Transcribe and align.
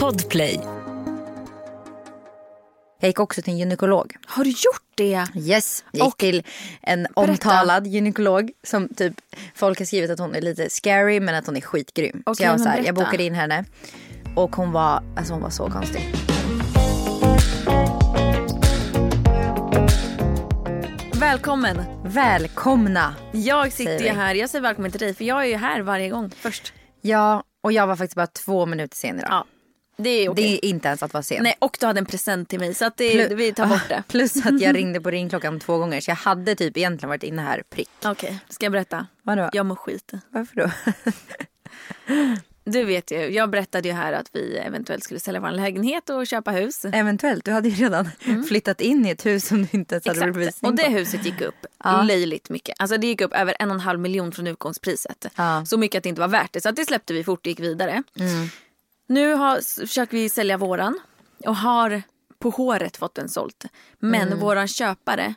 Podplay. 0.00 0.60
Jag 3.00 3.08
gick 3.08 3.20
också 3.20 3.42
till 3.42 3.52
en 3.52 3.58
gynekolog. 3.58 4.16
Har 4.26 4.44
du 4.44 4.50
gjort 4.50 4.82
det? 4.94 5.26
Yes, 5.34 5.84
jag 5.92 6.04
gick 6.04 6.14
Och- 6.14 6.18
till 6.18 6.42
en 6.82 7.06
omtalad 7.14 7.86
gynekolog 7.86 8.50
som 8.64 8.88
typ 8.88 9.14
folk 9.54 9.78
har 9.78 9.86
skrivit 9.86 10.10
att 10.10 10.18
hon 10.18 10.34
är 10.34 10.40
lite 10.40 10.70
scary 10.70 11.20
men 11.20 11.34
att 11.34 11.46
hon 11.46 11.56
är 11.56 11.60
skitgrym. 11.60 12.22
så 12.26 12.30
Okej, 12.32 12.46
jag, 12.46 12.52
var 12.52 12.58
så 12.58 12.68
här, 12.68 12.82
jag 12.86 12.94
bokade 12.94 13.22
in 13.22 13.34
henne 13.34 13.64
och 14.36 14.56
hon 14.56 14.72
var, 14.72 15.02
alltså 15.16 15.32
hon 15.32 15.42
var 15.42 15.50
så 15.50 15.70
konstig. 15.70 16.14
Välkommen. 21.20 21.80
Välkomna! 22.04 23.14
Jag 23.32 23.72
sitter 23.72 24.00
ju 24.00 24.08
här, 24.10 24.34
jag 24.34 24.50
säger 24.50 24.62
välkommen 24.62 24.90
till 24.90 25.00
dig 25.00 25.14
för 25.14 25.24
jag 25.24 25.42
är 25.42 25.46
ju 25.48 25.56
här 25.56 25.80
varje 25.82 26.08
gång 26.08 26.30
först. 26.30 26.72
Ja, 27.00 27.42
och 27.66 27.72
jag 27.72 27.86
var 27.86 27.96
faktiskt 27.96 28.16
bara 28.16 28.26
två 28.26 28.66
minuter 28.66 28.96
sen 28.96 29.18
idag. 29.18 29.28
Ja, 29.30 29.44
det 29.96 30.10
är 30.10 30.28
okej. 30.28 30.44
Det 30.44 30.66
är 30.66 30.68
inte 30.70 30.88
ens 30.88 31.02
att 31.02 31.12
vara 31.12 31.22
sen. 31.22 31.42
Nej, 31.42 31.54
och 31.58 31.76
du 31.80 31.86
hade 31.86 31.98
en 31.98 32.06
present 32.06 32.48
till 32.48 32.58
mig 32.60 32.74
så 32.74 32.84
att 32.84 32.96
det, 32.96 33.28
Plu- 33.28 33.34
vi 33.34 33.52
tar 33.52 33.66
bort 33.66 33.88
det. 33.88 34.02
Plus 34.08 34.46
att 34.46 34.60
jag 34.60 34.74
ringde 34.76 35.00
på 35.00 35.10
ringklockan 35.10 35.60
två 35.60 35.78
gånger 35.78 36.00
så 36.00 36.10
jag 36.10 36.16
hade 36.16 36.54
typ 36.54 36.76
egentligen 36.76 37.08
varit 37.08 37.22
inne 37.22 37.42
här 37.42 37.62
prick. 37.70 37.90
Okej, 38.04 38.38
ska 38.48 38.64
jag 38.64 38.72
berätta? 38.72 39.06
Vadå? 39.22 39.50
Jag 39.52 39.66
mår 39.66 39.76
skit. 39.76 40.12
Varför 40.30 40.56
då? 40.56 40.70
Du 42.68 42.84
vet 42.84 43.10
ju, 43.10 43.16
jag 43.18 43.50
berättade 43.50 43.88
ju 43.88 43.94
här 43.94 44.12
att 44.12 44.30
vi 44.32 44.56
eventuellt 44.56 45.04
skulle 45.04 45.20
sälja 45.20 45.40
vår 45.40 45.50
lägenhet 45.50 46.10
och 46.10 46.26
köpa 46.26 46.50
hus. 46.50 46.84
Eventuellt, 46.84 47.44
du 47.44 47.50
hade 47.52 47.68
ju 47.68 47.84
redan 47.84 48.08
flyttat 48.48 48.80
in 48.80 49.06
i 49.06 49.10
ett 49.10 49.26
hus 49.26 49.46
som 49.46 49.62
du 49.62 49.68
inte 49.72 49.94
ens 49.94 50.06
hade 50.06 50.18
Exakt. 50.18 50.34
bevisning 50.34 50.70
Och 50.70 50.76
det 50.76 50.82
på. 50.84 50.90
huset 50.90 51.26
gick 51.26 51.40
upp 51.40 51.54
Ja. 51.84 52.02
löjligt 52.02 52.50
mycket. 52.50 52.74
Alltså 52.78 52.96
det 52.98 53.06
gick 53.06 53.20
upp 53.20 53.32
över 53.34 53.56
en 53.58 53.68
och 53.70 53.74
en 53.74 53.80
halv 53.80 54.00
miljon 54.00 54.32
från 54.32 54.46
utgångspriset. 54.46 55.26
Ja. 55.36 55.64
Så 55.66 55.76
mycket 55.78 55.98
att 55.98 56.02
det 56.02 56.08
inte 56.08 56.20
var 56.20 56.28
värt 56.28 56.52
det. 56.52 56.60
Så 56.60 56.68
att 56.68 56.76
det 56.76 56.86
släppte 56.86 57.12
vi 57.14 57.24
fort 57.24 57.40
och 57.40 57.46
gick 57.46 57.60
vidare. 57.60 58.02
Mm. 58.18 58.48
Nu 59.08 59.34
har, 59.34 59.80
försöker 59.86 60.16
vi 60.16 60.28
sälja 60.28 60.56
våran 60.58 60.98
och 61.46 61.56
har 61.56 62.02
på 62.38 62.50
håret 62.50 62.96
fått 62.96 63.14
den 63.14 63.28
sålt. 63.28 63.64
Men 63.98 64.26
Mm. 64.26 64.38
våran 64.38 64.68
köpare 64.68 65.34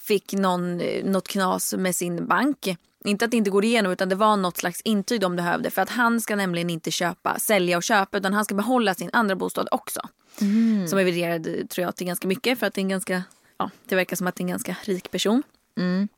fick 0.00 0.32
någon, 0.32 0.80
eh, 0.80 1.04
något 1.04 1.28
knas 1.28 1.74
med 1.78 1.96
sin 1.96 2.26
bank. 2.26 2.76
Inte 3.04 3.24
att 3.24 3.30
det 3.30 3.36
inte 3.36 3.50
går 3.50 3.64
igenom 3.64 3.92
utan 3.92 4.08
det 4.08 4.14
var 4.14 4.36
något 4.36 4.56
slags 4.56 4.80
intyg 4.80 5.20
de 5.20 5.36
behövde. 5.36 5.70
För 5.70 5.82
att 5.82 5.90
han 5.90 6.20
ska 6.20 6.36
nämligen 6.36 6.70
inte 6.70 6.90
köpa, 6.90 7.38
sälja 7.38 7.76
och 7.76 7.82
köpa 7.82 8.18
utan 8.18 8.32
han 8.32 8.44
ska 8.44 8.54
behålla 8.54 8.94
sin 8.94 9.10
andra 9.12 9.36
bostad 9.36 9.68
också. 9.70 10.00
Mm. 10.40 10.88
Som 10.88 10.98
är 10.98 11.04
värderad 11.04 11.70
tror 11.70 11.84
jag 11.84 11.96
till 11.96 12.06
ganska 12.06 12.28
mycket 12.28 12.58
för 12.58 12.66
att 12.66 12.74
det 12.74 12.80
är 12.80 12.82
en 12.82 12.88
ganska, 12.88 13.22
ja 13.58 13.70
det 13.88 13.94
verkar 13.94 14.16
som 14.16 14.26
att 14.26 14.36
det 14.36 14.40
är 14.40 14.44
en 14.44 14.50
ganska 14.50 14.76
rik 14.84 15.10
person. 15.10 15.42
Mm. 15.78 16.08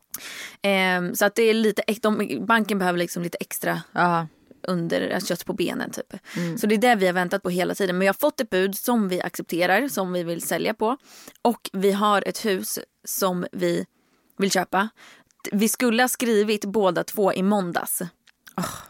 Ehm, 0.62 1.15
så 1.15 1.25
att 1.25 1.35
det 1.35 1.43
är 1.43 1.55
lite, 1.55 1.83
de, 2.03 2.39
banken 2.47 2.79
behöver 2.79 2.99
liksom 2.99 3.23
lite 3.23 3.39
extra 3.41 3.83
Ja. 3.93 4.27
under 4.62 5.11
alltså 5.11 5.29
kött 5.29 5.47
på 5.47 5.53
benen 5.53 5.91
typ. 5.91 6.15
Mm. 6.37 6.59
Så 6.59 6.67
det 6.67 6.75
är 6.75 6.79
det 6.79 6.95
vi 6.95 7.07
har 7.07 7.12
väntat 7.12 7.43
på 7.43 7.51
hela 7.51 7.75
tiden. 7.75 7.97
Men 7.97 8.01
vi 8.01 8.07
har 8.07 8.15
fått 8.15 8.41
ett 8.41 8.51
bud 8.51 8.79
som 8.79 9.09
vi 9.09 9.21
accepterar, 9.21 9.89
som 9.89 10.12
vi 10.12 10.23
vill 10.23 10.43
sälja 10.43 10.75
på. 10.75 10.97
Och 11.43 11.71
vi 11.73 11.93
har 11.93 12.29
ett 12.29 12.45
hus 12.45 12.79
som 13.05 13.47
vi 13.53 13.87
vill 14.39 14.51
köpa. 14.51 14.89
Vi 15.53 15.69
skulle 15.69 16.03
ha 16.03 16.09
skrivit 16.09 16.64
båda 16.64 17.05
två 17.05 17.33
i 17.33 17.42
måndags. 17.42 18.03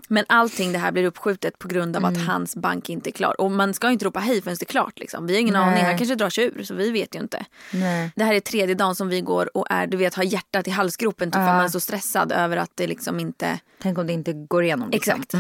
Men 0.08 0.24
allting 0.28 0.72
det 0.72 0.78
här 0.78 0.92
blir 0.92 1.05
uppskjutet 1.05 1.58
på 1.58 1.69
grund 1.69 1.97
av 1.97 2.05
Mm. 2.05 2.12
att 2.20 2.27
hans 2.27 2.56
bank 2.56 2.88
inte 2.91 3.10
är 3.10 3.12
klar. 3.12 3.41
Och 3.41 3.50
man 3.50 3.74
ska 3.74 3.91
inte 3.91 4.05
ropa 4.05 4.20
hej 4.20 4.42
förrän 4.42 4.56
det 4.60 4.62
är 4.62 4.66
klart. 4.66 4.98
Liksom. 4.98 5.27
Vi 5.27 5.34
har 5.34 5.41
ingen 5.41 5.55
Nej. 5.55 5.62
aning, 5.62 5.84
han 5.84 5.98
kanske 5.98 6.14
drar 6.14 6.30
sig 6.30 6.44
ur 6.44 6.62
så 6.62 6.75
vi 6.75 6.91
vet 6.91 7.14
ju 7.14 7.19
inte. 7.20 7.44
Nej. 7.72 8.12
Det 8.16 8.25
här 8.25 8.34
är 8.34 8.41
tredje 8.41 8.75
dagen 8.75 8.94
som 8.94 9.08
vi 9.08 9.20
går 9.20 9.56
och 9.56 9.66
är, 9.70 9.86
du 9.86 9.97
vet, 9.97 10.14
har 10.14 10.22
hjärtat 10.25 10.69
i 10.69 10.70
halsgropen 10.70 11.28
typ, 11.30 11.34
för 11.34 11.41
Ja. 11.41 11.47
man 11.56 11.64
är 11.64 11.69
så 11.69 11.80
stressad 11.80 12.32
över 12.32 12.56
att 12.56 12.70
det 12.75 12.86
liksom 12.86 13.20
inte... 13.20 13.58
Tänk 13.82 13.98
om 13.98 14.06
det 14.06 14.12
inte 14.12 14.32
går 14.32 14.64
igenom. 14.64 14.91
Liksom. 14.91 15.12
Exakt. 15.20 15.34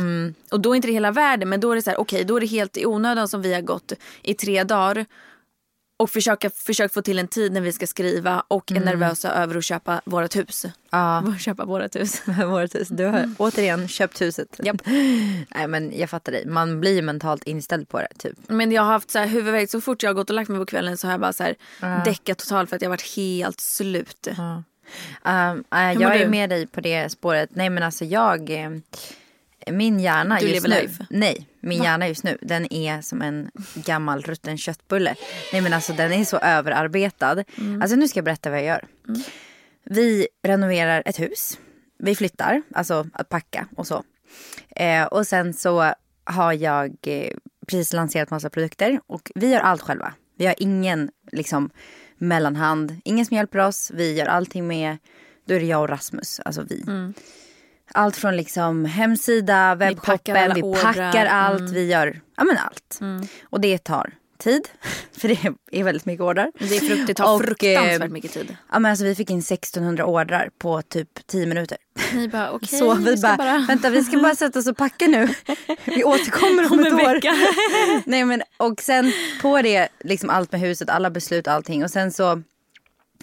Och 0.52 0.60
då 0.60 0.72
är 0.72 0.76
inte 0.76 0.88
det 0.88 0.92
hela 0.94 1.10
världen 1.10 1.48
men 1.48 1.60
då 1.60 1.70
är 1.72 1.76
det 1.76 1.82
så 1.82 1.90
här, 1.90 2.00
okej 2.00 2.24
då 2.24 2.36
är 2.36 2.40
det 2.40 2.46
helt 2.46 2.76
i 2.76 2.86
onödan 2.86 3.28
som 3.28 3.42
vi 3.42 3.54
har 3.54 3.60
gått 3.60 3.92
i 4.22 4.34
tre 4.34 4.64
dagar 4.64 5.06
och 5.96 6.10
försöka, 6.10 6.50
försökt 6.50 6.94
få 6.94 7.02
till 7.02 7.18
en 7.18 7.28
tid 7.28 7.52
när 7.52 7.60
vi 7.60 7.72
ska 7.72 7.86
skriva 7.86 8.44
och 8.48 8.72
är 8.72 8.80
nervösa 8.80 9.32
över 9.32 9.56
att 9.56 9.64
köpa 9.64 10.00
vårt 10.04 10.36
hus. 10.36 10.66
Ja. 10.90 11.34
köpa 11.40 11.64
vårt 11.64 11.96
hus. 11.96 12.22
Vårt 12.46 12.74
hus. 12.74 12.88
Du 12.88 13.04
har 13.04 13.30
återigen 13.38 13.88
köpt 13.88 14.20
huset. 14.20 14.60
Japp. 14.64 14.76
Nej 14.86 15.66
men 15.68 15.98
jag 15.98 16.10
fattar 16.10 16.32
dig. 16.32 16.46
Man 16.46 16.80
blir 16.80 17.02
mentalt 17.02 17.44
inställd 17.44 17.88
på 17.88 17.98
det 17.98 18.14
typ. 18.18 18.38
Men 18.46 18.72
jag 18.72 18.82
har 18.82 18.92
haft 18.92 19.10
så 19.10 19.18
här 19.18 19.26
huvudvärk 19.26 19.70
så 19.70 19.80
fort 19.80 20.02
jag 20.02 20.10
har 20.10 20.14
gått 20.14 20.30
och 20.30 20.36
lagt 20.36 20.48
mig 20.48 20.58
på 20.58 20.66
kvällen 20.66 20.96
så 20.96 21.06
har 21.06 21.12
jag 21.12 21.20
bara 21.20 21.32
så 21.32 21.42
här 21.42 21.54
däckat 22.04 22.38
totalt 22.38 22.68
för 22.68 22.76
att 22.76 22.82
jag 22.82 22.88
har 22.88 22.92
varit 22.92 23.16
helt 23.16 23.60
slut. 23.60 24.28
Um, 24.28 24.34
äh, 25.24 25.94
mår 25.94 26.02
jag 26.02 26.16
är 26.16 26.24
du? 26.24 26.30
med 26.30 26.50
dig 26.50 26.66
på 26.66 26.80
det 26.80 27.12
spåret. 27.12 27.50
Nej 27.52 27.70
men 27.70 27.82
alltså 27.82 28.04
jag. 28.04 28.50
Min 29.70 30.00
hjärna 30.00 30.38
Du 30.40 30.46
just 30.48 30.66
nu. 30.66 30.74
life. 30.74 31.06
Nej, 31.10 31.48
min 31.60 31.82
hjärna 31.82 32.08
just 32.08 32.24
nu. 32.24 32.38
Den 32.42 32.72
är 32.72 33.00
som 33.00 33.22
en 33.22 33.50
gammal 33.74 34.22
rutten 34.22 34.58
köttbulle. 34.58 35.14
Nej 35.52 35.60
men 35.60 35.72
alltså 35.72 35.92
den 35.92 36.12
är 36.12 36.24
så 36.24 36.36
överarbetad. 36.38 37.44
Mm. 37.58 37.82
Alltså 37.82 37.96
nu 37.96 38.08
ska 38.08 38.18
jag 38.18 38.24
berätta 38.24 38.50
vad 38.50 38.58
jag 38.58 38.66
gör. 38.66 38.84
Vi 39.84 40.28
renoverar 40.42 41.02
ett 41.06 41.20
hus. 41.20 41.58
Vi 41.98 42.14
flyttar, 42.14 42.62
alltså 42.74 43.06
att 43.12 43.28
packa 43.28 43.68
och 43.76 43.86
så. 43.86 44.04
Eh, 44.76 45.04
och 45.04 45.26
sen 45.26 45.54
så 45.54 45.92
har 46.24 46.52
jag 46.52 46.96
eh, 47.06 47.30
precis 47.66 47.92
lanserat 47.92 48.30
massa 48.30 48.50
produkter 48.50 49.00
och 49.06 49.32
vi 49.34 49.50
gör 49.50 49.60
allt 49.60 49.82
själva. 49.82 50.12
Vi 50.38 50.46
har 50.46 50.54
ingen 50.58 51.10
liksom 51.32 51.70
mellanhand, 52.18 52.96
ingen 53.04 53.26
som 53.26 53.36
hjälper 53.36 53.58
oss. 53.58 53.90
Vi 53.94 54.12
gör 54.14 54.26
allting 54.26 54.66
med, 54.66 54.96
då 55.46 55.54
är 55.54 55.60
det 55.60 55.66
jag 55.66 55.80
och 55.80 55.88
Rasmus, 55.88 56.40
alltså 56.44 56.62
vi. 56.68 56.84
Allt 57.92 58.16
från 58.16 58.36
liksom 58.36 58.84
hemsida, 58.84 59.74
webbshoppen, 59.74 60.54
vi 60.54 60.62
packar 60.82 61.26
allt, 61.26 61.60
Mm. 61.60 61.72
vi 61.72 61.86
gör 61.90 62.20
ja, 62.36 62.44
men 62.44 62.56
allt. 62.56 63.00
Och 63.50 63.60
det 63.60 63.78
tar 63.78 64.14
tid, 64.38 64.68
för 65.18 65.28
det 65.28 65.38
är 65.78 65.84
väldigt 65.84 66.06
mycket 66.06 66.20
ordrar. 66.22 66.52
Det, 66.58 66.76
är 66.76 66.80
frukt, 66.80 67.06
det 67.06 67.14
tar 67.14 67.34
Och, 67.34 67.44
fruktansvärt 67.44 68.00
eh, 68.02 68.08
mycket 68.08 68.32
tid. 68.32 68.56
Ja, 68.72 68.78
men 68.78 68.90
alltså, 68.90 69.04
vi 69.04 69.14
fick 69.14 69.30
in 69.30 69.38
1600 69.38 70.06
ordrar 70.06 70.50
på 70.58 70.82
typ 70.82 71.26
10 71.26 71.46
minuter. 71.46 71.78
Ni 72.14 72.28
bara 72.28 72.50
okej, 72.52 72.78
Så 72.78 72.94
vi 72.94 73.16
ska 73.16 73.34
bara, 73.36 73.64
vänta 73.68 73.90
vi 73.90 74.04
ska 74.04 74.18
bara 74.18 74.34
sätta 74.34 74.58
oss 74.58 74.66
och 74.66 74.76
packa 74.76 75.06
nu. 75.06 75.28
Vi 75.84 76.04
återkommer 76.04 76.72
om, 76.72 76.78
Om 76.78 76.86
ett 76.86 76.92
år. 76.92 77.20
Nej, 78.10 78.24
men, 78.24 78.42
och 78.56 78.80
sen 78.82 79.12
på 79.42 79.62
det, 79.62 79.88
liksom 80.04 80.30
allt 80.30 80.52
med 80.52 80.60
huset, 80.60 80.90
alla 80.90 81.10
beslut, 81.10 81.48
allting. 81.48 81.84
Och 81.84 81.90
sen 81.90 82.12
så 82.12 82.42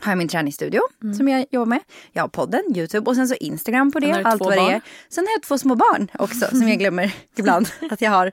har 0.01 0.11
jag 0.11 0.17
min 0.17 0.27
träningsstudio 0.27 0.81
Mm. 1.03 1.13
som 1.15 1.27
jag 1.27 1.45
jobbar 1.51 1.65
med. 1.65 1.79
Jag 2.11 2.23
har 2.23 2.27
podden, 2.27 2.61
Youtube 2.75 3.09
och 3.09 3.15
sen 3.15 3.27
så 3.27 3.35
Instagram 3.35 3.91
på 3.91 3.99
det. 3.99 4.21
Allt 4.25 4.39
vad 4.39 4.53
det 4.53 4.59
är. 4.73 4.81
Sen 5.09 5.25
har 5.27 5.31
jag 5.33 5.41
två 5.43 5.57
små 5.57 5.75
barn 5.75 6.07
också 6.19 6.45
som 6.49 6.67
jag 6.69 6.79
glömmer 6.79 7.11
ibland 7.37 7.67
att 7.91 8.01
jag 8.01 8.11
har. 8.11 8.31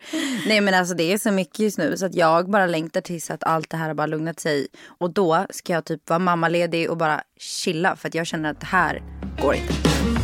Nej 0.49 0.61
men 0.61 0.75
alltså 0.75 0.95
det 0.95 1.13
är 1.13 1.19
så 1.19 1.31
mycket 1.31 1.59
just 1.59 1.79
nu 1.79 1.97
så 1.97 2.07
att 2.07 2.15
jag 2.15 2.51
bara 2.51 2.67
längtar 2.67 3.01
tills 3.01 3.31
att 3.31 3.45
allt 3.45 3.71
det 3.71 3.77
här 3.77 3.87
har 3.87 3.95
bara 3.95 4.07
lugnat 4.07 4.41
sig. 4.41 4.67
Och 4.87 5.11
då 5.11 5.47
ska 5.51 5.73
jag 5.73 5.85
typ 5.85 6.09
vara 6.09 6.19
mammaledig 6.19 6.91
och 6.91 6.97
bara 6.97 7.23
chilla 7.39 7.97
för 7.97 8.09
att 8.09 8.15
jag 8.15 8.27
känner 8.27 8.51
att 8.51 8.61
det 8.61 8.67
här 8.67 9.03
går 9.43 9.55
inte. 9.55 10.18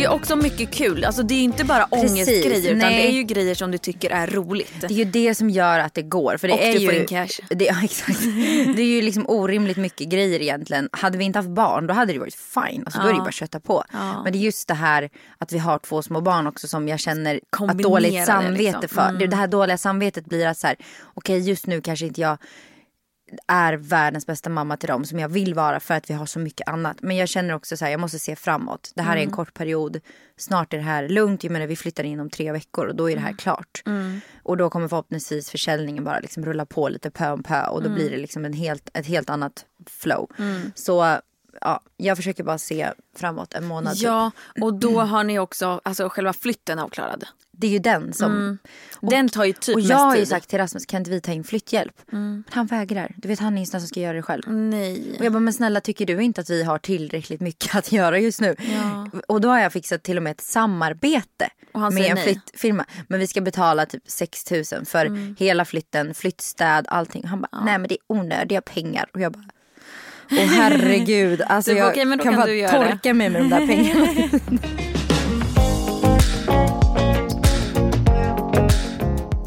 Det 0.00 0.04
är 0.04 0.10
också 0.10 0.36
mycket 0.36 0.70
kul. 0.70 1.04
Alltså 1.04 1.22
det 1.22 1.34
är 1.34 1.42
inte 1.42 1.64
bara 1.64 1.86
Precis, 1.86 2.10
ångestgrejer 2.10 2.66
utan 2.66 2.78
nej. 2.78 3.02
det 3.02 3.08
är 3.08 3.12
ju 3.12 3.22
grejer 3.22 3.54
som 3.54 3.70
du 3.70 3.78
tycker 3.78 4.10
är 4.10 4.26
roligt. 4.26 4.72
Det 4.80 4.86
är 4.86 4.90
ju 4.90 5.04
det 5.04 5.34
som 5.34 5.50
gör 5.50 5.78
att 5.78 5.94
det 5.94 6.02
går. 6.02 6.36
För 6.36 6.48
det 6.48 6.54
Och 6.54 6.60
är 6.60 6.72
du 6.72 6.78
ju, 6.78 6.86
får 6.86 6.94
in 6.94 7.06
cash. 7.06 7.28
Det, 7.48 7.64
ja, 7.64 7.74
exakt. 7.84 8.20
det 8.76 8.82
är 8.82 8.86
ju 8.86 9.02
liksom 9.02 9.24
orimligt 9.28 9.76
mycket 9.76 10.08
grejer 10.08 10.42
egentligen. 10.42 10.88
Hade 10.92 11.18
vi 11.18 11.24
inte 11.24 11.38
haft 11.38 11.48
barn 11.48 11.86
då 11.86 11.94
hade 11.94 12.12
det 12.12 12.18
varit 12.18 12.34
fine. 12.34 12.82
Alltså, 12.84 13.00
Då 13.00 13.06
är 13.06 13.12
det 13.12 13.16
ju 13.16 13.20
bara 13.20 13.28
att 13.28 13.34
kötta 13.34 13.60
på. 13.60 13.84
Ja. 13.92 14.22
Men 14.22 14.32
det 14.32 14.38
är 14.38 14.40
just 14.40 14.68
det 14.68 14.74
här 14.74 15.10
att 15.38 15.52
vi 15.52 15.58
har 15.58 15.78
två 15.78 16.02
små 16.02 16.20
barn 16.20 16.46
också 16.46 16.68
som 16.68 16.88
jag 16.88 17.00
känner 17.00 17.40
att 17.50 17.78
dåligt 17.78 18.12
det, 18.12 18.24
samvete 18.24 18.78
liksom. 18.80 18.88
för. 18.88 19.12
Det, 19.12 19.26
det 19.26 19.36
här 19.36 19.46
dåliga 19.48 19.78
samvetet 19.78 20.26
blir 20.26 20.46
att 20.46 20.58
så 20.58 20.66
här, 20.66 20.76
okej 21.14 21.48
just 21.48 21.66
nu 21.66 21.80
kanske 21.80 22.06
inte 22.06 22.20
jag 22.20 22.38
är 23.46 23.72
världens 23.72 24.26
bästa 24.26 24.50
mamma 24.50 24.76
till 24.76 24.88
dem 24.88 25.04
som 25.04 25.18
jag 25.18 25.28
vill 25.28 25.54
vara 25.54 25.80
för 25.80 25.94
att 25.94 26.10
vi 26.10 26.14
har 26.14 26.26
så 26.26 26.38
mycket 26.38 26.68
annat. 26.68 26.96
Men 27.02 27.16
jag 27.16 27.28
känner 27.28 27.54
också 27.54 27.76
så 27.76 27.84
här, 27.84 27.92
jag 27.92 28.00
måste 28.00 28.18
se 28.18 28.36
framåt. 28.36 28.92
Det 28.94 29.02
här 29.02 29.16
är 29.16 29.20
en 29.20 29.30
kort 29.30 29.54
period. 29.54 30.00
Snart 30.36 30.72
är 30.72 30.76
det 30.76 30.84
här 30.84 31.08
lugnt. 31.08 31.44
Jag 31.44 31.50
menar 31.50 31.66
vi 31.66 31.76
flyttar 31.76 32.04
in 32.04 32.20
om 32.20 32.30
tre 32.30 32.52
veckor 32.52 32.86
och 32.86 32.96
då 32.96 33.10
är 33.10 33.14
det 33.14 33.22
här 33.22 33.32
klart. 33.32 33.82
Och 34.42 34.56
då 34.56 34.70
kommer 34.70 34.88
förhoppningsvis 34.88 35.50
försäljningen 35.50 36.04
bara 36.04 36.20
liksom 36.20 36.44
rulla 36.44 36.66
på 36.66 36.88
lite 36.88 37.10
pö 37.10 37.30
om 37.30 37.42
pö 37.42 37.66
och 37.66 37.82
då 37.82 37.90
blir 37.90 38.10
det 38.10 38.16
liksom 38.16 38.44
en 38.44 38.52
helt, 38.52 38.90
ett 38.94 39.06
helt 39.06 39.30
annat 39.30 39.64
flow. 39.86 40.30
Så 40.74 41.18
ja, 41.60 41.80
jag 41.96 42.16
försöker 42.16 42.44
bara 42.44 42.58
se 42.58 42.92
framåt 43.16 43.54
en 43.54 43.66
månad. 43.66 43.94
typ. 43.94 44.02
Ja, 44.02 44.30
och 44.60 44.74
då 44.74 45.00
har 45.00 45.24
ni 45.24 45.38
också 45.38 45.80
alltså, 45.84 46.08
själva 46.08 46.32
flytten 46.32 46.78
avklarad. 46.78 47.24
Det 47.60 47.66
är 47.66 47.70
ju 47.70 47.78
den 47.78 48.12
som... 48.12 48.58
Den 49.00 49.28
tar 49.28 49.44
ju 49.44 49.52
typ 49.52 49.74
Och 49.74 49.78
mest 49.80 49.90
jag 49.90 49.96
har 49.98 50.14
ju 50.14 50.20
tid. 50.20 50.28
sagt 50.28 50.48
till 50.48 50.58
Rasmus, 50.58 50.86
kan 50.86 50.98
inte 51.00 51.10
vi 51.10 51.20
ta 51.20 51.32
in 51.32 51.44
flytthjälp? 51.44 51.92
Men 52.10 52.44
han 52.50 52.66
vägrar. 52.66 53.12
Du 53.16 53.28
vet 53.28 53.38
han 53.40 53.56
är 53.56 53.60
ju 53.60 53.66
som 53.66 53.80
ska 53.80 54.00
göra 54.00 54.12
det 54.12 54.22
själv. 54.22 54.42
Nej. 54.46 55.16
Och 55.18 55.24
jag 55.24 55.32
bara, 55.32 55.40
men 55.40 55.52
snälla 55.52 55.80
tycker 55.80 56.06
du 56.06 56.20
inte 56.22 56.40
att 56.40 56.50
vi 56.50 56.62
har 56.62 56.78
tillräckligt 56.78 57.40
mycket 57.40 57.74
att 57.76 57.92
göra 57.92 58.18
just 58.18 58.40
nu? 58.40 58.56
Och 59.28 59.40
då 59.40 59.48
har 59.48 59.60
jag 59.60 59.72
fixat 59.72 60.02
till 60.02 60.16
och 60.16 60.22
med 60.22 60.30
ett 60.30 60.40
samarbete 60.40 61.48
Och 61.72 61.92
med 61.92 62.10
en 62.10 62.16
flyttfirma. 62.16 62.84
Men 63.08 63.20
vi 63.20 63.26
ska 63.26 63.40
betala 63.40 63.86
typ 63.86 64.02
6 64.06 64.50
000 64.50 64.64
för 64.86 65.06
Mm. 65.06 65.36
hela 65.38 65.64
flytten, 65.64 66.14
flyttstäd, 66.14 66.84
allting. 66.88 67.24
Han 67.26 67.40
bara, 67.40 67.64
nej 67.64 67.78
men 67.78 67.88
det 67.88 67.94
är 67.94 67.98
onödiga 68.06 68.60
pengar. 68.60 69.06
Och 69.14 69.20
jag 69.20 69.32
bara, 69.32 69.44
åh 70.30 70.38
herregud. 70.38 71.42
Alltså 71.46 71.70
Du 71.70 71.76
jag 71.78 71.88
"Okej, 71.90 72.04
men 72.04 72.18
då 72.18 72.24
kan, 72.24 72.32
kan 72.32 72.40
bara 72.40 72.46
du 72.46 72.58
göra 72.58 72.78
det." 72.84 72.90
torka 72.90 73.14
mig 73.14 73.30
med 73.30 73.42
de 73.42 73.48
där 73.50 73.66
pengarna. 73.66 74.06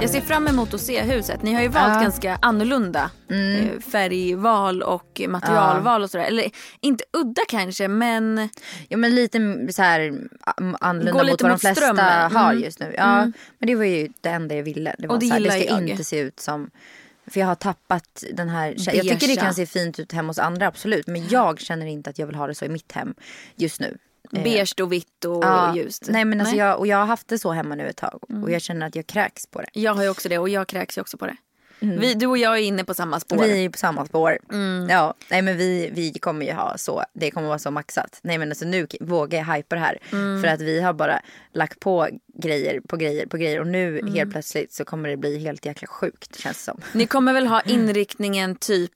Ser 0.09 0.21
fram 0.21 0.47
emot 0.47 0.73
att 0.73 0.81
se 0.81 1.01
huset. 1.01 1.43
Ni 1.43 1.53
har 1.53 1.61
ju 1.61 1.67
valt 1.67 1.93
Ja. 1.95 2.01
ganska 2.01 2.39
annorlunda 2.41 3.11
eh, 3.29 3.79
färgval 3.79 4.81
och 4.81 5.21
materialval 5.27 6.03
och 6.03 6.09
sådär. 6.09 6.25
Eller 6.25 6.51
inte 6.81 7.03
udda 7.13 7.41
kanske 7.47 7.87
men 7.87 8.49
Ja 8.89 8.97
men 8.97 9.15
lite 9.15 9.39
så 9.73 9.81
här 9.81 10.13
annorlunda 10.79 11.23
mot 11.23 11.41
vad 11.41 11.49
de 11.49 11.51
mot 11.51 11.61
flesta 11.61 11.81
strömmen. 11.81 12.31
har 12.31 12.51
Mm. 12.51 12.63
just 12.63 12.79
nu. 12.79 12.93
Ja, 12.97 13.23
men 13.59 13.67
det 13.67 13.75
var 13.75 13.83
ju 13.85 14.09
det 14.21 14.29
enda 14.29 14.55
jag 14.55 14.63
ville. 14.63 14.95
Det 14.99 15.07
var 15.07 15.15
Och 15.15 15.19
det 15.21 15.27
så 15.27 15.33
här, 15.33 15.39
det 15.41 15.51
ska 15.51 15.63
jag. 15.63 15.89
inte 15.89 16.03
se 16.03 16.19
ut 16.19 16.39
som 16.39 16.69
för 17.27 17.39
jag 17.39 17.47
har 17.47 17.55
tappat 17.55 18.23
den 18.33 18.49
här 18.49 18.75
Jag 18.77 19.03
tycker 19.03 19.27
det 19.27 19.35
kan 19.35 19.53
se 19.53 19.65
fint 19.65 19.99
ut 19.99 20.11
hemma 20.11 20.29
hos 20.29 20.39
andra 20.39 20.67
absolut. 20.67 21.07
Men 21.07 21.27
jag 21.27 21.59
känner 21.59 21.85
inte 21.85 22.09
att 22.09 22.19
jag 22.19 22.27
vill 22.27 22.35
ha 22.35 22.47
det 22.47 22.55
så 22.55 22.65
i 22.65 22.69
mitt 22.69 22.91
hem 22.91 23.13
just 23.55 23.79
nu. 23.79 23.97
Eh, 24.31 24.43
beige 24.43 24.81
och 24.81 24.91
vitt 24.91 25.25
och 25.25 25.43
ja, 25.43 25.75
ljust. 25.75 26.03
Nej 26.09 26.25
men 26.25 26.41
alltså 26.41 26.55
Jag, 26.55 26.79
och 26.79 26.87
jag 26.87 26.97
har 26.97 27.05
haft 27.05 27.27
det 27.27 27.39
så 27.39 27.51
hemma 27.51 27.75
nu 27.75 27.87
ett 27.87 27.97
tag. 27.97 28.23
Och 28.43 28.51
jag 28.51 28.61
känner 28.61 28.87
att 28.87 28.95
jag 28.95 29.07
kräks 29.07 29.47
på 29.47 29.61
det. 29.61 29.67
Jag 29.73 29.93
har 29.93 30.03
ju 30.03 30.09
också 30.09 30.29
det 30.29 30.37
och 30.37 30.49
jag 30.49 30.67
kräks 30.67 30.97
ju 30.97 31.01
också 31.01 31.17
på 31.17 31.25
det. 31.25 31.35
Vi, 31.79 32.13
du 32.13 32.27
och 32.27 32.37
jag 32.37 32.53
är 32.57 32.61
inne 32.61 32.83
på 32.83 32.93
samma 32.93 33.19
spår. 33.19 33.43
Vi 33.43 33.65
är 33.65 33.69
på 33.69 33.77
samma 33.77 34.05
spår. 34.05 34.37
Ja, 34.89 35.13
nej 35.29 35.41
men 35.41 35.57
vi, 35.57 35.89
vi 35.93 36.13
kommer 36.13 36.45
ju 36.45 36.51
ha 36.53 36.77
så, 36.77 37.03
det 37.13 37.31
kommer 37.31 37.47
vara 37.47 37.59
så 37.59 37.71
maxat. 37.71 38.19
Nej 38.21 38.37
men 38.37 38.49
alltså 38.49 38.65
nu 38.65 38.87
vågar 38.99 39.39
jag 39.39 39.45
hypa 39.55 39.75
det 39.75 39.81
här. 39.81 39.97
För 40.41 40.47
att 40.47 40.61
vi 40.61 40.81
har 40.81 40.93
bara 40.93 41.19
lagt 41.53 41.79
på 41.79 42.07
grejer 42.41 42.81
på 42.87 42.97
grejer 42.97 43.25
på 43.25 43.37
grejer. 43.37 43.59
Och 43.59 43.67
nu 43.67 44.09
helt 44.13 44.31
plötsligt 44.31 44.73
så 44.73 44.85
kommer 44.85 45.09
det 45.09 45.17
bli 45.17 45.37
helt 45.37 45.65
jäkla 45.65 45.87
sjukt 45.87 46.39
känns 46.39 46.57
det 46.57 46.63
som. 46.63 46.81
Ni 46.93 47.05
kommer 47.05 47.33
väl 47.33 47.47
ha 47.47 47.61
inriktningen 47.61 48.55
typ 48.55 48.91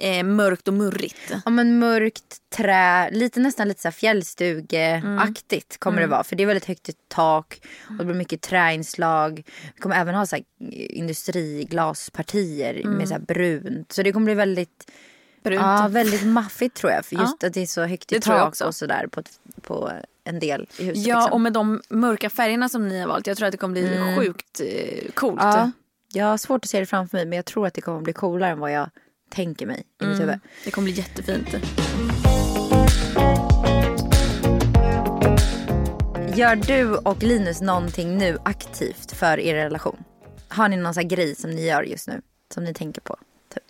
eh, 0.00 0.24
mörkt 0.24 0.68
och 0.68 0.74
murrigt? 0.74 1.32
Ja 1.44 1.50
men 1.50 1.78
mörkt 1.78 2.36
trä, 2.56 3.10
lite 3.10 3.40
nästan 3.40 3.68
lite 3.68 3.80
så 3.82 3.90
fjällstugeaktigt 3.90 5.78
kommer 5.78 6.00
det 6.00 6.06
vara. 6.06 6.24
För 6.24 6.36
det 6.36 6.42
är 6.42 6.46
väldigt 6.46 6.64
högt 6.68 6.88
i 6.88 6.92
tak 7.08 7.60
och 7.88 7.96
det 7.96 8.04
blir 8.04 8.14
mycket 8.14 8.40
träinslag. 8.42 9.42
Vi 9.74 9.80
kommer 9.80 9.96
även 9.96 10.14
ha 10.14 10.26
så 10.26 10.36
här 10.36 10.44
industriglaspartier 10.70 12.84
med 12.84 13.08
så 13.08 13.14
här 13.14 13.20
brunt. 13.20 13.92
Så 13.92 14.02
det 14.02 14.12
kommer 14.12 14.24
bli 14.24 14.34
väldigt 14.34 14.90
Brunt. 15.42 15.60
Ja, 15.60 15.88
väldigt 15.90 16.26
maffigt 16.26 16.76
tror 16.76 16.92
jag. 16.92 17.04
För 17.04 17.16
just 17.16 17.44
att 17.44 17.54
det 17.54 17.60
är 17.60 17.66
så 17.66 17.84
högt 17.84 18.12
i 18.12 18.14
Det 18.14 18.20
tak 18.20 18.48
också. 18.48 18.64
och 18.64 18.74
sådär 18.74 19.06
på, 19.06 19.22
på 19.62 19.90
en 20.24 20.38
del 20.38 20.68
i 20.78 20.84
huset. 20.84 21.06
Ja, 21.06 21.16
liksom. 21.18 21.32
och 21.32 21.40
med 21.40 21.52
de 21.52 21.82
mörka 21.88 22.30
färgerna 22.30 22.68
som 22.68 22.88
ni 22.88 23.00
har 23.00 23.08
valt. 23.08 23.26
Jag 23.26 23.36
tror 23.36 23.46
att 23.46 23.52
det 23.52 23.58
kommer 23.58 23.72
bli 23.72 24.16
sjukt 24.18 24.60
eh, 24.60 25.10
coolt. 25.14 25.40
ja, 25.42 25.70
jag 26.12 26.26
har 26.26 26.36
svårt 26.36 26.64
att 26.64 26.70
se 26.70 26.80
det 26.80 26.86
framför 26.86 27.16
mig 27.16 27.26
men 27.26 27.36
jag 27.36 27.44
tror 27.44 27.66
att 27.66 27.74
det 27.74 27.80
kommer 27.80 28.00
bli 28.00 28.12
coolare 28.12 28.50
än 28.50 28.58
vad 28.58 28.72
jag 28.72 28.90
tänker 29.30 29.66
mig 29.66 29.84
i 30.02 30.06
mitt 30.06 30.20
huvud. 30.20 30.38
Det 30.64 30.70
kommer 30.70 30.84
bli 30.84 30.94
jättefint. 30.94 31.48
Gör 36.36 36.56
du 36.56 36.96
och 36.96 37.22
Linus 37.22 37.60
någonting 37.60 38.18
nu 38.18 38.38
aktivt 38.44 39.12
för 39.12 39.40
er 39.40 39.54
relation? 39.54 40.04
Har 40.48 40.68
ni 40.68 40.76
någon 40.76 40.94
sån 40.94 41.08
grej 41.08 41.34
som 41.34 41.50
ni 41.50 41.66
gör 41.66 41.82
just 41.82 42.08
nu? 42.08 42.20
Som 42.54 42.64
ni 42.64 42.74
tänker 42.74 43.00
på? 43.00 43.16
Typ. 43.54 43.62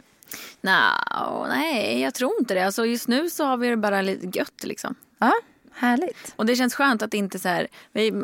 Nå, 0.61 1.47
nej, 1.49 2.01
jag 2.01 2.15
tror 2.15 2.33
inte 2.41 2.55
det. 2.55 2.67
Alltså, 2.67 2.87
just 2.87 3.09
nu 3.09 3.31
så 3.31 3.45
har 3.45 3.57
vi 3.57 3.69
det 3.69 3.77
bara 3.77 4.03
lite 4.03 4.39
gött 4.39 4.65
liksom. 4.65 4.95
Ja, 5.19 5.33
härligt. 5.73 6.35
Och 6.37 6.47
det 6.47 6.57
känns 6.57 6.75
skönt 6.75 7.03
att 7.03 7.15
inte 7.15 7.39
så 7.39 7.49
här, 7.49 7.69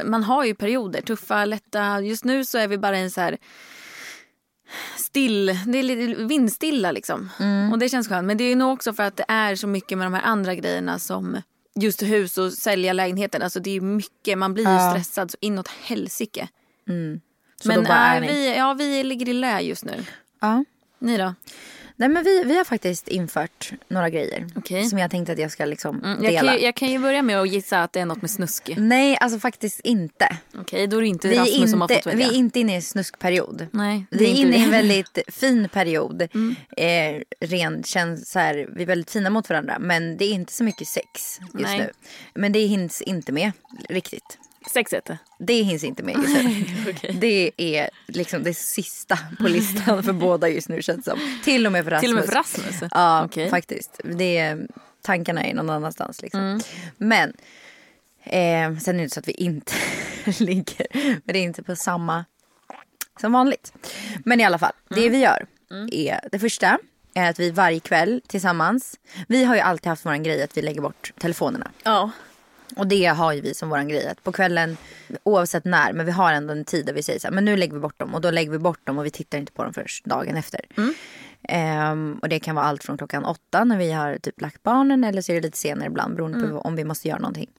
man 0.05 0.25
har 0.25 0.45
ju 0.45 0.55
perioder, 0.55 1.01
tuffa, 1.03 1.45
lätta. 1.45 2.01
Just 2.01 2.25
nu 2.25 2.45
så 2.45 2.59
är 2.59 2.69
vi 2.69 2.79
bara 2.79 2.99
i 2.99 3.03
en 3.03 3.11
så 3.11 3.21
här 3.21 3.37
still, 5.17 5.47
det 5.67 5.79
är 5.79 5.83
lite 5.83 6.25
vindstilla 6.25 6.93
liksom. 6.93 7.31
Och 7.73 7.79
det 7.79 7.89
känns 7.89 8.09
skönt. 8.09 8.27
Men 8.27 8.37
det 8.37 8.45
är 8.45 8.57
nog 8.57 8.73
också 8.73 8.93
för 8.93 9.03
att 9.03 9.17
det 9.17 9.25
är 9.29 9.55
så 9.57 9.67
mycket 9.67 9.99
med 9.99 10.07
de 10.07 10.15
här 10.15 10.23
andra 10.23 10.55
grejerna 10.55 10.99
som 10.99 11.43
just 11.75 12.03
hus 12.03 12.39
och 12.39 12.53
sälja 12.53 12.93
lägenheten. 12.93 13.43
Alltså 13.43 13.61
det 13.61 13.77
är 13.77 13.81
mycket, 13.81 14.39
man 14.39 14.55
blir 14.55 14.65
ju 14.65 14.71
Ja. 14.71 14.91
stressad 14.91 15.31
så 15.31 15.37
inåt 15.41 15.69
helsike. 15.69 16.49
Så 17.63 17.69
Men 17.69 17.87
är 17.87 18.21
ni. 18.21 18.27
vi, 18.27 18.57
ja, 18.57 18.75
vi 18.75 19.03
ligger 19.05 19.29
i 19.29 19.33
lä 19.33 19.61
just 19.61 19.85
nu. 19.85 20.05
Ja. 20.41 20.65
Ni 20.99 21.17
då? 21.17 21.35
Nej 21.99 22.09
men 22.09 22.25
vi, 22.25 22.43
vi 22.45 22.57
har 22.57 22.65
faktiskt 22.65 23.09
infört 23.09 23.73
några 23.89 24.11
grejer. 24.11 24.47
Okej. 24.57 24.85
Som 24.85 24.99
jag 24.99 25.11
tänkte 25.11 25.33
att 25.33 25.39
jag 25.39 25.51
ska 25.51 25.65
liksom 25.65 26.05
Mm, 26.05 26.23
dela. 26.23 26.33
jag, 26.33 26.45
kan, 26.45 26.55
ju- 26.55 26.61
jag 26.65 26.75
kan 26.75 26.89
ju 26.91 26.99
börja 26.99 27.23
med 27.23 27.41
att 27.41 27.49
gissa 27.53 27.83
att 27.83 27.93
det 27.93 28.01
är 28.01 28.07
något 28.07 28.23
med 28.23 28.31
snusk. 28.31 28.71
Nej 28.77 29.17
alltså 29.21 29.39
faktiskt 29.39 29.81
inte. 29.81 30.37
Okej, 30.59 30.87
då 30.87 30.97
är 30.97 31.01
det 31.01 31.07
inte 31.09 31.29
Vi 31.29 31.39
Rasmus 31.39 31.71
som 31.71 31.81
har 31.81 31.85
inte, 31.93 31.95
fått 32.03 32.07
vi 32.07 32.11
välja. 32.17 32.27
är 32.27 32.33
inte 32.33 32.61
inne 32.61 32.73
i 32.73 32.77
en 32.77 32.83
snuskperiod. 32.83 33.67
Nej, 33.71 34.07
Vi 34.11 34.25
är 34.25 34.29
inte 34.29 34.41
inne 34.41 34.57
i 34.57 34.65
en 34.65 34.71
väldigt 34.71 35.19
fin 35.29 35.69
period. 35.73 36.29
Eh, 36.77 37.21
rent 37.41 37.87
känns 37.87 38.31
så 38.31 38.39
här, 38.39 38.69
vi 38.77 38.83
är 38.83 38.87
väldigt 38.87 39.11
fina 39.11 39.31
mot 39.31 39.49
varandra. 39.49 39.79
Men 39.81 40.17
det 40.17 40.25
är 40.25 40.33
inte 40.33 40.53
så 40.53 40.65
mycket 40.65 40.89
sex 40.89 41.39
just 41.41 41.55
Nej. 41.55 41.79
nu. 41.79 41.91
Men 42.35 42.53
det 42.53 42.59
hinns 42.61 43.03
inte 43.03 43.33
med 43.33 43.53
riktigt. 43.89 44.39
Sexet? 44.73 45.11
Det 45.39 45.63
hinns 45.63 45.85
inte 45.85 46.03
med 46.03 46.17
nu. 46.19 46.65
Det 47.21 47.51
är 47.57 47.91
liksom 48.07 48.43
det 48.43 48.55
sista 48.55 49.19
på 49.39 49.49
listan 49.49 50.03
för 50.03 50.13
båda 50.13 50.49
just 50.49 50.69
nu 50.69 50.83
känns 50.83 51.05
det 51.05 51.11
som. 51.11 51.21
Till 51.45 51.67
och 51.67 51.73
med 51.73 51.85
för 51.85 51.91
Rasmus. 51.91 52.01
Till 52.03 52.11
och 52.11 52.17
med 52.17 52.25
för 52.25 52.33
Rasmus? 52.33 52.91
Ja, 52.91 53.25
Okej. 53.25 53.51
faktiskt. 53.51 54.01
Det 54.05 54.39
är, 54.39 54.67
tankarna 55.03 55.45
är 55.45 55.55
någon 55.55 55.71
annanstans. 55.71 56.23
Liksom. 56.23 56.41
Mm. 56.41 56.61
Men 56.97 57.33
eh, 58.23 58.79
sen 58.81 59.01
är 59.01 59.03
det 59.03 59.11
så 59.11 59.21
att 59.21 59.29
vi 59.29 59.33
inte 59.33 59.73
ligger. 60.39 60.87
Men 60.93 61.21
det 61.33 61.39
är 61.39 61.43
inte 61.43 61.63
på 61.63 61.77
samma 61.77 62.25
som 63.21 63.33
vanligt. 63.33 63.73
Men 64.25 64.41
i 64.41 64.45
alla 64.45 64.59
fall, 64.59 64.73
Mm. 64.91 65.03
det 65.03 65.09
vi 65.09 65.19
gör 65.19 65.47
är 65.93 66.29
det 66.33 66.39
första 66.39 66.79
är 67.15 67.31
att 67.31 67.41
vi 67.41 67.51
varje 67.51 67.81
kväll 67.81 68.23
tillsammans. 68.27 68.95
Vi 69.29 69.45
har 69.45 69.55
ju 69.55 69.61
alltid 69.61 69.87
haft 69.87 70.07
våran 70.07 70.23
grej 70.23 70.43
att 70.43 70.57
vi 70.57 70.63
lägger 70.63 70.81
bort 70.81 71.13
telefonerna. 71.19 71.71
Ja. 71.83 72.11
Och 72.77 72.87
det 72.87 73.05
har 73.07 73.33
ju 73.33 73.41
vi 73.41 73.55
som 73.55 73.69
våran 73.69 73.89
grej. 73.89 74.07
Att 74.09 74.23
på 74.25 74.33
kvällen, 74.33 74.77
oavsett 75.23 75.65
när, 75.65 75.93
men 75.93 76.07
vi 76.07 76.13
har 76.13 76.33
ändå 76.33 76.53
en 76.53 76.65
tid 76.65 76.87
där 76.87 76.93
vi 76.93 77.03
säger 77.03 77.19
så 77.19 77.27
här, 77.27 77.35
men 77.35 77.45
nu 77.45 77.57
lägger 77.57 77.75
vi 77.75 77.81
bort 77.81 77.99
dem. 77.99 78.15
Och 78.15 78.21
då 78.21 78.31
lägger 78.31 78.51
vi 78.51 78.59
bort 78.59 78.87
dem 78.87 78.99
och 78.99 79.07
vi 79.07 79.11
tittar 79.11 79.39
inte 79.39 79.53
på 79.53 79.65
dem 79.65 79.73
först 79.75 80.05
dagen 80.05 80.37
efter. 80.37 80.61
Ehm, 81.49 82.19
och 82.23 82.29
det 82.29 82.39
kan 82.41 82.55
vara 82.55 82.65
allt 82.67 82.85
från 82.85 82.99
klockan 82.99 83.25
åtta 83.25 83.65
när 83.65 83.79
vi 83.79 83.93
har 83.93 84.19
typ 84.19 84.41
lagt 84.41 84.63
barnen 84.63 85.05
eller 85.05 85.23
så 85.23 85.33
är 85.33 85.37
det 85.37 85.43
lite 85.43 85.59
senare 85.59 85.87
ibland 85.87 86.15
beroende 86.17 86.49
på 86.49 86.59
om 86.59 86.77
vi 86.77 86.85
måste 86.85 87.09
göra 87.09 87.19
någonting. 87.19 87.51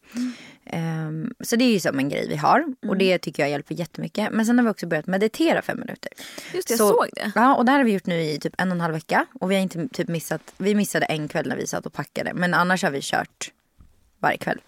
Ehm, 0.66 1.34
så 1.40 1.56
det 1.56 1.64
är 1.66 1.72
ju 1.74 1.80
som 1.80 2.00
en 2.00 2.10
grej 2.10 2.28
vi 2.30 2.36
har 2.36 2.66
och 2.88 2.98
det 2.98 3.18
tycker 3.20 3.44
jag 3.44 3.50
hjälper 3.50 3.76
jättemycket. 3.76 4.30
Men 4.32 4.46
sen 4.46 4.58
har 4.58 4.66
vi 4.66 4.72
också 4.72 4.88
börjat 4.88 5.08
meditera 5.08 5.62
fem 5.62 5.80
minuter. 5.80 6.12
Just 6.54 6.68
det, 6.68 6.72
jag 6.72 6.78
Så- 6.80 6.88
såg 6.88 7.08
det. 7.14 7.32
Ja, 7.36 7.56
och 7.56 7.66
det 7.66 7.72
här 7.72 7.80
har 7.80 7.86
vi 7.86 7.92
gjort 7.94 8.06
nu 8.06 8.22
i 8.22 8.40
typ 8.40 8.54
en 8.62 8.68
och 8.70 8.76
en 8.76 8.82
halv 8.82 8.94
vecka. 8.94 9.26
Och 9.40 9.52
vi 9.52 9.56
har 9.56 9.62
inte 9.62 9.88
typ 9.88 10.08
missat, 10.08 10.42
vi 10.58 10.76
missade 10.76 11.06
en 11.06 11.28
kväll 11.28 11.48
när 11.48 11.56
vi 11.58 11.68
satt 11.68 11.86
och 11.86 11.94
packade. 11.94 12.34
Men 12.34 12.54
annars 12.54 12.84
har 12.84 12.92
vi 12.92 13.00
kört 13.02 13.52
varje 14.20 14.38
kväll. 14.38 14.62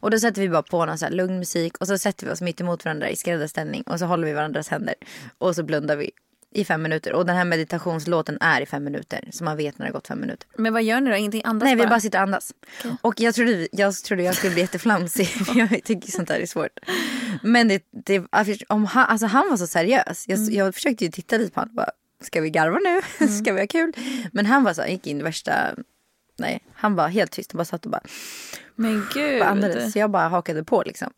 Och 0.00 0.10
då 0.10 0.18
sätter 0.18 0.42
vi 0.42 0.48
bara 0.48 0.62
på 0.62 0.86
någon 0.86 0.98
så 0.98 1.04
här 1.04 1.12
lugn 1.12 1.38
musik 1.38 1.76
och 1.78 1.86
så 1.86 1.98
sätter 1.98 2.26
vi 2.26 2.32
oss 2.32 2.40
mitt 2.40 2.60
emot 2.60 2.84
varandra 2.84 3.10
i 3.10 3.16
skräddarställning 3.16 3.82
och 3.82 3.98
så 3.98 4.04
håller 4.04 4.26
vi 4.26 4.32
varandras 4.32 4.68
händer. 4.68 4.94
Och 5.38 5.54
så 5.54 5.62
blundar 5.62 5.96
vi 5.96 6.10
i 6.52 6.64
fem 6.64 6.82
minuter. 6.82 7.12
Och 7.12 7.26
den 7.26 7.36
här 7.36 7.44
meditationslåten 7.44 8.38
är 8.40 8.60
i 8.60 8.66
fem 8.66 8.84
minuter. 8.84 9.28
Så 9.32 9.44
man 9.44 9.56
vet 9.56 9.78
när 9.78 9.86
det 9.86 9.90
har 9.90 9.94
gått 9.94 10.06
fem 10.06 10.20
minuter. 10.20 10.48
Men 10.56 10.72
vad 10.72 10.82
gör 10.82 11.00
ni 11.00 11.10
då? 11.10 11.16
Ingenting 11.16 11.42
andas 11.44 11.66
Nej, 11.66 11.74
vi 11.74 11.82
bara? 11.82 11.88
bara 11.88 12.00
sitter 12.00 12.18
och 12.18 12.22
andas. 12.22 12.54
Och 13.00 13.20
jag 13.20 13.34
trodde, 13.34 13.68
jag 13.72 13.94
trodde 13.94 14.22
jag 14.22 14.34
skulle 14.34 14.52
bli 14.52 14.62
jätteflamsig. 14.62 15.26
för 15.46 15.58
jag 15.58 15.84
tycker 15.84 16.10
sånt 16.10 16.28
där 16.28 16.40
är 16.40 16.46
svårt. 16.46 16.78
Men 17.42 17.68
det, 17.68 17.82
det, 17.90 18.24
om 18.68 18.84
han, 18.86 19.06
alltså 19.06 19.26
han 19.26 19.50
var 19.50 19.56
så 19.56 19.66
seriös. 19.66 20.24
Jag, 20.28 20.38
jag 20.38 20.74
försökte 20.74 21.04
ju 21.04 21.10
titta 21.10 21.36
lite 21.36 21.52
på 21.52 21.60
honom. 21.60 21.74
Bara, 21.74 21.90
Ska 22.20 22.40
vi 22.40 22.50
garva 22.50 22.78
nu? 22.78 23.28
Ska 23.28 23.52
vi 23.52 23.60
ha 23.60 23.66
kul? 23.66 23.92
Men 24.32 24.46
han 24.46 24.64
var 24.64 24.74
så, 24.74 24.80
han 24.80 24.90
gick 24.90 25.06
in 25.06 25.20
i 25.20 25.22
värsta... 25.22 25.74
Nej, 26.38 26.60
han 26.72 26.94
var 26.94 27.08
helt 27.08 27.32
tyst 27.32 27.52
och 27.52 27.56
bara 27.56 27.64
satt 27.64 27.84
och 27.84 27.90
bara, 27.90 28.02
Men 28.80 29.06
gud. 29.14 29.42
andades. 29.42 29.92
Så 29.92 29.98
jag 29.98 30.10
bara 30.10 30.28
hakade 30.28 30.64
på 30.64 30.82
liksom. 30.86 31.12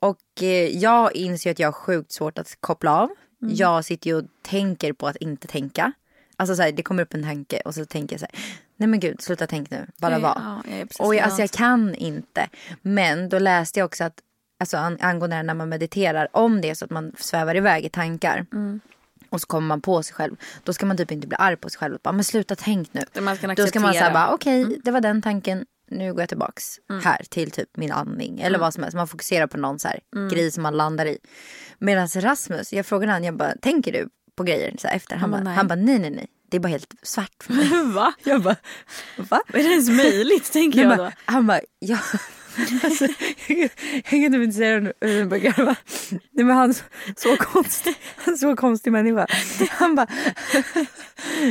Och 0.00 0.42
eh, 0.42 0.76
jag 0.78 1.16
inser 1.16 1.50
att 1.50 1.58
jag 1.58 1.68
har 1.68 1.72
sjukt 1.72 2.12
svårt 2.12 2.38
att 2.38 2.56
koppla 2.60 3.00
av. 3.00 3.10
Jag 3.38 3.84
sitter 3.84 4.10
ju 4.10 4.16
och 4.16 4.24
tänker 4.42 4.92
på 4.92 5.06
att 5.06 5.16
inte 5.16 5.48
tänka. 5.48 5.92
Alltså 6.36 6.56
så 6.56 6.62
här, 6.62 6.72
det 6.72 6.82
kommer 6.82 7.02
upp 7.02 7.14
en 7.14 7.22
tanke 7.22 7.60
och 7.64 7.74
så 7.74 7.84
tänker 7.84 8.14
jag 8.14 8.20
så 8.20 8.26
här, 8.26 8.44
nej 8.76 8.86
men 8.88 9.00
gud 9.00 9.20
sluta 9.20 9.46
tänk 9.46 9.70
nu, 9.70 9.86
bara 9.96 10.10
Nej, 10.10 10.22
var. 10.22 10.62
ja, 10.66 10.86
och 10.98 11.14
jag, 11.14 11.22
alltså 11.24 11.40
jag 11.40 11.50
kan 11.50 11.94
inte. 11.94 12.48
Men 12.82 13.28
då 13.28 13.38
läste 13.38 13.80
jag 13.80 13.86
också 13.86 14.04
att, 14.04 14.20
alltså 14.60 14.76
an, 14.76 14.98
angående 15.00 15.42
när 15.42 15.54
man 15.54 15.68
mediterar, 15.68 16.28
om 16.32 16.60
det 16.60 16.70
är 16.70 16.74
så 16.74 16.84
att 16.84 16.90
man 16.90 17.12
svävar 17.18 17.54
iväg 17.56 17.84
i 17.84 17.88
tankar. 17.88 18.46
Mm. 18.52 18.80
Och 19.30 19.40
så 19.40 19.46
kommer 19.46 19.68
man 19.68 19.80
på 19.80 20.02
sig 20.02 20.14
själv. 20.14 20.36
Då 20.64 20.72
ska 20.72 20.86
man 20.86 20.96
typ 20.96 21.10
inte 21.10 21.26
bli 21.26 21.36
arg 21.40 21.56
på 21.56 21.70
sig 21.70 21.78
själv. 21.78 21.98
Bara, 22.02 22.12
men 22.12 22.24
sluta 22.24 22.56
tänk 22.56 22.94
nu. 22.94 23.00
Då 23.00 23.10
ska 23.12 23.46
man 23.46 23.56
säga 23.56 23.66
acceptera. 23.66 24.12
bara 24.12 24.30
okej 24.34 24.80
det 24.84 24.90
var 24.90 25.00
den 25.00 25.22
tanken. 25.22 25.66
Nu 25.94 26.12
går 26.12 26.22
jag 26.22 26.28
tillbaks 26.28 26.64
här 27.02 27.22
till 27.30 27.50
typ 27.50 27.76
min 27.76 27.92
andning. 27.92 28.40
Eller 28.40 28.58
vad 28.58 28.74
som 28.74 28.82
helst. 28.82 28.96
Man 28.96 29.08
fokuserar 29.08 29.46
på 29.46 29.56
någon 29.56 29.78
så 29.78 29.88
här 29.88 30.00
grej 30.30 30.50
som 30.50 30.62
man 30.62 30.76
landar 30.76 31.06
i. 31.06 31.18
Medan 31.78 32.08
Rasmus, 32.14 32.72
jag 32.72 32.86
frågade 32.86 33.12
han, 33.12 33.24
jag 33.24 33.36
bara 33.36 33.54
tänker 33.62 33.92
du 33.92 34.08
på 34.36 34.42
grejer 34.44 34.74
så 34.78 34.88
efter? 34.88 35.16
Han, 35.16 35.30
bara, 35.30 35.42
bara, 35.42 35.54
han 35.54 35.68
bara 35.68 35.74
nej 35.74 35.98
nej 35.98 36.10
nej. 36.10 36.26
Det 36.50 36.56
är 36.56 36.60
bara 36.60 36.68
helt 36.68 36.94
svart 37.02 37.42
för 37.42 37.52
mig. 37.52 37.68
Va? 37.94 38.14
jag 38.24 38.42
bara 38.42 38.56
va? 39.16 39.42
Är 39.48 39.62
det 39.62 39.70
ens 39.70 39.88
möjligt 39.88 40.52
tänker 40.52 40.82
jag 40.82 40.98
då? 40.98 41.10
han 41.24 41.46
bara 41.46 41.60
ja. 41.78 41.98
Alltså, 42.84 43.06
jag, 43.48 43.70
kan 44.04 44.32
typ 44.32 44.42
inte 44.42 44.52
säga 44.52 44.80
det 44.80 44.92
utan 45.00 45.22
att 45.22 45.28
börja 45.28 45.42
garva. 45.42 45.76
Nej 46.10 46.44
men 46.44 46.56
han 46.56 46.74
så, 47.16 47.36
konstig. 47.36 47.94
Han 48.16 48.36
så 48.36 48.56
konstig 48.56 48.92
människa. 48.92 49.26
Han 49.70 49.94
bara... 49.94 50.06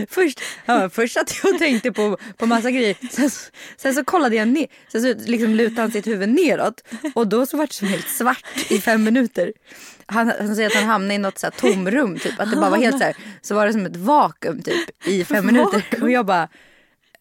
Först, 0.10 0.42
bara, 0.68 0.90
först 0.90 1.18
att 1.18 1.40
jag 1.44 1.60
tänkte 1.60 1.92
på, 1.92 2.18
på 2.38 2.46
massa 2.46 2.72
grejer. 2.72 2.98
Sen, 3.12 3.30
så- 3.30 3.52
sen 3.78 3.94
så 3.94 4.04
kollade 4.04 4.36
jag 4.36 4.48
ner. 4.48 4.68
Sen 4.92 5.02
så 5.02 5.14
liksom 5.32 5.50
lutade 5.50 5.82
han 5.82 5.92
sitt 5.92 6.08
huvud 6.08 6.30
neråt. 6.30 6.84
Och 7.16 7.28
då 7.28 7.46
så 7.46 7.58
var 7.58 7.68
det 7.68 7.74
som 7.74 7.88
helt 7.88 8.08
svart 8.10 8.44
i 8.70 8.82
fem 8.82 9.04
minuter. 9.04 9.54
Han, 10.06 10.28
han 10.40 10.56
säger 10.56 10.70
att 10.70 10.76
han 10.76 10.84
hamnade 10.84 11.14
i 11.14 11.18
något 11.18 11.38
så 11.40 11.46
här 11.46 11.52
tomrum 11.52 12.20
typ. 12.20 12.40
Att 12.40 12.50
det 12.52 12.58
bara 12.58 12.70
var 12.70 12.78
helt 12.78 12.98
så 12.98 13.04
här. 13.04 13.16
Så 13.42 13.56
var 13.56 13.66
det 13.68 13.74
som 13.74 13.86
ett 13.86 13.96
vakuum 13.98 14.62
typ 14.62 15.08
i 15.08 15.26
fem 15.26 15.46
minuter. 15.46 16.04
Och 16.04 16.12
jag 16.12 16.26
bara... 16.26 16.44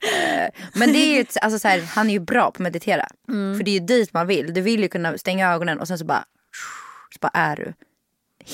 Eh, 0.03 0.49
Men 0.75 0.93
det 0.93 0.99
är 0.99 1.17
ju, 1.19 1.25
alltså 1.43 1.59
så 1.59 1.69
här, 1.69 1.81
han 1.81 2.09
är 2.09 2.13
ju 2.13 2.21
bra 2.21 2.43
på 2.43 2.49
att 2.49 2.59
meditera. 2.59 3.07
Mm. 3.29 3.57
För 3.57 3.65
det 3.65 3.71
är 3.71 3.81
ju 3.81 3.87
dit 3.87 4.13
man 4.13 4.27
vill. 4.27 4.55
Du 4.55 4.61
vill 4.61 4.81
ju 4.83 4.89
kunna 4.89 5.19
stänga 5.19 5.53
ögonen 5.53 5.81
och 5.81 5.89
sen 5.89 5.99
så 5.99 6.05
bara, 6.05 6.25
så 7.15 7.19
bara 7.21 7.31
är 7.35 7.57
du. 7.57 7.73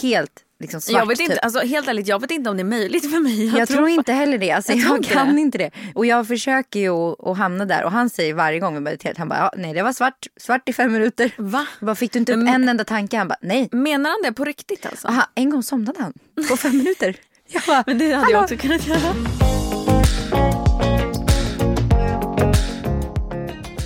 Helt 0.03 0.33
liksom 0.61 0.81
svart 0.81 0.99
Jag 0.99 1.07
vet 1.07 1.21
inte, 1.21 1.35
typ. 1.35 1.45
alltså, 1.45 1.61
helt 1.61 1.88
ärligt, 1.88 2.07
jag 2.09 2.21
vet 2.21 2.31
inte 2.31 2.50
om 2.50 2.57
det 2.57 2.62
är 2.62 2.65
möjligt 2.65 3.11
för 3.12 3.21
mig. 3.21 3.57
Jag, 3.59 3.69
tror 3.69 3.88
inte 3.88 4.12
heller 4.12 4.38
det. 4.38 4.50
Alltså, 4.50 4.73
Jag 4.73 4.79
jag 4.79 4.87
tror 4.87 4.97
inte 4.97 5.09
kan 5.15 5.35
det. 5.35 5.41
inte 5.41 5.59
det. 5.59 5.71
Och 5.95 6.07
jag 6.07 6.29
försöker 6.29 6.81
ju 6.81 6.91
att, 7.31 7.37
hamna 7.38 7.65
där. 7.65 7.85
Och 7.85 7.93
han 7.93 8.11
säger 8.11 8.35
varje 8.35 8.59
gång 8.59 8.75
vi 8.75 8.81
mediterar, 8.81 9.15
han 9.19 9.29
bara, 9.29 9.38
ja, 9.38 9.53
nej 9.57 9.75
det 9.75 9.83
var 9.83 9.93
svart, 9.93 10.27
svart 10.41 10.69
i 10.69 10.73
fem 10.73 10.93
minuter. 10.93 11.31
Va? 11.37 11.67
Jag 11.81 11.87
bara, 11.87 11.97
fick 11.97 12.12
du 12.12 12.19
inte 12.19 12.33
upp 12.33 12.38
Men- 12.38 12.55
en 12.62 12.69
enda 12.69 12.85
tanke? 12.85 13.17
Han 13.19 13.29
bara, 13.29 13.38
nej. 13.41 13.69
Menar 13.73 14.11
han 14.11 14.19
det 14.25 14.33
på 14.33 14.45
riktigt 14.45 14.87
alltså? 14.87 15.09
Aha, 15.09 15.29
en 15.35 15.50
gång 15.50 15.62
somnade 15.62 16.03
han 16.03 16.12
på 16.49 16.57
fem 16.57 16.77
minuter. 16.79 17.17
Jag 17.50 17.62
bara, 17.67 17.85
Men 17.87 17.99
det 17.99 18.05
hade 18.05 18.17
hallå? 18.17 18.31
jag 18.33 18.43
också 18.43 18.57
kunnat 18.57 18.87
göra. 18.87 19.15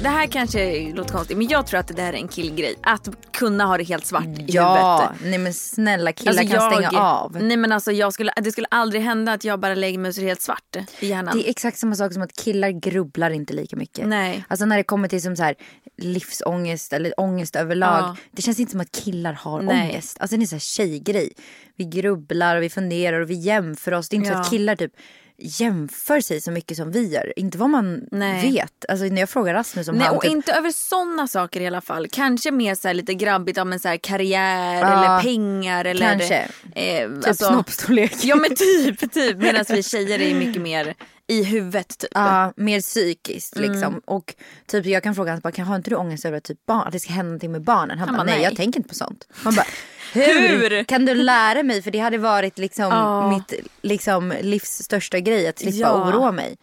Det 0.02 0.08
här 0.08 0.26
kanske 0.26 0.92
låter 0.94 1.12
konstigt 1.12 1.36
men 1.38 1.48
jag 1.48 1.66
tror 1.66 1.80
att 1.80 1.88
det 1.88 1.94
där 1.94 2.08
är 2.12 2.16
en 2.16 2.28
killgrej. 2.28 2.74
Att 2.82 3.08
kunna 3.32 3.64
ha 3.64 3.78
det 3.78 3.84
helt 3.84 4.06
svart 4.06 4.24
i 4.24 4.44
Ja, 4.48 4.98
huvudet. 5.12 5.30
nej 5.30 5.38
men 5.38 5.54
snälla 5.54 6.12
killar 6.12 6.30
Alltså, 6.32 6.46
kan 6.46 6.62
jag- 6.64 6.72
stänga 6.72 7.02
av. 7.02 7.36
Nej 7.42 7.56
men 7.56 7.72
alltså 7.72 7.92
jag 7.92 8.12
skulle, 8.12 8.32
det 8.36 8.52
skulle 8.52 8.66
aldrig 8.70 9.02
hända 9.02 9.32
att 9.32 9.44
jag 9.44 9.60
bara 9.60 9.74
lägger 9.74 9.98
mig 9.98 10.08
och 10.08 10.14
så 10.14 10.20
det 10.20 10.26
helt 10.26 10.40
svart 10.42 10.76
i 11.00 11.06
hjärnan. 11.06 11.36
Det 11.38 11.46
är 11.48 11.50
exakt 11.50 11.78
samma 11.78 11.94
sak 11.94 12.12
som 12.12 12.22
att 12.22 12.32
killar 12.44 12.70
grubblar 12.70 13.30
inte 13.30 13.52
lika 13.54 13.76
mycket. 13.76 14.06
Nej. 14.08 14.44
Alltså 14.48 14.66
när 14.66 14.76
det 14.76 14.82
kommer 14.84 15.08
till 15.08 15.22
som 15.22 15.36
så 15.36 15.42
här, 15.42 15.54
livsångest 15.96 16.92
eller 16.92 17.20
ångest 17.20 17.56
överlag. 17.56 17.98
Ja. 18.02 18.16
Det 18.32 18.42
känns 18.42 18.60
inte 18.60 18.70
som 18.72 18.80
att 18.80 18.92
killar 18.92 19.32
har 19.32 19.62
Nej. 19.62 19.90
ångest. 19.90 20.16
Alltså 20.20 20.36
det 20.36 20.40
är 20.40 20.42
en 20.42 20.48
sån 20.48 20.56
här 20.56 20.60
tjejgrej. 20.60 21.32
Vi 21.76 21.84
grubblar 21.84 22.56
och 22.56 22.62
vi 22.62 22.70
funderar 22.70 23.20
och 23.20 23.30
vi 23.30 23.34
jämför 23.34 23.92
oss. 23.94 24.08
Det 24.08 24.14
är 24.14 24.18
inte 24.18 24.28
så 24.30 24.34
Ja. 24.36 24.40
att 24.40 24.50
killar 24.50 24.76
typ 24.76 24.92
jämför 25.42 26.20
sig 26.20 26.40
så 26.40 26.50
mycket 26.50 26.76
som 26.76 26.90
vi 26.90 27.08
gör. 27.08 27.32
Inte 27.36 27.58
vad 27.58 27.70
man 27.70 28.00
Nej. 28.10 28.52
vet. 28.52 28.84
Alltså 28.88 29.04
när 29.04 29.20
jag 29.20 29.30
frågar 29.30 29.54
Rasmus 29.54 29.88
om 29.88 29.94
Nej, 29.94 30.06
han 30.06 30.16
och 30.16 30.22
typ, 30.22 30.32
inte 30.32 30.52
över 30.52 30.70
sådana 30.70 31.28
saker 31.28 31.60
i 31.60 31.66
alla 31.66 31.80
fall. 31.80 32.06
Kanske 32.12 32.50
mer 32.50 32.74
så 32.74 32.92
lite 32.92 33.14
grabbigt 33.14 33.58
om 33.58 33.72
en 33.72 33.80
så 33.80 33.96
karriär 34.02 34.80
Ja, 34.80 34.86
eller 35.04 35.22
pengar 35.22 35.84
eller 35.84 36.06
kanske. 36.10 36.48
Eh, 36.74 37.10
typ 37.20 37.36
snoppstorlek. 37.36 38.24
Ja 38.24 38.36
men 38.36 38.56
typ, 38.56 39.12
typ. 39.12 39.36
Medan 39.36 39.64
vi 39.68 39.82
tjejer 39.82 40.18
är 40.18 40.34
mycket 40.34 40.62
mer 40.62 40.94
i 41.26 41.44
huvudet 41.44 41.98
typ. 41.98 42.10
Ja, 42.14 42.52
mer 42.56 42.80
psykiskt 42.80 43.56
Mm. 43.56 43.72
liksom. 43.72 44.00
Och 44.04 44.34
typ 44.66 44.86
jag 44.86 45.02
kan 45.02 45.14
fråga 45.14 45.32
honom, 45.32 45.66
har 45.66 45.76
inte 45.76 45.90
du 45.90 45.96
ångest 45.96 46.24
över 46.24 46.38
att, 46.38 46.44
typ 46.44 46.66
barn, 46.66 46.86
att 46.86 46.92
det 46.92 47.00
ska 47.00 47.12
hända 47.12 47.28
någonting 47.28 47.52
med 47.52 47.62
barnen? 47.62 47.98
Han, 47.98 48.08
Han 48.08 48.16
bara, 48.16 48.24
nej, 48.24 48.34
nej. 48.34 48.44
jag 48.44 48.56
tänker 48.56 48.78
inte 48.80 48.88
på 48.88 48.94
sånt. 48.94 49.26
Man 49.44 49.54
bara, 49.54 49.66
hur? 50.12 50.48
Hur? 50.70 50.84
Kan 50.84 51.04
du 51.04 51.14
lära 51.14 51.62
mig? 51.62 51.82
För 51.82 51.90
det 51.90 51.98
hade 51.98 52.18
varit 52.18 52.58
liksom 52.58 52.84
Ja. 52.84 53.30
mitt 53.30 53.52
liksom, 53.82 54.32
livs 54.40 54.82
största 54.82 55.20
grej 55.20 55.48
att 55.48 55.58
slippa 55.58 55.76
Ja. 55.78 56.08
oroa 56.08 56.32
mig. 56.32 56.56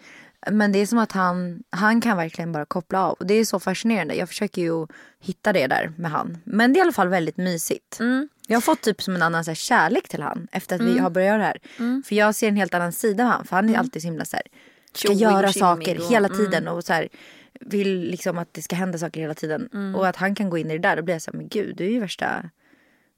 Men 0.52 0.72
det 0.72 0.80
är 0.80 0.86
som 0.86 0.98
att 0.98 1.12
han, 1.12 1.64
han 1.70 2.02
kan 2.02 2.18
verkligen 2.18 2.52
bara 2.52 2.66
koppla 2.66 3.04
av. 3.04 3.14
Och 3.14 3.26
det 3.26 3.34
är 3.34 3.46
så 3.46 3.60
fascinerande. 3.60 4.16
Jag 4.16 4.28
försöker 4.30 4.62
ju 4.62 4.88
hitta 5.20 5.54
det 5.54 5.68
där 5.68 5.92
med 5.98 6.12
han. 6.12 6.38
Men 6.44 6.74
det 6.74 6.78
är 6.78 6.80
i 6.80 6.84
alla 6.84 6.92
fall 6.92 7.08
väldigt 7.08 7.38
mysigt. 7.38 8.00
Mm. 8.00 8.30
Jag 8.48 8.56
har 8.56 8.62
fått 8.62 8.82
typ 8.82 9.02
som 9.02 9.16
en 9.16 9.22
annan 9.22 9.46
så 9.46 9.52
här, 9.52 9.56
kärlek 9.56 10.08
till 10.10 10.22
han 10.22 10.48
efter 10.52 10.76
att 10.76 10.82
vi 10.82 11.00
har 11.00 11.10
börjat 11.10 11.28
göra 11.28 11.38
det 11.38 11.44
här. 11.44 11.58
Mm. 11.80 12.04
För 12.08 12.16
jag 12.16 12.36
ser 12.36 12.48
en 12.48 12.56
helt 12.56 12.74
annan 12.74 12.92
sida 12.92 13.24
av 13.24 13.30
han. 13.30 13.46
För 13.46 13.56
han 13.56 13.70
är 13.70 13.78
alltid 13.78 14.02
så 14.02 14.08
himla 14.08 14.26
så 14.26 14.36
här, 14.36 14.46
ska 14.94 15.14
göra 15.14 15.54
saker 15.54 16.00
och- 16.00 16.12
hela 16.12 16.28
mm. 16.28 16.38
tiden. 16.40 16.68
Och 16.68 16.84
så 16.84 16.94
här, 16.94 17.10
vill 17.60 18.00
liksom 18.00 18.38
att 18.38 18.54
det 18.54 18.62
ska 18.62 18.76
hända 18.76 18.98
saker 18.98 19.22
hela 19.22 19.34
tiden. 19.34 19.70
Mm. 19.74 19.96
Och 19.96 20.08
att 20.08 20.16
han 20.16 20.36
kan 20.36 20.50
gå 20.50 20.58
in 20.58 20.72
i 20.72 20.74
det 20.78 20.88
där. 20.88 20.96
Då 20.96 21.02
blir 21.02 21.16
jag 21.16 21.22
så 21.22 21.32
här, 21.32 21.38
men 21.38 21.48
gud 21.48 21.76
du 21.78 21.86
är 21.86 21.90
ju 21.92 22.00
värsta... 22.00 22.50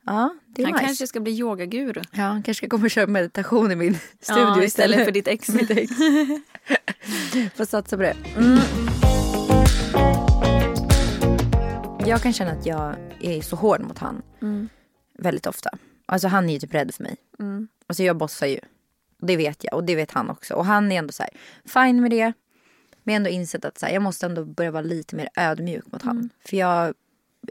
Ja, 0.05 0.35
det 0.47 0.61
är 0.61 0.65
Han 0.65 0.73
nice. 0.73 0.85
kanske 0.85 1.07
ska 1.07 1.19
bli 1.19 1.39
yogaguru. 1.39 2.01
Ja, 2.11 2.21
han 2.23 2.43
kanske 2.43 2.59
ska 2.59 2.69
komma 2.69 2.83
och 2.85 2.91
köra 2.91 3.07
meditation 3.07 3.71
i 3.71 3.75
min 3.75 3.97
studio 4.21 4.43
Ja, 4.43 4.63
istället. 4.63 5.05
för 5.05 5.11
ditt 5.11 5.27
ex. 5.27 5.49
Mitt 5.53 5.69
ex. 5.71 5.91
Får 7.55 7.65
satsa 7.65 7.97
på 7.97 8.03
det. 8.03 8.15
Mm. 8.37 8.59
Jag 12.05 12.21
kan 12.21 12.33
känna 12.33 12.51
att 12.51 12.65
jag 12.65 12.95
är 13.19 13.41
så 13.41 13.55
hård 13.55 13.81
mot 13.81 13.97
han. 13.97 14.21
Mm. 14.41 14.69
Väldigt 15.17 15.47
ofta. 15.47 15.69
Alltså 16.05 16.27
han 16.27 16.49
är 16.49 16.53
ju 16.53 16.59
typ 16.59 16.73
rädd 16.73 16.93
för 16.95 17.03
mig. 17.03 17.15
Mm. 17.39 17.67
Alltså 17.87 18.03
jag 18.03 18.17
bossar 18.17 18.47
ju. 18.47 18.59
Det 19.21 19.37
vet 19.37 19.63
jag 19.63 19.73
och 19.73 19.83
det 19.83 19.95
vet 19.95 20.11
han 20.11 20.29
också. 20.29 20.53
Och 20.53 20.65
han 20.65 20.91
är 20.91 20.95
ändå 20.97 21.11
så 21.13 21.23
här, 21.23 21.31
fine 21.65 22.01
med 22.01 22.11
det. 22.11 22.33
Men 23.03 23.13
jag 23.13 23.13
har 23.13 23.15
ändå 23.15 23.29
insett 23.29 23.65
att 23.65 23.77
så 23.77 23.85
här, 23.85 23.93
jag 23.93 24.01
måste 24.01 24.25
ändå 24.25 24.45
börja 24.45 24.71
vara 24.71 24.81
lite 24.83 25.15
mer 25.15 25.29
ödmjuk 25.35 25.85
mot 25.91 26.03
Mm. 26.03 26.15
han. 26.17 26.29
För 26.45 26.57
jag 26.57 26.93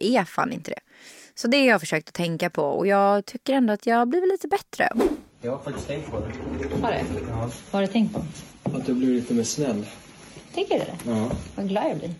är 0.01 0.25
fan 0.25 0.53
inte 0.53 0.71
det. 0.71 0.81
Så 1.41 1.49
det 1.49 1.59
har 1.59 1.67
jag 1.67 1.81
försökt 1.81 2.09
att 2.09 2.15
tänka 2.15 2.51
på. 2.51 2.63
Och 2.63 2.87
jag 2.87 3.27
tycker 3.27 3.53
ändå 3.55 3.73
att 3.73 3.87
jag 3.87 3.97
har 3.97 4.07
blivit 4.07 4.29
lite 4.29 4.49
bättre. 4.49 4.89
Jag 5.43 5.51
har 5.51 5.59
faktiskt 5.59 5.87
tänkt 5.89 6.11
på 6.11 6.21
det. 6.21 6.83
Har 6.83 6.93
det? 6.93 7.05
Ja. 7.29 7.51
Vad 7.71 7.81
har 7.81 7.81
du 7.81 7.87
tänkt 7.87 8.15
på? 8.15 8.23
Att 8.77 8.87
du 8.87 8.95
blir 8.95 9.09
lite 9.09 9.35
mer 9.35 9.43
snäll. 9.43 9.87
Tänker 10.55 10.79
du 10.79 10.85
det? 10.85 11.11
Ja. 11.11 11.31
Vad 11.55 11.69
glad 11.69 11.85
jag 11.91 11.99
blir. 11.99 12.15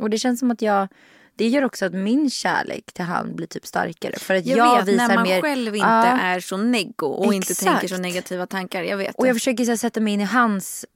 Och 0.00 0.10
det 0.10 0.18
känns 0.18 0.40
som 0.40 0.50
att 0.50 0.62
jag... 0.62 0.88
Det 1.36 1.48
gör 1.48 1.64
också 1.64 1.86
att 1.86 1.92
min 1.92 2.30
kärlek 2.30 2.92
till 2.92 3.04
han 3.04 3.36
blir 3.36 3.46
typ 3.46 3.66
starkare. 3.66 4.18
För 4.18 4.34
att 4.34 4.46
jag, 4.46 4.58
Jag, 4.58 4.84
vet 4.84 4.96
när 4.96 5.14
man 5.14 5.22
mer... 5.22 5.40
själv 5.42 5.76
inte 5.76 5.88
Ja. 5.88 6.04
är 6.20 6.40
så 6.40 6.56
neggo 6.56 7.06
och 7.06 7.34
inte 7.34 7.52
Exakt. 7.52 7.70
tänker 7.70 7.88
så 7.96 8.00
negativa 8.02 8.46
tankar. 8.46 8.82
Jag 8.82 8.96
vet 8.96 9.14
Och 9.14 9.26
jag 9.26 9.34
det. 9.34 9.38
försöker 9.38 9.66
här, 9.66 9.76
sätta 9.76 10.00
mig 10.00 10.12
in 10.12 10.20
i 10.20 10.24
hans 10.24 10.86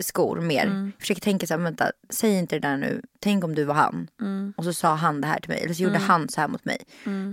skor 0.00 0.40
mer. 0.40 0.64
Mm. 0.66 0.84
Jag 0.96 1.00
försöker 1.00 1.20
tänka 1.20 1.46
så 1.46 1.54
här, 1.54 1.60
vänta, 1.60 1.90
säg 2.10 2.38
inte 2.38 2.56
det 2.56 2.68
där 2.68 2.76
nu. 2.76 3.02
Tänk 3.20 3.44
om 3.44 3.54
du 3.54 3.64
var 3.64 3.74
han. 3.74 4.08
Mm. 4.20 4.52
Och 4.56 4.64
så 4.64 4.72
sa 4.72 4.94
han 4.94 5.20
det 5.20 5.26
här 5.26 5.40
till 5.40 5.50
mig. 5.50 5.62
Eller 5.64 5.74
så 5.74 5.82
gjorde 5.82 5.98
han 5.98 6.28
så 6.28 6.40
här 6.40 6.48
mot 6.48 6.64
mig. 6.64 6.78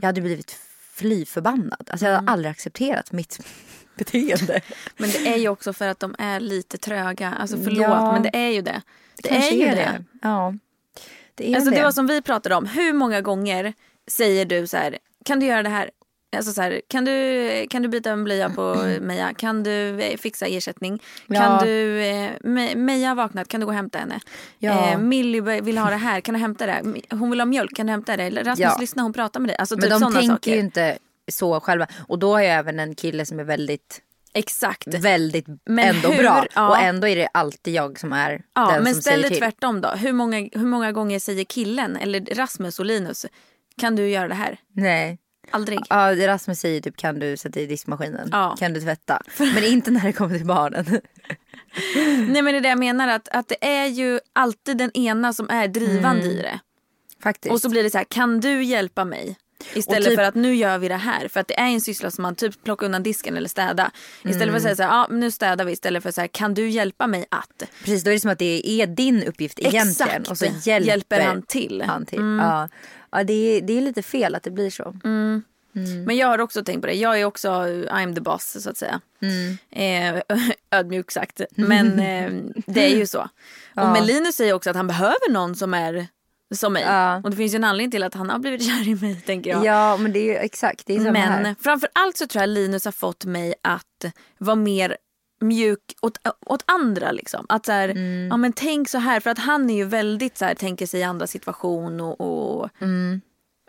Jag 0.02 0.06
hade 0.08 0.22
blivit 0.22 0.58
fly 0.94 1.26
förbannad. 1.26 1.90
Alltså 1.92 2.06
jag 2.06 2.12
hade 2.14 2.24
Mm. 2.24 2.34
aldrig 2.34 2.52
accepterat 2.52 3.12
mitt 3.12 3.40
beteende. 3.98 4.62
Men 4.98 5.10
det 5.10 5.28
är 5.34 5.38
ju 5.38 5.48
också 5.50 5.74
för 5.74 5.88
att 5.88 6.00
de 6.00 6.16
är 6.20 6.40
lite 6.40 6.78
tröga. 6.78 7.34
Alltså 7.34 7.58
förlåt 7.64 7.82
Ja. 7.82 8.12
men 8.12 8.24
det 8.24 8.36
är 8.38 8.50
ju 8.50 8.62
det. 8.62 8.82
Det, 9.24 9.30
är 9.30 9.34
Kanske 9.34 9.56
ju 9.56 9.66
det. 9.66 10.04
Ja. 10.22 10.54
Det 11.36 11.52
är 11.52 11.56
Alltså 11.56 11.70
det. 11.72 11.78
det 11.78 11.84
var 11.84 11.92
som 11.92 12.08
vi 12.08 12.22
pratade 12.22 12.56
om. 12.56 12.66
Hur 12.66 12.94
många 12.94 13.22
gånger 13.22 13.74
säger 14.12 14.46
du 14.46 14.68
så 14.68 14.78
här, 14.78 14.98
kan 15.26 15.40
du 15.40 15.46
göra 15.46 15.64
det 15.64 15.70
här? 15.70 15.90
Alltså 16.36 16.52
så 16.52 16.62
här, 16.62 16.82
kan, 16.88 17.06
du, 17.06 17.68
kan 17.70 17.82
du 17.82 17.88
byta 17.88 18.12
en 18.12 18.24
blöja 18.24 18.50
på 18.50 18.76
Meja? 19.02 19.34
Kan 19.34 19.64
du 19.64 20.02
eh, 20.02 20.18
fixa 20.18 20.46
ersättning? 20.46 20.98
Kan 21.28 21.36
Ja. 21.36 21.62
du, 21.64 22.02
eh, 22.06 22.32
Me- 22.44 22.76
Meja 22.76 23.08
har 23.10 23.16
vaknat, 23.16 23.48
kan 23.48 23.60
du 23.60 23.66
gå 23.66 23.70
och 23.72 23.76
hämta 23.76 23.98
henne? 24.00 24.20
Ja. 24.60 24.92
Eh, 24.92 24.98
Millie 25.00 25.62
vill 25.62 25.78
ha 25.78 25.90
det 25.90 25.96
här, 25.96 26.22
kan 26.22 26.34
du 26.34 26.40
hämta 26.40 26.66
det? 26.66 26.84
Hon 27.12 27.30
vill 27.30 27.40
ha 27.40 27.46
mjölk, 27.46 27.76
kan 27.76 27.86
du 27.86 27.92
hämta 27.92 28.18
det? 28.18 28.30
Rasmus, 28.30 28.60
Ja. 28.60 28.78
lyssna 28.80 29.04
hon 29.04 29.14
pratar 29.14 29.40
med 29.40 29.50
dig. 29.50 29.58
Alltså 29.58 29.76
Men 29.76 29.82
typ 29.82 29.92
de 29.92 30.14
tänker 30.14 30.28
saker. 30.28 30.52
ju 30.54 30.60
inte 30.60 30.98
så 31.32 31.60
själva. 31.60 31.88
Och 32.08 32.20
då 32.20 32.32
har 32.34 32.40
jag 32.42 32.54
även 32.56 32.80
en 32.80 32.96
kille 32.96 33.26
som 33.26 33.40
är 33.40 33.44
väldigt, 33.44 34.02
Exakt. 34.36 34.88
väldigt 34.94 35.46
Men 35.66 35.96
ändå 35.96 36.10
hur- 36.10 36.18
bra. 36.24 36.46
ja. 36.56 36.70
Och 36.70 36.78
ändå 36.80 37.08
är 37.08 37.16
det 37.16 37.28
alltid 37.34 37.74
jag 37.74 38.00
som 38.00 38.14
är 38.14 38.42
Ja, 38.56 38.72
den 38.72 38.84
men 38.84 38.94
som 38.94 39.02
ställ 39.02 39.14
säger 39.14 39.30
till. 39.30 39.38
tvärtom 39.38 39.82
då. 39.82 39.90
Hur 39.90 40.14
många, 40.14 40.38
hur 40.38 40.66
många 40.66 40.92
gånger 40.92 41.20
säger 41.20 41.44
killen, 41.44 41.96
eller 41.96 42.36
Rasmus 42.36 42.80
och 42.80 42.86
Linus, 42.86 43.26
kan 43.82 43.96
du 43.96 44.10
göra 44.10 44.28
det 44.28 44.36
här? 44.36 44.58
Nej. 44.74 45.20
Aldrig. 45.52 45.80
Ja, 45.90 46.28
Rasmus 46.28 46.60
säger 46.60 46.82
typ 46.82 46.98
kan 46.98 47.20
du 47.20 47.38
sätta 47.38 47.60
i 47.60 47.66
diskmaskinen? 47.66 48.30
Ja. 48.32 48.56
Kan 48.60 48.74
du 48.74 48.82
tvätta? 48.82 49.22
Men 49.38 49.64
inte 49.64 49.92
när 49.92 50.02
det 50.02 50.14
kommer 50.14 50.38
till 50.38 50.48
barnen. 50.48 50.86
Nej 52.30 52.42
men 52.42 52.46
det 52.46 52.58
är 52.58 52.62
det 52.62 52.70
jag 52.70 52.80
menar 52.80 53.08
att, 53.08 53.28
att 53.28 53.48
det 53.48 53.66
är 53.68 53.86
ju 53.86 54.20
alltid 54.34 54.78
den 54.78 54.92
ena 54.92 55.34
som 55.34 55.50
är 55.50 55.68
drivande 55.68 56.24
Mm. 56.24 56.38
i 56.38 56.42
det. 56.42 56.60
Faktiskt. 57.24 57.54
Och 57.54 57.62
så 57.62 57.70
blir 57.70 57.84
det 57.84 57.90
så 57.90 57.98
här, 57.98 58.06
kan 58.10 58.40
du 58.40 58.64
hjälpa 58.64 59.06
mig? 59.06 59.36
Istället 59.74 60.06
typ- 60.10 60.16
för 60.16 60.24
att 60.24 60.36
nu 60.36 60.56
gör 60.56 60.78
vi 60.78 60.88
det 60.88 60.96
här. 60.96 61.28
För 61.28 61.40
att 61.40 61.48
det 61.48 61.60
är 61.60 61.66
en 61.68 61.82
syssla 61.82 62.12
som 62.12 62.22
man 62.22 62.36
typ 62.36 62.64
plockar 62.64 62.86
undan 62.86 63.04
disken 63.04 63.38
eller 63.38 63.50
städa. 63.50 63.92
Istället 64.24 64.36
Mm. 64.42 64.50
för 64.50 64.56
att 64.58 64.64
säga 64.64 64.76
så 64.76 64.84
här, 64.84 64.90
ja 64.90 65.08
nu 65.12 65.32
städar 65.32 65.66
vi. 65.66 65.72
Istället 65.72 66.04
för 66.04 66.10
att 66.10 66.16
säga, 66.16 66.28
kan 66.28 66.54
du 66.54 66.70
hjälpa 66.70 67.08
mig 67.08 67.26
att? 67.32 67.64
Precis, 67.80 68.04
då 68.04 68.10
är 68.10 68.14
det 68.14 68.20
som 68.20 68.32
att 68.32 68.40
det 68.40 68.82
är 68.82 68.88
din 68.88 69.24
uppgift 69.24 69.60
egentligen. 69.60 69.90
Exakt. 69.90 70.28
Och 70.32 70.38
så 70.38 70.46
hjälper, 70.46 70.88
Hjälper 70.88 71.22
han 71.22 71.42
till. 71.42 71.76
Mm. 71.76 71.90
Han 71.90 72.06
till. 72.06 72.20
Ja. 72.42 72.70
Ja, 73.12 73.24
det, 73.24 73.34
är, 73.34 73.62
det 73.62 73.78
är 73.78 73.82
lite 73.82 74.02
fel 74.04 74.36
att 74.36 74.44
det 74.44 74.52
blir 74.52 74.70
så. 74.70 74.96
Mm. 75.04 75.44
Men 76.06 76.18
jag 76.18 76.28
har 76.28 76.40
också 76.42 76.64
tänkt 76.64 76.82
på 76.82 76.88
det. 76.88 76.94
Jag 76.94 77.20
är 77.22 77.26
också 77.26 77.50
I'm 77.50 78.16
the 78.16 78.22
boss 78.22 78.58
så 78.64 78.70
att 78.70 78.78
säga. 78.78 79.02
Mm. 79.22 80.16
Eh, 80.16 80.22
ödmjukt 80.80 81.14
sagt. 81.14 81.42
Men 81.56 82.00
eh, 82.00 82.32
det 82.68 82.92
är 82.94 82.98
ju 82.98 83.06
så. 83.08 83.30
Och 83.76 83.88
men 83.88 84.06
Linus 84.06 84.36
säger 84.36 84.54
också 84.54 84.70
att 84.70 84.76
han 84.76 84.88
behöver 84.88 85.32
någon 85.32 85.56
som 85.56 85.74
är 85.74 86.08
som 86.56 86.74
mig. 86.74 86.84
Ja. 86.84 87.22
Och 87.24 87.30
det 87.30 87.38
finns 87.38 87.54
ju 87.54 87.56
en 87.56 87.64
anledning 87.64 87.92
till 87.92 88.04
att 88.04 88.14
han 88.14 88.30
har 88.30 88.40
blivit 88.40 88.64
kär 88.68 88.88
i 88.88 88.96
mig 88.96 89.16
tänker 89.22 89.50
jag. 89.50 89.66
Ja, 89.66 89.98
men 89.98 90.14
det 90.14 90.20
är 90.20 90.24
ju 90.24 90.36
exakt. 90.36 90.86
Det 90.86 90.96
är 90.96 91.00
Men 91.00 91.16
här. 91.16 91.56
framför 91.60 91.90
allt 91.94 92.18
så 92.18 92.28
tror 92.28 92.42
jag 92.42 92.50
Linus 92.50 92.86
har 92.86 92.92
fått 92.92 93.26
mig 93.26 93.54
att 93.64 94.06
vara 94.38 94.56
mer 94.56 94.98
mjuk 95.42 95.80
åt, 96.02 96.18
åt 96.46 96.64
andra. 96.66 97.12
Liksom. 97.12 97.46
Att 97.50 97.66
så 97.66 97.72
här, 97.72 97.90
Mm. 97.90 98.28
ja, 98.28 98.38
men 98.38 98.54
tänk 98.54 98.90
så 98.90 98.98
här, 98.98 99.20
för 99.20 99.30
att 99.30 99.40
han 99.40 99.70
är 99.70 99.76
ju 99.76 99.86
väldigt 99.86 100.38
så 100.38 100.46
här, 100.46 100.56
tänker 100.56 100.86
sig 100.86 101.00
i 101.00 101.04
andra 101.04 101.28
situation 101.28 102.02
och, 102.02 102.22
och 102.22 102.70
Mm. 102.82 103.22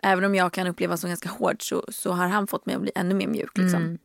även 0.03 0.23
om 0.23 0.35
jag 0.35 0.53
kan 0.53 0.67
uppleva 0.67 0.97
som 0.97 1.09
ganska 1.09 1.29
hård 1.29 1.55
så, 1.69 1.85
så 1.89 2.11
har 2.11 2.27
han 2.27 2.47
fått 2.47 2.65
mig 2.65 2.75
att 2.75 2.81
bli 2.81 2.91
ännu 2.95 3.15
mer 3.15 3.27
mjuk. 3.27 3.57
Liksom. 3.57 3.81
Mm. 3.81 3.97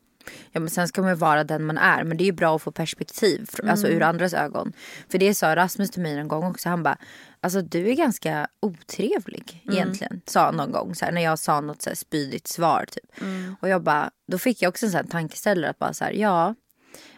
Ja, 0.53 0.61
men 0.61 0.71
sen 0.71 0.89
ska 0.89 1.01
man 1.03 1.11
ju 1.11 1.17
vara 1.17 1.45
den 1.45 1.65
man 1.65 1.79
är. 1.79 2.05
Men 2.05 2.17
det 2.17 2.25
är 2.25 2.27
ju 2.27 2.33
bra 2.33 2.57
att 2.57 2.63
få 2.63 2.71
perspektiv 2.73 3.47
fr- 3.53 3.71
alltså 3.71 3.87
Mm. 3.87 3.99
ur 3.99 4.03
andras 4.03 4.35
ögon. 4.35 4.73
För 5.09 5.19
det 5.19 5.35
sa 5.35 5.57
Rasmus 5.57 5.91
till 5.91 6.03
mig 6.03 6.19
en 6.19 6.29
gång 6.29 6.45
också. 6.45 6.69
Han 6.69 6.83
bara, 6.83 6.97
alltså 7.41 7.63
du 7.63 7.89
är 7.91 7.95
ganska 7.95 8.49
otrevlig 8.61 9.63
Mm. 9.65 9.77
egentligen. 9.77 10.21
Sa 10.27 10.45
han 10.45 10.57
någon 10.57 10.73
gång 10.73 10.95
så 10.95 11.05
här, 11.05 11.13
när 11.13 11.23
jag 11.23 11.39
sa 11.39 11.61
något 11.61 11.83
så 11.83 11.91
här 11.91 11.95
spydigt 11.95 12.47
svar 12.49 12.85
typ. 12.91 13.21
Mm. 13.23 13.57
Och 13.61 13.69
jag 13.69 13.83
bara, 13.83 14.11
då 14.29 14.39
fick 14.39 14.63
jag 14.63 14.69
också 14.69 14.87
en 14.87 14.93
sån 14.93 15.01
här 15.05 15.11
tankeställare 15.11 15.71
att 15.71 15.79
bara 15.79 15.93
så 15.93 16.05
här, 16.05 16.13
ja. 16.13 16.55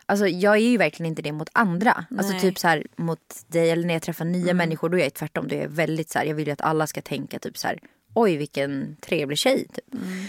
Alltså 0.07 0.27
jag 0.27 0.55
är 0.57 0.61
ju 0.71 0.77
verkligen 0.77 1.09
inte 1.11 1.23
det 1.23 1.33
mot 1.33 1.49
andra. 1.53 2.05
Alltså 2.19 2.33
Nej. 2.33 2.41
typ 2.41 2.59
så 2.59 2.69
här 2.69 2.87
mot 2.97 3.19
dig 3.47 3.71
eller 3.71 3.87
när 3.87 3.95
jag 3.95 4.03
träffar 4.03 4.25
nya 4.25 4.43
Mm. 4.43 4.57
människor 4.57 4.89
då 4.89 4.99
är 4.99 5.03
jag 5.03 5.15
tvärtom. 5.15 5.49
Det 5.49 5.63
är 5.63 5.69
väldigt 5.69 6.11
så 6.11 6.19
här, 6.19 6.27
jag 6.27 6.35
vill 6.35 6.47
ju 6.47 6.53
att 6.53 6.61
alla 6.61 6.87
ska 6.87 7.01
tänka 7.03 7.39
typ 7.39 7.59
så 7.59 7.67
här, 7.67 7.79
oj 8.15 8.37
vilken 8.37 8.97
trevlig 9.01 9.39
tjej 9.39 9.67
typ. 9.75 9.95
Mm. 9.95 10.25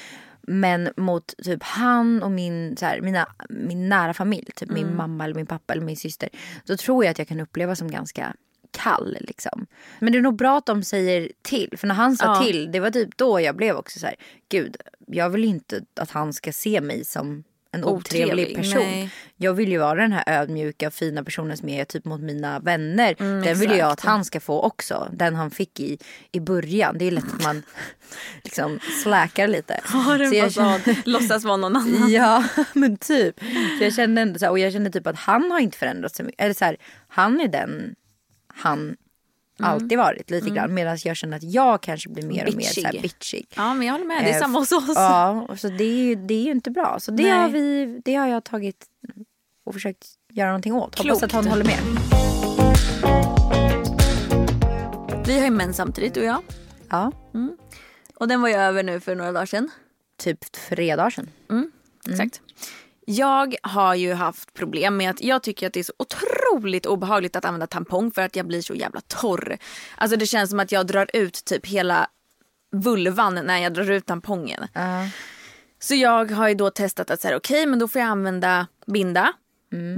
Men 0.48 0.90
mot 0.98 1.34
typ 1.44 1.64
han 1.64 2.24
och 2.24 2.32
min, 2.32 2.78
så 2.78 2.86
här, 2.86 3.02
mina, 3.02 3.28
min 3.50 3.90
nära 3.90 4.14
familj, 4.14 4.46
typ 4.56 4.70
Mm. 4.70 4.84
min 4.88 4.96
mamma 4.96 5.24
eller 5.24 5.36
min 5.36 5.46
pappa 5.46 5.74
eller 5.74 5.84
min 5.86 5.98
syster. 5.98 6.30
Då 6.66 6.78
tror 6.78 7.06
jag 7.06 7.12
att 7.12 7.20
jag 7.20 7.28
kan 7.28 7.40
uppleva 7.40 7.76
som 7.76 7.92
ganska 7.92 8.36
kall 8.72 9.18
liksom. 9.22 9.66
Men 10.00 10.12
det 10.14 10.18
är 10.20 10.22
nog 10.22 10.36
bra 10.36 10.58
att 10.58 10.66
de 10.66 10.84
säger 10.84 11.32
till. 11.42 11.74
För 11.78 11.88
när 11.88 11.96
han 11.96 12.18
sa 12.18 12.26
Ja. 12.26 12.44
till, 12.44 12.72
det 12.72 12.80
var 12.80 12.92
typ 12.92 13.18
då 13.18 13.42
jag 13.42 13.56
blev 13.56 13.76
också 13.76 14.00
så 14.00 14.06
här, 14.06 14.16
gud, 14.50 14.78
jag 15.08 15.30
vill 15.30 15.44
inte 15.46 15.82
att 16.00 16.12
han 16.12 16.34
ska 16.34 16.52
se 16.52 16.82
mig 16.82 17.06
som 17.06 17.44
en 17.76 17.84
otrevlig, 17.84 18.34
Otrevlig, 18.34 18.56
person. 18.56 18.82
nej. 18.82 19.10
Jag 19.38 19.54
vill 19.54 19.72
ju 19.72 19.78
vara 19.78 20.02
den 20.02 20.12
här 20.12 20.24
ödmjuka 20.28 20.92
fina 20.92 21.24
personen 21.24 21.58
som 21.58 21.70
är 21.70 21.86
typ 21.86 22.06
mot 22.06 22.22
mina 22.22 22.60
vänner. 22.60 23.16
Mm, 23.20 23.44
den 23.44 23.60
vill 23.60 23.72
ju 23.72 23.78
jag 23.78 23.88
att 23.88 23.94
exakt. 23.94 24.10
han 24.10 24.26
ska 24.26 24.40
få 24.40 24.62
också. 24.62 25.10
Den 25.14 25.36
han 25.36 25.52
fick 25.52 25.80
i, 25.80 25.98
i 26.32 26.40
början. 26.40 26.98
Det 26.98 27.06
är 27.06 27.12
lätt 27.12 27.34
att 27.34 27.44
man 27.44 27.64
liksom 28.44 28.80
släkar 29.04 29.48
lite. 29.48 29.80
Har 29.84 30.20
en 30.20 30.32
fasad, 30.42 30.96
låtsas 31.06 31.44
vara 31.44 31.58
någon 31.58 31.76
annan. 31.76 32.12
Ja 32.12 32.44
men 32.74 32.98
typ. 32.98 33.40
Så 33.78 33.84
jag 33.84 33.94
kände 33.94 34.22
ändå 34.22 34.40
så 34.40 34.46
här, 34.46 34.52
och 34.52 34.60
jag 34.60 34.74
kände 34.74 34.90
typ 34.90 35.08
att 35.08 35.16
han 35.16 35.52
har 35.52 35.60
inte 35.60 35.78
förändrats 35.78 36.18
så 36.18 36.24
mycket. 36.24 36.42
Eller 36.42 36.54
så 36.54 36.66
här, 36.66 36.78
han 37.08 37.42
är 37.42 37.48
den 37.48 37.96
han 38.48 38.96
Mm. 39.60 39.72
alltid 39.72 39.98
varit 39.98 40.30
lite 40.30 40.50
grann. 40.50 40.74
Medan 40.74 40.98
jag 41.04 41.16
känner 41.18 41.38
att 41.38 41.44
jag 41.44 41.82
kanske 41.82 42.10
blir 42.10 42.24
mer 42.28 42.48
och 42.48 42.54
mer 42.56 42.64
så 42.66 42.82
här 42.82 42.92
Bitchig. 42.92 43.02
bitchig. 43.02 43.46
Ja 43.56 43.74
men 43.74 43.88
jag 43.88 43.94
håller 43.94 44.06
med, 44.06 44.24
det 44.24 44.30
är 44.30 44.34
Eh, 44.36 44.40
samma 44.40 44.60
hos 44.60 44.72
oss. 44.72 44.84
Ja, 44.96 45.48
så 45.58 45.68
det 45.70 45.84
är 45.84 45.96
ju, 46.04 46.16
det 46.16 46.34
är 46.34 46.44
ju 46.44 46.52
inte 46.52 46.72
bra. 46.72 46.98
Så 47.00 47.12
det 47.12 47.24
Nej. 47.24 47.32
har, 47.32 47.50
vi, 47.50 48.02
det 48.06 48.16
har 48.16 48.28
jag 48.28 48.44
tagit 48.44 48.86
och 49.66 49.74
försökt 49.74 50.08
göra 50.34 50.48
någonting 50.48 50.74
åt. 50.74 50.98
Hoppas 50.98 51.24
att 51.24 51.30
Klokt. 51.30 51.34
hon 51.34 51.48
håller 51.48 51.66
med. 51.66 51.80
Vi 55.26 55.38
har 55.38 55.46
ju 55.46 55.52
mens 55.52 55.78
samtidigt 55.78 56.14
du 56.14 56.20
och 56.20 56.26
jag. 56.26 56.42
Ja, 56.90 57.12
Och 58.16 58.28
den 58.28 58.42
var 58.42 58.50
ju 58.50 58.56
över 58.56 58.84
nu 58.84 59.00
för 59.00 59.16
några 59.16 59.32
dagar 59.32 59.46
sedan. 59.46 59.70
typ 60.18 60.52
tre 60.52 60.96
dagar 60.96 61.10
sedan. 61.10 61.30
Exakt. 62.10 62.42
Jag 63.06 63.56
har 63.64 63.96
ju 63.96 64.14
haft 64.14 64.54
problem 64.54 64.98
med 64.98 65.10
att 65.10 65.22
jag 65.22 65.44
tycker 65.44 65.68
att 65.68 65.74
det 65.74 65.80
är 65.80 65.84
så 65.84 65.94
otroligt 65.98 66.86
obehagligt 66.86 67.36
att 67.36 67.46
använda 67.46 67.68
tampong 67.68 68.12
för 68.12 68.22
att 68.22 68.36
jag 68.36 68.48
blir 68.48 68.62
så 68.62 68.74
jävla 68.74 69.02
torr. 69.02 69.58
Alltså 69.96 70.18
det 70.18 70.26
känns 70.26 70.50
som 70.50 70.60
att 70.60 70.72
jag 70.72 70.88
drar 70.88 71.10
ut 71.14 71.46
typ 71.46 71.66
hela 71.66 72.08
vulvan 72.72 73.36
när 73.36 73.58
jag 73.58 73.74
drar 73.74 73.92
ut 73.92 74.06
tampongen. 74.06 74.68
Ja. 74.74 75.10
Så 75.80 75.96
jag 75.96 76.32
har 76.32 76.50
ju 76.50 76.56
då 76.56 76.70
testat 76.70 77.12
att 77.12 77.22
säga 77.22 77.38
okej 77.38 77.66
men 77.66 77.80
då 77.80 77.88
får 77.88 78.02
jag 78.02 78.10
använda 78.10 78.68
binda. 78.88 79.34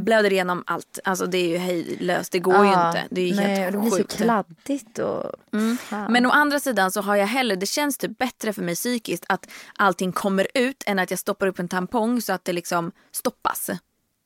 Blöder 0.03 0.33
igenom 0.33 0.63
allt. 0.67 0.99
Alltså 1.03 1.25
det 1.25 1.37
är 1.37 1.49
ju 1.49 1.57
hejdlöst. 1.57 2.31
Det 2.31 2.39
går 2.39 2.65
ju 2.65 2.71
Ja, 2.71 2.87
inte. 2.87 3.03
Det 3.09 3.21
är 3.21 3.27
ju 3.27 3.35
nej, 3.35 3.55
helt 3.55 3.71
det 3.71 3.77
blir 3.79 3.91
så 3.91 4.03
kladdigt 4.03 4.99
och... 4.99 5.31
Fan. 5.79 6.11
Men 6.11 6.25
å 6.25 6.29
andra 6.29 6.59
sidan 6.59 6.91
så 6.91 7.01
har 7.01 7.15
jag 7.15 7.27
hellre, 7.27 7.55
det 7.55 7.65
känns 7.65 7.97
typ 7.97 8.17
bättre 8.17 8.53
för 8.53 8.61
mig 8.61 8.75
psykiskt 8.75 9.25
att 9.29 9.49
allting 9.77 10.11
kommer 10.11 10.47
ut 10.53 10.83
än 10.85 10.99
att 10.99 11.11
jag 11.11 11.19
stoppar 11.19 11.47
upp 11.47 11.59
en 11.59 11.67
tampong 11.67 12.21
så 12.21 12.33
att 12.33 12.45
det 12.45 12.53
liksom 12.53 12.91
stoppas. 13.11 13.69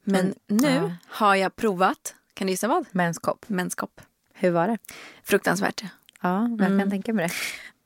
Men 0.04 0.34
nu 0.48 0.70
ja. 0.70 0.92
har 1.08 1.36
jag 1.36 1.56
provat, 1.56 2.16
kan 2.34 2.48
du 2.48 2.52
gissa 2.52 2.68
vad? 2.68 2.86
Menskopp. 2.92 3.50
Menskopp. 3.50 4.02
Hur 4.34 4.52
var 4.52 4.68
det? 4.68 4.78
Fruktansvärt. 5.24 5.84
Ja, 6.22 6.50
jag 6.60 6.80
kan 6.80 6.90
tänka 6.90 7.14
mig 7.14 7.28
det. 7.28 7.34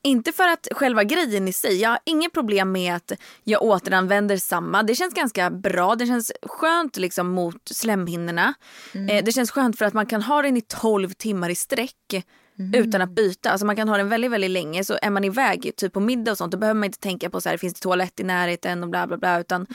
Inte 0.06 0.32
för 0.32 0.48
att 0.48 0.68
själva 0.72 1.04
grejen 1.04 1.48
i 1.48 1.54
sig, 1.54 1.82
jag 1.82 1.90
har 1.90 2.00
inget 2.06 2.34
problem 2.34 2.72
med 2.72 2.96
att 2.96 3.12
jag 3.44 3.62
återanvänder 3.64 4.38
samma. 4.38 4.84
Det 4.84 4.96
känns 4.96 5.14
ganska 5.14 5.50
bra, 5.50 5.96
det 5.96 6.06
känns 6.06 6.32
skönt 6.42 6.98
liksom 6.98 7.28
mot 7.28 7.68
slemhinnorna. 7.70 8.54
Eh, 9.10 9.24
det 9.24 9.32
känns 9.32 9.52
skönt 9.52 9.78
för 9.78 9.86
att 9.86 9.94
man 9.94 10.06
kan 10.06 10.22
ha 10.22 10.42
den 10.42 10.58
i 10.58 10.62
12 10.62 11.10
timmar 11.10 11.50
i 11.50 11.56
sträck 11.56 12.26
utan 12.74 13.02
att 13.02 13.10
byta. 13.10 13.52
Alltså 13.52 13.66
man 13.66 13.76
kan 13.76 13.90
ha 13.90 13.98
den 13.98 14.10
väldigt, 14.10 14.32
väldigt 14.32 14.52
länge. 14.52 14.84
Så 14.84 14.98
är 15.02 15.10
man 15.10 15.24
iväg 15.24 15.72
typ 15.76 15.94
på 15.94 16.00
middag 16.00 16.32
och 16.32 16.38
sånt 16.38 16.52
då 16.52 16.58
behöver 16.58 16.80
man 16.80 16.86
inte 16.86 17.00
tänka 17.00 17.30
på 17.30 17.42
så 17.42 17.50
här, 17.50 17.58
finns 17.58 17.74
det 17.74 17.80
toalett 17.80 18.20
i 18.20 18.24
närheten 18.24 18.84
och 18.84 18.90
bla 18.90 19.08
bla 19.08 19.18
bla. 19.18 19.40
Utan, 19.40 19.66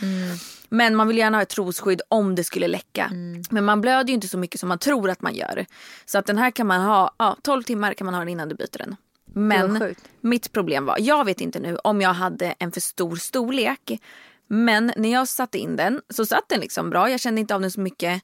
Men 0.68 0.96
man 0.96 1.08
vill 1.08 1.18
gärna 1.18 1.36
ha 1.38 1.42
ett 1.42 1.48
trosskydd 1.48 2.02
om 2.08 2.34
det 2.34 2.44
skulle 2.44 2.68
läcka. 2.68 3.10
Men 3.50 3.64
man 3.64 3.80
blöder 3.80 4.08
ju 4.08 4.14
inte 4.14 4.28
så 4.28 4.38
mycket 4.38 4.60
som 4.60 4.68
man 4.68 4.78
tror 4.78 5.10
att 5.10 5.22
man 5.22 5.34
gör. 5.34 5.66
Så 6.06 6.18
att 6.18 6.26
den 6.26 6.38
här 6.38 6.50
kan 6.50 6.66
man 6.66 6.80
ha, 6.80 7.14
ja 7.18 7.36
12 7.42 7.62
timmar 7.62 7.94
kan 7.94 8.04
man 8.04 8.14
ha 8.14 8.20
den 8.20 8.28
innan 8.28 8.48
du 8.48 8.54
byter 8.54 8.78
den. 8.78 8.96
Men 9.34 9.94
mitt 10.20 10.52
problem 10.52 10.84
var, 10.84 10.96
jag 11.00 11.24
vet 11.24 11.40
inte 11.40 11.60
nu 11.60 11.76
om 11.76 12.00
jag 12.00 12.12
hade 12.12 12.54
en 12.58 12.72
för 12.72 12.80
stor 12.80 13.16
storlek. 13.16 14.00
Men 14.46 14.92
när 14.96 15.12
jag 15.12 15.28
satte 15.28 15.58
in 15.58 15.76
den 15.76 16.00
så 16.08 16.26
satt 16.26 16.48
den 16.48 16.60
liksom 16.60 16.90
bra. 16.90 17.10
Jag 17.10 17.20
kände 17.20 17.40
inte 17.40 17.54
av 17.54 17.60
den 17.60 17.70
så 17.70 17.80
mycket. 17.80 18.22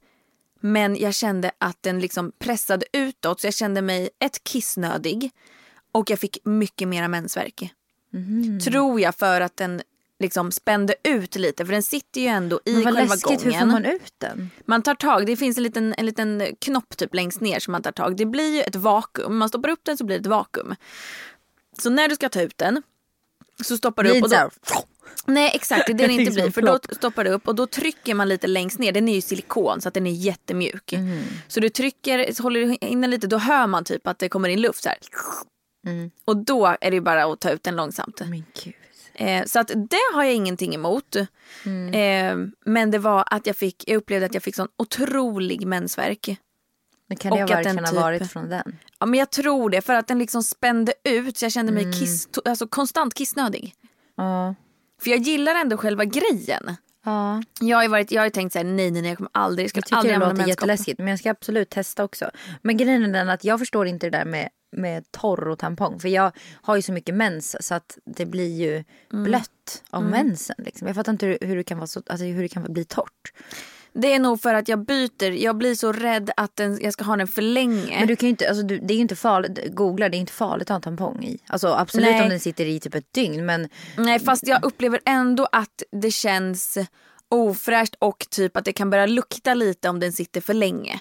Men 0.61 0.97
jag 0.97 1.15
kände 1.15 1.51
att 1.59 1.83
den 1.83 2.01
liksom 2.01 2.33
pressade 2.39 2.87
utåt 2.93 3.41
så 3.41 3.47
jag 3.47 3.55
kände 3.55 3.83
mig 3.83 4.09
ett 4.19 4.45
kissnödig. 4.45 5.31
Och 5.93 6.11
jag 6.11 6.19
fick 6.19 6.39
mycket 6.45 6.89
mera 6.89 7.09
mensvärk. 7.09 7.75
Tror 8.65 9.01
jag 9.01 9.15
för 9.15 9.41
att 9.41 9.57
den 9.57 9.83
liksom 10.19 10.53
spände 10.53 10.95
ut 11.03 11.37
lite 11.37 11.67
för 11.67 11.73
den 11.73 11.83
sitter 11.83 12.21
ju 12.21 12.27
ändå 12.27 12.61
i 12.65 12.85
själva 12.85 13.01
läskigt, 13.01 13.23
gången. 13.23 13.41
hur 13.43 13.53
får 13.53 13.67
man 13.67 13.85
ut 13.85 14.15
den? 14.19 14.51
Man 14.65 14.83
tar 14.83 14.95
tag, 14.95 15.27
det 15.27 15.37
finns 15.37 15.57
en 15.57 15.63
liten, 15.63 15.95
en 15.99 16.07
liten 16.07 16.43
knopp 16.59 16.97
typ 16.97 17.15
längst 17.15 17.41
ner 17.41 17.61
som 17.61 17.73
man 17.73 17.83
tar 17.83 17.93
tag. 17.93 18.17
Det 18.17 18.27
blir 18.27 18.55
ju 18.55 18.63
ett 18.63 18.77
vakuum, 18.77 19.37
man 19.37 19.49
stoppar 19.49 19.69
upp 19.69 19.81
den 19.83 19.97
så 19.97 20.05
blir 20.05 20.17
det 20.17 20.21
ett 20.21 20.27
vakuum. 20.27 20.75
Så 21.79 21.91
när 21.91 22.09
du 22.09 22.15
ska 22.15 22.29
ta 22.29 22.43
ut 22.43 22.59
den 22.59 22.83
så 23.65 23.77
stoppar 23.77 24.03
du 24.03 24.19
upp 24.19 24.25
och 24.25 24.31
då... 24.31 24.51
Nej 25.27 25.51
exakt, 25.55 25.87
det 25.87 25.93
är 25.93 26.09
det 26.09 26.13
inte 26.13 26.33
blir. 26.33 26.51
För 26.51 26.63
då 26.63 26.79
stoppar 26.93 27.25
du 27.25 27.31
upp 27.31 27.49
och 27.49 27.55
då 27.55 27.67
trycker 27.67 28.15
man 28.15 28.29
lite 28.29 28.47
längst 28.47 28.79
ner. 28.79 28.93
Den 28.93 29.09
är 29.09 29.15
ju 29.15 29.21
silikon 29.21 29.81
så 29.81 29.89
att 29.89 29.95
den 29.95 30.07
är 30.07 30.11
jättemjuk. 30.11 30.93
Mm. 30.93 31.23
Så 31.49 31.61
du 31.61 31.69
trycker, 31.69 32.33
så 32.33 32.43
håller 32.43 32.61
du 32.61 32.75
in 32.75 33.01
den 33.01 33.11
lite, 33.11 33.27
då 33.27 33.39
hör 33.39 33.67
man 33.67 33.85
typ 33.85 34.07
att 34.07 34.19
det 34.19 34.29
kommer 34.29 34.49
in 34.49 34.61
luft 34.61 34.83
så 34.83 34.89
här. 34.89 34.99
Mm. 35.87 36.11
Och 36.25 36.37
då 36.37 36.67
är 36.67 36.91
det 36.91 36.95
ju 36.95 37.01
bara 37.01 37.25
att 37.25 37.41
ta 37.41 37.51
ut 37.51 37.63
den 37.63 37.77
långsamt. 37.77 38.21
Men 38.21 38.45
gud. 38.65 38.75
Eh, 39.19 39.45
så 39.45 39.59
att 39.59 39.69
det 39.69 40.01
har 40.15 40.25
jag 40.25 40.35
ingenting 40.35 40.75
emot. 40.75 41.17
Mm. 41.65 41.95
Eh, 41.95 42.49
men 42.65 42.91
det 42.91 42.99
var 42.99 43.25
att 43.31 43.47
jag 43.47 43.57
fick, 43.57 43.85
jag 43.87 43.97
upplevde 43.97 44.27
att 44.27 44.35
jag 44.35 44.43
fick 44.43 44.55
sån 44.57 44.69
otrolig 44.77 45.67
mensvärk. 45.67 46.39
Men 47.09 47.17
kan 47.19 47.31
det 47.31 47.43
Och 47.43 47.49
ha 47.51 47.57
den 47.57 47.57
verkligen 47.57 47.79
ha 47.85 47.91
typ- 47.93 48.01
varit 48.01 48.33
från 48.33 48.49
den? 48.49 48.79
Ja 48.99 49.07
men 49.07 49.19
jag 49.19 49.31
tror 49.31 49.71
det 49.71 49.81
för 49.83 49.95
att 49.95 50.07
den 50.09 50.19
liksom 50.19 50.43
spände 50.43 50.93
ut 51.05 51.37
så 51.39 51.45
jag 51.45 51.53
kände 51.53 51.73
mig 51.73 51.83
Mm. 51.85 51.93
kiss, 52.01 52.29
alltså 52.45 52.67
konstant 52.69 53.15
kissnödig. 53.15 53.75
Ja. 54.17 54.55
För 55.03 55.11
jag 55.11 55.19
gillar 55.21 55.55
ändå 55.55 55.77
själva 55.77 56.05
grejen. 56.05 56.77
Ja. 57.05 57.43
Jag 57.61 57.77
har 57.77 57.83
ju, 57.83 57.89
varit, 57.89 58.11
jag 58.13 58.23
har 58.23 58.31
tänkt 58.31 58.53
så 58.53 58.59
här, 58.59 58.65
nej 58.65 58.91
nej 58.91 59.03
nej 59.03 59.11
jag 59.11 59.17
kommer 59.17 59.31
aldrig, 59.35 59.65
jag 59.65 59.71
ska 59.71 59.79
Jag 59.79 59.85
tycker 59.85 59.97
aldrig 59.97 60.19
det 60.21 60.27
låter 60.29 60.47
jätteläskigt 60.49 60.99
men 60.99 61.09
jag 61.09 61.19
ska 61.19 61.31
absolut 61.31 61.71
testa 61.71 62.05
också. 62.05 62.31
Men 62.63 62.77
grejen 62.77 63.05
är 63.05 63.09
den 63.13 63.29
att 63.29 63.45
jag 63.45 63.59
förstår 63.59 63.87
inte 63.87 64.07
det 64.11 64.19
där 64.19 64.25
med, 64.25 64.49
med 64.73 65.11
torr 65.13 65.49
och 65.49 65.59
tampong. 65.59 66.01
För 66.01 66.09
jag 66.09 66.33
har 66.63 66.77
ju 66.77 66.83
så 66.83 66.93
mycket 66.93 67.15
mens 67.15 67.57
så 67.67 67.75
att 67.75 67.99
det 68.05 68.27
blir 68.27 68.55
ju 68.55 68.85
Mm. 69.13 69.25
blött 69.25 69.83
av 69.91 70.03
mensen. 70.05 70.57
Liksom. 70.59 70.87
Jag 70.87 70.97
fattar 70.97 71.13
inte 71.13 71.27
hur, 71.27 71.39
hur, 71.41 71.57
det 71.57 71.65
kan 71.65 71.79
vara 71.79 71.87
så, 71.87 72.03
alltså 72.07 72.25
hur 72.27 72.43
det 72.43 72.49
kan 72.49 72.73
bli 72.73 72.85
torrt. 72.85 73.33
Det 73.93 74.13
är 74.13 74.19
nog 74.19 74.41
för 74.41 74.55
att 74.55 74.69
jag 74.69 74.85
byter, 74.85 75.31
jag 75.31 75.57
blir 75.57 75.75
så 75.75 75.93
rädd 75.93 76.31
att 76.37 76.57
den, 76.57 76.79
jag 76.83 76.93
ska 76.93 77.05
ha 77.05 77.17
den 77.17 77.27
för 77.29 77.43
länge. 77.43 77.99
Men 77.99 78.09
du 78.09 78.17
kan 78.17 78.29
inte, 78.29 78.49
alltså 78.49 78.63
du, 78.63 78.79
det 78.79 78.95
är 78.95 78.97
ju 78.97 79.01
inte 79.03 79.17
farligt, 79.17 79.75
googla 79.75 80.09
det 80.09 80.17
är 80.17 80.19
inte 80.19 80.33
farligt 80.33 80.63
att 80.63 80.69
ha 80.69 80.77
en 80.77 80.83
tampong 80.83 81.25
i. 81.25 81.39
Alltså 81.47 81.69
absolut 81.69 82.11
Nej. 82.11 82.23
om 82.23 82.29
den 82.29 82.41
sitter 82.41 82.67
i 82.67 82.81
typ 82.81 82.95
ett 82.95 83.13
dygn 83.13 83.47
men 83.47 83.69
Nej 83.97 84.21
fast 84.21 84.47
jag 84.47 84.65
upplever 84.65 85.01
ändå 85.05 85.49
att 85.53 85.83
det 85.93 86.11
känns 86.11 86.79
ofräscht 87.29 87.95
och 87.99 88.27
typ 88.31 88.57
att 88.57 88.65
det 88.65 88.73
kan 88.73 88.91
börja 88.91 89.07
lukta 89.07 89.55
lite 89.55 89.89
om 89.89 90.01
den 90.01 90.13
sitter 90.13 90.41
för 90.41 90.55
länge. 90.55 91.01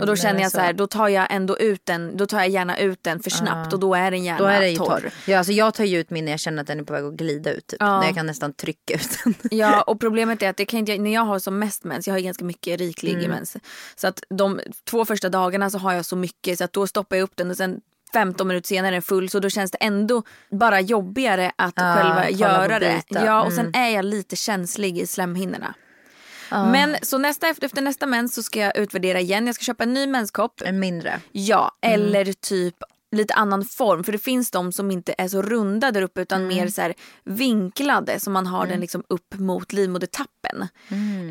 Och 0.00 0.06
då 0.06 0.16
känner 0.16 0.34
jag 0.34 0.44
alltså- 0.44 0.58
så 0.58 0.62
här, 0.64 0.72
då 0.72 0.86
tar 0.86 1.08
jag 1.08 1.26
ändå 1.30 1.58
ut 1.58 1.80
den, 1.86 2.16
då 2.16 2.26
tar 2.26 2.38
jag 2.38 2.48
gärna 2.48 2.78
ut 2.78 3.02
den 3.02 3.20
för 3.20 3.30
snabbt 3.30 3.72
och 3.72 3.80
då 3.80 3.94
är 3.94 4.10
den 4.10 4.24
gärna 4.24 4.38
då 4.38 4.44
är 4.46 4.62
ju 4.66 4.76
torr. 4.76 4.86
torr. 4.86 5.10
Ja, 5.26 5.38
alltså 5.38 5.52
jag 5.52 5.74
tar 5.74 5.84
ju 5.84 5.98
ut 5.98 6.10
min 6.10 6.24
när 6.24 6.32
jag 6.32 6.40
känner 6.40 6.60
att 6.60 6.66
den 6.66 6.80
är 6.80 6.84
på 6.84 6.92
väg 6.92 7.04
att 7.04 7.12
glida 7.14 7.52
ut. 7.52 7.66
Typ. 7.66 7.76
Ja. 7.80 8.00
När 8.00 8.06
jag 8.06 8.14
kan 8.14 8.26
nästan 8.26 8.52
trycka 8.52 8.94
ut 8.94 9.18
den. 9.24 9.34
Ja 9.50 9.82
och 9.82 10.00
problemet 10.00 10.42
är 10.42 10.50
att 10.50 10.56
det 10.56 10.64
kan 10.64 10.78
inte, 10.78 10.98
när 10.98 11.14
jag 11.14 11.24
har 11.24 11.38
som 11.38 11.58
mest 11.58 11.84
mens, 11.84 12.06
jag 12.06 12.14
har 12.14 12.20
ganska 12.20 12.44
mycket 12.44 12.78
riklig 12.80 13.12
Mm. 13.14 13.30
mens. 13.30 13.56
Så 13.96 14.06
att 14.06 14.22
de 14.28 14.60
två 14.90 15.04
första 15.04 15.28
dagarna 15.28 15.70
så 15.70 15.78
har 15.78 15.92
jag 15.92 16.04
så 16.04 16.16
mycket 16.16 16.58
så 16.58 16.64
att 16.64 16.72
då 16.72 16.86
stoppar 16.86 17.16
jag 17.16 17.24
upp 17.24 17.36
den 17.36 17.50
och 17.50 17.56
sen 17.56 17.80
15 18.12 18.48
minuter 18.48 18.68
senare 18.68 18.88
är 18.88 18.92
den 18.92 19.02
full 19.02 19.28
så 19.30 19.40
då 19.40 19.50
känns 19.50 19.70
det 19.70 19.78
ändå 19.80 20.22
bara 20.50 20.80
jobbigare 20.80 21.52
att 21.56 21.74
Ja, 21.76 21.94
själva 21.94 22.30
göra 22.30 22.78
det. 22.78 23.02
Ja 23.08 23.42
och 23.44 23.52
sen 23.52 23.66
Mm. 23.66 23.82
är 23.82 23.88
jag 23.96 24.04
lite 24.04 24.36
känslig 24.36 24.98
i 24.98 25.06
slemhinnorna. 25.06 25.74
Men 26.64 26.96
så 27.02 27.18
nästa, 27.18 27.48
efter, 27.48 27.66
efter 27.66 27.82
nästa 27.82 28.06
mens 28.06 28.34
så 28.34 28.42
ska 28.42 28.60
jag 28.60 28.76
utvärdera 28.76 29.20
igen. 29.20 29.46
Jag 29.46 29.54
ska 29.54 29.64
köpa 29.64 29.84
en 29.84 29.94
ny 29.94 30.06
menskopp. 30.06 30.62
En 30.64 30.78
mindre. 30.78 31.20
Ja, 31.32 31.72
eller 31.82 32.32
typ 32.32 32.74
lite 33.16 33.34
annan 33.34 33.64
form. 33.64 34.04
För 34.04 34.12
det 34.12 34.18
finns 34.18 34.50
de 34.50 34.72
som 34.72 34.90
inte 34.90 35.14
är 35.18 35.28
så 35.28 35.42
runda 35.42 35.90
där 35.90 36.02
uppe 36.02 36.20
utan 36.20 36.46
mer 36.46 36.68
så 36.68 36.82
här 36.82 36.94
vinklade 37.24 38.20
så 38.20 38.30
man 38.30 38.46
har 38.46 38.66
den 38.66 38.80
liksom 38.80 39.04
upp 39.08 39.34
mot 39.34 39.72
livmodertappen. 39.72 40.68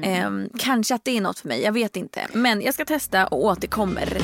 Ehm, 0.03 0.49
kanske 0.59 0.95
att 0.95 1.05
det 1.05 1.17
är 1.17 1.21
något 1.21 1.39
för 1.39 1.47
mig, 1.47 1.61
jag 1.61 1.71
vet 1.71 1.95
inte. 1.95 2.27
Men 2.33 2.61
jag 2.61 2.73
ska 2.73 2.85
testa 2.85 3.27
och 3.27 3.43
återkommer. 3.45 4.17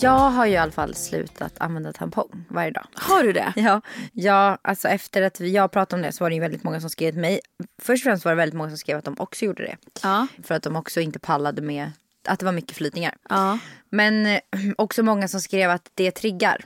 Jag 0.00 0.30
har 0.30 0.46
ju 0.46 0.52
i 0.52 0.56
alla 0.56 0.72
fall 0.72 0.94
slutat 0.94 1.52
använda 1.58 1.92
tampong 1.92 2.44
varje 2.48 2.70
dag. 2.70 2.86
Har 2.94 3.22
du 3.22 3.32
det? 3.32 3.52
Ja, 3.56 3.80
ja, 4.12 4.58
alltså 4.62 4.88
efter 4.88 5.22
att 5.22 5.40
jag 5.40 5.72
pratade 5.72 6.00
om 6.00 6.02
det 6.02 6.12
så 6.12 6.24
var 6.24 6.30
det 6.30 6.34
ju 6.34 6.40
väldigt 6.40 6.64
många 6.64 6.80
som 6.80 6.90
skrev 6.90 7.10
till 7.10 7.20
mig. 7.20 7.40
Först 7.82 8.02
och 8.02 8.04
främst 8.04 8.24
var 8.24 8.32
det 8.32 8.36
väldigt 8.36 8.56
många 8.56 8.70
som 8.70 8.78
skrev 8.78 8.98
att 8.98 9.04
de 9.04 9.14
också 9.18 9.44
gjorde 9.44 9.62
det. 9.62 9.76
Ja. 10.02 10.26
För 10.42 10.54
att 10.54 10.62
de 10.62 10.76
också 10.76 11.00
inte 11.00 11.18
pallade 11.18 11.62
med 11.62 11.90
att 12.28 12.38
det 12.38 12.44
var 12.44 12.52
mycket 12.52 12.76
flytningar. 12.76 13.14
Ja. 13.28 13.58
Men 13.90 14.26
eh, 14.26 14.40
också 14.78 15.02
många 15.02 15.28
som 15.28 15.40
skrev 15.40 15.70
att 15.70 15.90
det 15.94 16.10
triggar. 16.10 16.64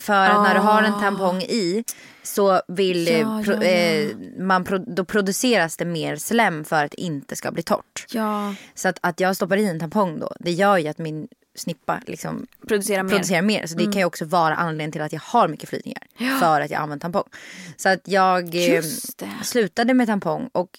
För 0.00 0.26
att 0.30 0.42
när 0.42 0.54
du 0.54 0.60
har 0.60 0.82
en 0.82 1.00
tampong 1.00 1.42
i 1.42 1.84
så 2.22 2.62
vill 2.68 3.08
eh, 3.08 3.18
Ja, 3.20 3.42
pro, 3.44 3.52
ja, 3.54 3.62
ja. 3.62 3.68
Eh, 3.68 4.08
man 4.38 4.64
pro, 4.64 4.78
då 4.78 5.04
produceras 5.04 5.76
det 5.76 5.84
mer 5.84 6.16
slem 6.16 6.64
för 6.64 6.84
att 6.84 6.90
det 6.90 7.00
inte 7.00 7.36
ska 7.36 7.52
bli 7.52 7.62
torrt. 7.62 8.06
Så 8.74 8.88
att, 8.88 8.98
att 9.02 9.20
jag 9.20 9.36
stoppar 9.36 9.56
i 9.56 9.66
en 9.66 9.80
tampong 9.80 10.18
då, 10.18 10.32
det 10.40 10.52
gör 10.52 10.78
ju 10.78 10.88
att 10.88 10.98
min 10.98 11.28
snippa 11.56 12.00
liksom 12.06 12.46
Producera 12.68 13.02
mer. 13.02 13.10
producerar 13.10 13.42
mer. 13.42 13.66
Så 13.66 13.76
det 13.76 13.84
kan 13.84 13.92
ju 13.92 14.04
också 14.04 14.24
vara 14.24 14.54
anledningen 14.56 14.92
till 14.92 15.02
att 15.02 15.12
jag 15.12 15.20
har 15.20 15.48
mycket 15.48 15.68
flytningar. 15.68 16.02
För 16.40 16.60
att 16.60 16.70
jag 16.70 16.80
använder 16.80 17.00
tampong. 17.02 17.24
Så 17.76 17.88
att 17.88 18.00
jag 18.04 18.74
eh, 18.76 18.82
slutade 19.42 19.94
med 19.94 20.06
tampong 20.06 20.48
och 20.52 20.70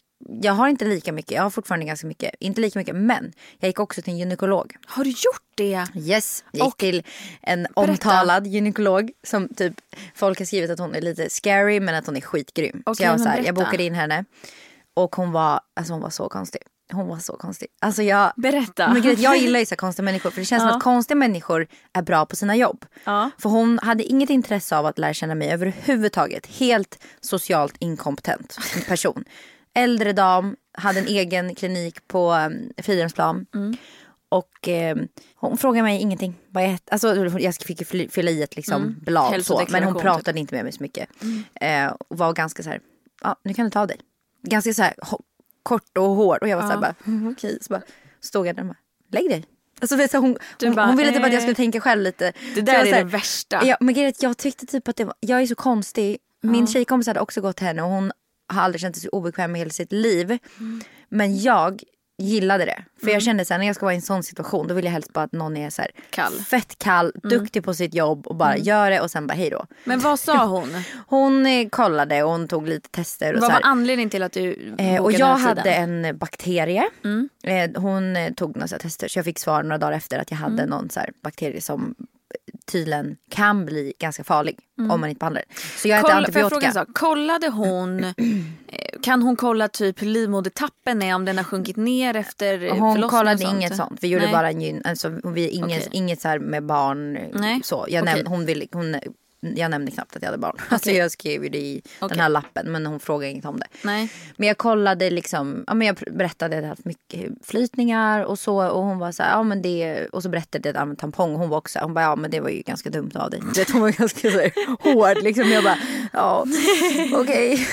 jag 0.42 0.54
har 0.54 0.68
inte 0.68 0.86
lika 0.86 1.12
mycket, 1.12 1.32
jag 1.32 1.44
har 1.44 1.50
fortfarande 1.50 1.86
ganska 1.86 2.08
mycket, 2.08 2.36
inte 2.40 2.62
lika 2.62 2.80
mycket 2.80 2.96
men 2.96 3.34
jag 3.60 3.70
gick 3.70 3.80
också 3.80 4.02
till 4.02 4.14
en 4.14 4.20
gynekolog. 4.20 4.76
Har 4.86 5.04
du 5.04 5.10
gjort 5.10 5.44
det? 5.56 5.86
Yes, 5.96 6.44
jag 6.52 6.66
gick 6.66 6.74
Och- 6.74 6.78
till 6.80 7.04
en 7.42 7.68
omtalad 7.74 8.48
gynekolog 8.48 9.12
som 9.24 9.48
typ 9.48 9.74
folk 10.16 10.40
har 10.40 10.46
skrivit 10.46 10.70
att 10.72 10.80
hon 10.80 10.96
är 10.96 11.02
lite 11.02 11.30
scary 11.30 11.80
men 11.80 11.96
att 11.96 12.06
hon 12.06 12.18
är 12.18 12.22
skitgrym. 12.22 12.82
så 12.86 12.92
Okej, 12.92 13.06
jag, 13.06 13.12
var 13.12 13.18
så 13.18 13.30
här, 13.30 13.44
jag 13.46 13.56
bokade 13.56 13.84
in 13.84 13.94
henne 13.94 14.26
och 14.94 15.16
hon 15.16 15.32
var, 15.32 15.60
alltså 15.76 15.94
hon 15.94 16.02
var 16.02 16.10
så 16.10 16.30
konstig. 16.30 16.62
Hon 16.94 17.08
var 17.08 17.18
så 17.18 17.34
konstig. 17.38 17.68
Alltså 17.82 18.04
jag, 18.04 18.34
Berätta. 18.36 18.94
Men 18.94 19.02
gud, 19.02 19.20
jag 19.20 19.38
gillar 19.38 19.60
ju 19.60 19.66
så 19.66 19.76
konstiga 19.86 20.04
människor 20.04 20.30
för 20.30 20.40
det 20.42 20.46
känns 20.46 20.62
som 20.64 20.70
att 20.78 20.84
konstiga 20.84 21.16
människor 21.16 21.68
är 21.94 22.02
bra 22.02 22.26
på 22.26 22.36
sina 22.36 22.56
jobb. 22.56 22.86
Ja. 23.04 23.30
För 23.38 23.50
hon 23.50 23.80
hade 23.84 24.04
inget 24.04 24.30
intresse 24.30 24.78
av 24.78 24.86
att 24.86 24.98
lära 25.00 25.14
känna 25.14 25.36
mig 25.36 25.52
överhuvudtaget. 25.52 26.46
Helt 26.46 27.00
socialt 27.22 27.76
inkompetent 27.80 28.58
person. 28.88 29.24
Äldre 29.76 30.14
dam, 30.14 30.56
hade 30.78 31.00
en 31.00 31.08
egen 31.08 31.56
klinik 31.56 32.08
på 32.08 32.34
um, 32.34 32.70
Fridhemsplan. 32.78 33.46
Och 34.30 34.68
eh, 34.68 34.98
hon 35.36 35.58
frågade 35.58 35.84
mig 35.84 36.02
ingenting. 36.02 36.36
Vad 36.50 36.64
jag, 36.64 36.80
alltså, 36.92 37.16
jag 37.40 37.56
fick 37.56 37.80
ju 37.92 38.08
fylla- 38.10 38.32
i 38.32 38.44
ett 38.44 38.56
liksom, 38.56 38.82
blad 39.06 39.46
så, 39.46 39.54
men 39.72 39.84
hon 39.84 39.94
pratade 40.02 40.40
inte 40.40 40.56
med 40.56 40.64
mig 40.64 40.74
så 40.74 40.84
mycket. 40.84 41.10
Eh, 41.62 41.88
och 41.88 42.18
var 42.18 42.34
ganska 42.34 42.64
så 42.64 42.70
här, 42.70 42.80
ja 43.22 43.36
nu 43.44 43.54
kan 43.54 43.66
du 43.66 43.72
ta 43.72 43.82
av 43.82 43.88
dig. 43.88 43.98
Ganska 44.44 44.74
så 44.74 44.82
här 44.84 44.94
kort 45.68 45.98
och 45.98 46.10
hård. 46.10 46.38
Och 46.42 46.48
jag 46.48 46.58
var 46.58 46.64
så 46.64 46.70
här 46.70 46.78
bara, 46.78 46.96
mm, 47.06 47.32
okej. 47.32 47.58
Så 47.62 47.74
bara 47.74 47.82
stod 48.22 48.48
jag 48.48 48.56
där 48.56 48.64
och 48.64 48.68
bara, 48.68 48.78
lägg 49.12 49.30
dig. 49.30 49.46
Alltså, 49.82 50.18
hon, 50.18 50.38
hon, 50.62 50.76
bara, 50.76 50.86
hon 50.86 50.98
ville 50.98 51.12
typ 51.12 51.24
att 51.24 51.28
jag 51.28 51.34
eh. 51.34 51.40
skulle 51.40 51.56
tänka 51.56 51.80
själv 51.80 52.02
lite. 52.02 52.34
Det 52.56 52.62
där 52.62 52.74
är 52.74 52.94
här, 52.94 53.04
det 53.04 53.04
värsta. 53.04 53.66
Ja, 53.66 53.78
men 53.80 53.96
grejen 53.96 54.14
jag 54.20 54.38
tyckte 54.38 54.66
typ 54.66 54.88
att 54.88 54.96
det 54.96 55.06
var, 55.06 55.16
jag 55.20 55.42
är 55.42 55.48
så 55.48 55.56
konstig. 55.56 56.18
Min 56.42 56.68
tjejkompis 56.68 57.08
hade 57.08 57.20
också 57.20 57.42
gått 57.42 57.56
till 57.56 57.68
henne 57.68 57.82
och 57.82 57.90
hon 57.90 58.12
har 58.48 58.62
aldrig 58.62 58.82
känt 58.82 58.96
sig 58.96 59.04
så 59.04 59.10
obekväm 59.10 59.52
med 59.52 59.60
hela 59.60 59.72
sitt 59.72 59.92
liv. 59.92 60.38
Men 61.10 61.40
jag 61.42 61.84
gillade 62.18 62.66
det. 62.66 62.84
För 63.04 63.12
jag 63.12 63.22
kände 63.22 63.46
såhär 63.46 63.60
när 63.60 63.66
jag 63.68 63.76
ska 63.76 63.86
vara 63.86 63.94
i 63.94 63.96
en 63.96 64.02
sån 64.02 64.24
situation 64.24 64.68
då 64.68 64.74
vill 64.74 64.86
jag 64.86 64.92
helst 64.92 65.14
bara 65.14 65.26
att 65.26 65.32
någon 65.32 65.58
är 65.58 65.70
så 65.70 65.82
här, 65.82 65.92
Kall. 66.10 66.34
fett 66.34 66.78
kall, 66.80 67.12
duktig 67.24 67.64
på 67.64 67.74
sitt 67.74 67.94
jobb 67.94 68.28
och 68.28 68.36
bara 68.36 68.58
gör 68.58 68.90
det 68.92 69.02
och 69.02 69.12
sen 69.12 69.28
bara 69.28 69.34
hej 69.34 69.50
då. 69.50 69.66
Men 69.84 70.00
vad 70.00 70.20
sa 70.20 70.46
hon? 70.46 70.70
Hon 71.08 71.46
eh, 71.46 71.70
kollade 71.70 72.24
och 72.24 72.32
hon 72.32 72.48
tog 72.48 72.68
lite 72.68 72.90
tester 72.90 73.34
och 73.34 73.40
vad 73.42 73.50
så 73.50 73.54
var 73.54 73.62
här. 73.62 73.72
anledningen 73.72 74.10
till 74.10 74.24
att 74.24 74.32
du 74.32 74.76
Eh, 74.78 74.96
och 74.98 75.04
bokade 75.04 75.20
jag 75.20 75.30
den 75.38 75.40
här 75.42 75.56
tiden? 75.56 75.74
Mm. 75.84 75.94
hade 76.04 76.08
en 76.10 76.18
bakterie. 76.18 76.84
Eh, 77.44 77.82
hon 77.82 78.16
eh, 78.16 78.34
tog 78.34 78.56
några 78.56 78.68
så 78.68 78.76
här 78.76 78.80
tester 78.80 79.08
så 79.08 79.20
jag 79.20 79.26
fick 79.26 79.40
svar 79.40 79.64
några 79.64 79.78
dagar 79.78 79.92
efter 79.98 80.20
att 80.20 80.32
jag 80.32 80.38
hade 80.38 80.64
Mm. 80.64 80.70
någon 80.70 80.90
så 80.90 81.00
här 81.00 81.10
bakterie 81.24 81.62
som 81.62 81.96
tydligen 82.72 83.16
kan 83.32 83.66
bli 83.66 83.94
ganska 84.00 84.24
farlig 84.24 84.60
om 84.92 85.02
man 85.02 85.10
inte 85.10 85.20
behandlar 85.20 85.44
det. 85.50 85.56
Så 85.80 85.88
jag 85.88 86.00
äter 86.00 86.10
Mm. 86.12 86.24
Kolla, 86.24 86.34
får 86.34 86.42
jag 86.42 86.50
fråga 86.52 86.68
antibiotika. 86.68 86.68
en 86.82 86.86
sak? 86.86 86.96
Kollade 86.98 87.48
hon, 87.50 88.04
eh, 88.68 89.00
kan 89.04 89.22
hon 89.22 89.36
kolla 89.36 89.68
typ 89.68 90.02
livmodertappen 90.02 91.02
är 91.02 91.16
om 91.16 91.26
den 91.26 91.38
har 91.38 91.44
sjunkit 91.44 91.76
ner 91.78 92.16
efter 92.16 92.64
eh, 92.64 92.76
Hon 92.76 93.02
kollade 93.02 93.38
sånt? 93.38 93.54
inget 93.54 93.76
sånt. 93.76 93.98
Vi 94.04 94.08
gjorde 94.08 94.26
Nej. 94.26 94.34
bara 94.34 94.50
en 94.50 94.62
gyn, 94.62 94.82
alltså, 94.86 95.20
vi, 95.24 95.50
inget, 95.50 95.78
Okej. 95.88 95.90
inget 95.92 96.22
så 96.22 96.28
här 96.28 96.40
med 96.40 96.66
barn. 96.66 97.20
Nej. 97.34 97.62
Så. 97.64 97.86
Jag, 97.90 98.04
Okej. 98.04 98.16
näm, 98.16 98.26
hon 98.32 98.46
ville, 98.46 98.66
hon, 98.72 98.96
jag 99.40 99.72
nämnde 99.72 99.92
knappt 99.92 100.16
att 100.16 100.22
jag 100.22 100.28
hade 100.28 100.38
barn. 100.38 100.58
Alltså, 100.70 100.90
Okej. 100.90 101.00
jag 101.00 101.12
skrev 101.12 101.44
ju 101.44 101.50
det 101.50 101.58
i 101.58 101.82
Okej. 102.00 102.10
den 102.10 102.20
här 102.20 102.30
lappen 102.30 102.72
men 102.72 102.86
hon 102.86 103.00
frågade 103.00 103.32
inget 103.32 103.46
om 103.46 103.60
det. 103.60 103.68
Nej. 103.82 104.10
Men 104.38 104.48
jag 104.48 104.58
kollade 104.58 105.10
liksom, 105.10 105.64
ja, 105.68 105.74
men 105.74 105.88
jag 105.88 105.96
berättade 105.96 106.46
att 106.46 106.52
jag 106.52 106.56
hade 106.56 106.68
haft 106.68 106.86
mycket 106.86 107.32
flytningar 107.44 108.24
och 108.24 108.40
så 108.40 108.70
och 108.72 108.84
hon 108.84 109.00
var 109.00 109.12
så 109.12 109.24
här, 109.24 109.32
ja 109.32 109.44
men 109.44 109.62
det, 109.62 110.08
och 110.08 110.24
så 110.24 110.30
berättade 110.30 110.68
jag 110.68 110.72
att 110.72 110.76
jag 110.76 110.82
använt 110.82 111.00
tampong 111.00 111.34
och 111.34 111.40
hon 111.40 111.50
var 111.50 111.58
också, 111.58 111.80
hon 111.80 111.94
bara 111.94 112.06
ja 112.06 112.16
men 112.16 112.32
det 112.32 112.40
var 112.40 112.50
ju 112.50 112.62
ganska 112.62 112.90
dumt 112.90 113.12
av 113.16 113.30
dig. 113.30 113.40
Du 113.54 113.60
vet, 113.60 113.70
hon 113.70 113.82
var 113.82 113.92
ganska 113.92 114.32
så 114.32 114.40
här, 114.40 114.52
hård 114.94 115.24
liksom. 115.24 115.50
Jag 115.50 115.64
bara, 115.64 115.78
ja 116.14 116.46
okej. 117.14 117.68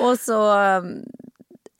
och 0.00 0.18
så 0.18 0.52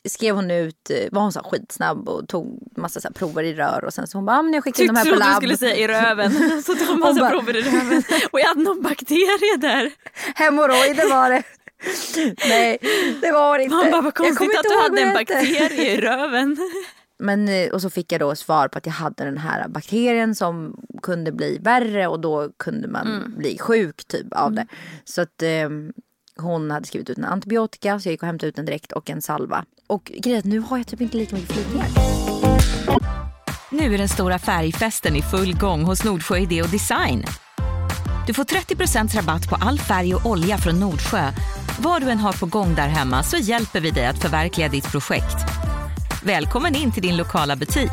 skrev 0.09 0.35
hon 0.35 0.51
ut, 0.51 0.90
eh, 0.90 0.97
var 1.12 1.23
hon 1.23 1.33
så 1.33 1.40
skitsnabb 1.40 2.09
och 2.09 2.29
tog 2.29 2.59
massa 2.77 3.01
så 3.01 3.12
prover 3.12 3.42
i 3.42 3.55
rör 3.55 3.85
och 3.85 3.95
sen 3.95 4.07
så 4.07 4.19
hon 4.19 4.27
bara, 4.27 4.37
ja 4.37 4.42
men 4.42 4.53
jag 4.55 4.64
skickar 4.64 4.83
in 4.83 4.87
de 4.88 4.97
här 4.97 5.05
på 5.05 5.09
trodde 5.11 5.25
du 5.25 5.29
labb. 5.31 5.37
skulle 5.37 5.57
säga 5.57 5.77
i 5.77 5.87
röven. 5.88 6.62
Så 6.62 6.75
tog 6.75 6.88
Hon 6.88 7.01
massa 7.01 7.21
bara- 7.21 7.31
prover 7.31 7.57
i 7.57 7.62
röven. 7.62 8.03
Och 8.31 8.40
jag 8.40 8.47
hade 8.47 8.61
någon 8.62 8.83
bakterie 8.83 9.57
där. 9.59 9.90
Hemorrojder 10.35 11.11
var 11.11 11.31
det. 11.31 11.42
Nej 12.49 12.79
det 13.23 13.33
var 13.33 13.59
det 13.59 13.64
inte. 13.64 13.77
Man 13.77 13.90
bara, 13.90 14.01
vad 14.03 14.07
Jag 14.07 14.14
konstigt 14.14 14.40
inte 14.45 14.59
att 14.59 14.64
du 14.64 14.83
hade 14.83 15.01
en 15.01 15.14
bakterie 15.14 15.92
i 15.97 16.01
röven. 16.01 16.57
Men, 17.19 17.49
eh, 17.49 17.71
och 17.71 17.83
så 17.83 17.90
fick 17.90 18.12
jag 18.12 18.21
då 18.21 18.35
svar 18.35 18.69
på 18.69 18.79
att 18.79 18.87
jag 18.87 18.92
hade 18.92 19.25
den 19.25 19.38
här 19.38 19.69
bakterien 19.69 20.35
som 20.35 20.77
kunde 21.03 21.33
bli 21.33 21.59
värre 21.62 22.07
och 22.07 22.21
då 22.21 22.51
kunde 22.57 22.88
man 22.88 23.07
Mm. 23.07 23.35
bli 23.38 23.59
sjuk 23.59 24.05
typ 24.09 24.27
av 24.33 24.53
det. 24.53 24.66
Så 25.05 25.23
att 25.23 25.42
eh, 25.42 25.69
hon 26.37 26.70
hade 26.70 26.87
skrivit 26.87 27.11
ut 27.11 27.18
en 27.18 27.25
antibiotika 27.25 28.01
så 28.01 28.09
jag 28.09 28.12
gick 28.12 28.22
och 28.22 28.27
hämtade 28.27 28.49
ut 28.49 28.57
den 28.57 28.64
direkt 28.64 28.92
och 28.92 29.11
en 29.11 29.22
salva. 29.22 29.64
Och 29.87 30.05
grejen 30.05 30.37
är 30.37 30.38
att 30.38 30.44
nu 30.44 30.59
har 30.59 30.77
jag 30.77 30.87
typ 30.87 31.01
inte 31.01 31.16
lika 31.16 31.37
mycket 31.37 31.53
flygningar. 31.53 31.88
Nu 33.70 33.94
är 33.94 33.99
den 33.99 34.09
stora 34.09 34.38
färgfesten 34.38 35.16
i 35.16 35.22
full 35.22 35.57
gång 35.57 35.85
hos 35.85 36.05
Nordsjö 36.05 36.38
Idé 36.38 36.62
och 36.62 36.68
Design. 36.68 37.25
Du 38.27 38.35
får 38.35 38.44
30% 38.44 39.16
rabatt 39.16 39.49
på 39.49 39.57
all 39.61 39.79
färg 39.79 40.14
och 40.14 40.27
olja 40.27 40.59
från 40.59 40.81
Nordsjö. 40.81 41.33
Vad 41.81 42.03
du 42.03 42.11
än 42.11 42.18
har 42.18 42.33
på 42.33 42.46
gång 42.46 42.75
där 42.75 42.88
hemma 42.88 43.22
så 43.22 43.37
hjälper 43.37 43.81
vi 43.81 43.90
dig 43.90 44.07
att 44.07 44.22
förverkliga 44.22 44.68
ditt 44.68 44.90
projekt. 44.90 45.37
Välkommen 46.22 46.75
in 46.75 46.92
till 46.92 47.03
din 47.03 47.16
lokala 47.16 47.57
butik. 47.57 47.90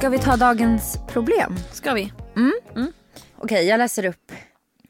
Ska 0.00 0.08
vi 0.08 0.18
ta 0.18 0.36
dagens 0.36 0.98
problem? 1.08 1.56
Ska 1.72 1.94
vi? 1.94 2.12
Okej, 3.36 3.66
jag 3.66 3.78
läser 3.78 4.04
upp. 4.04 4.32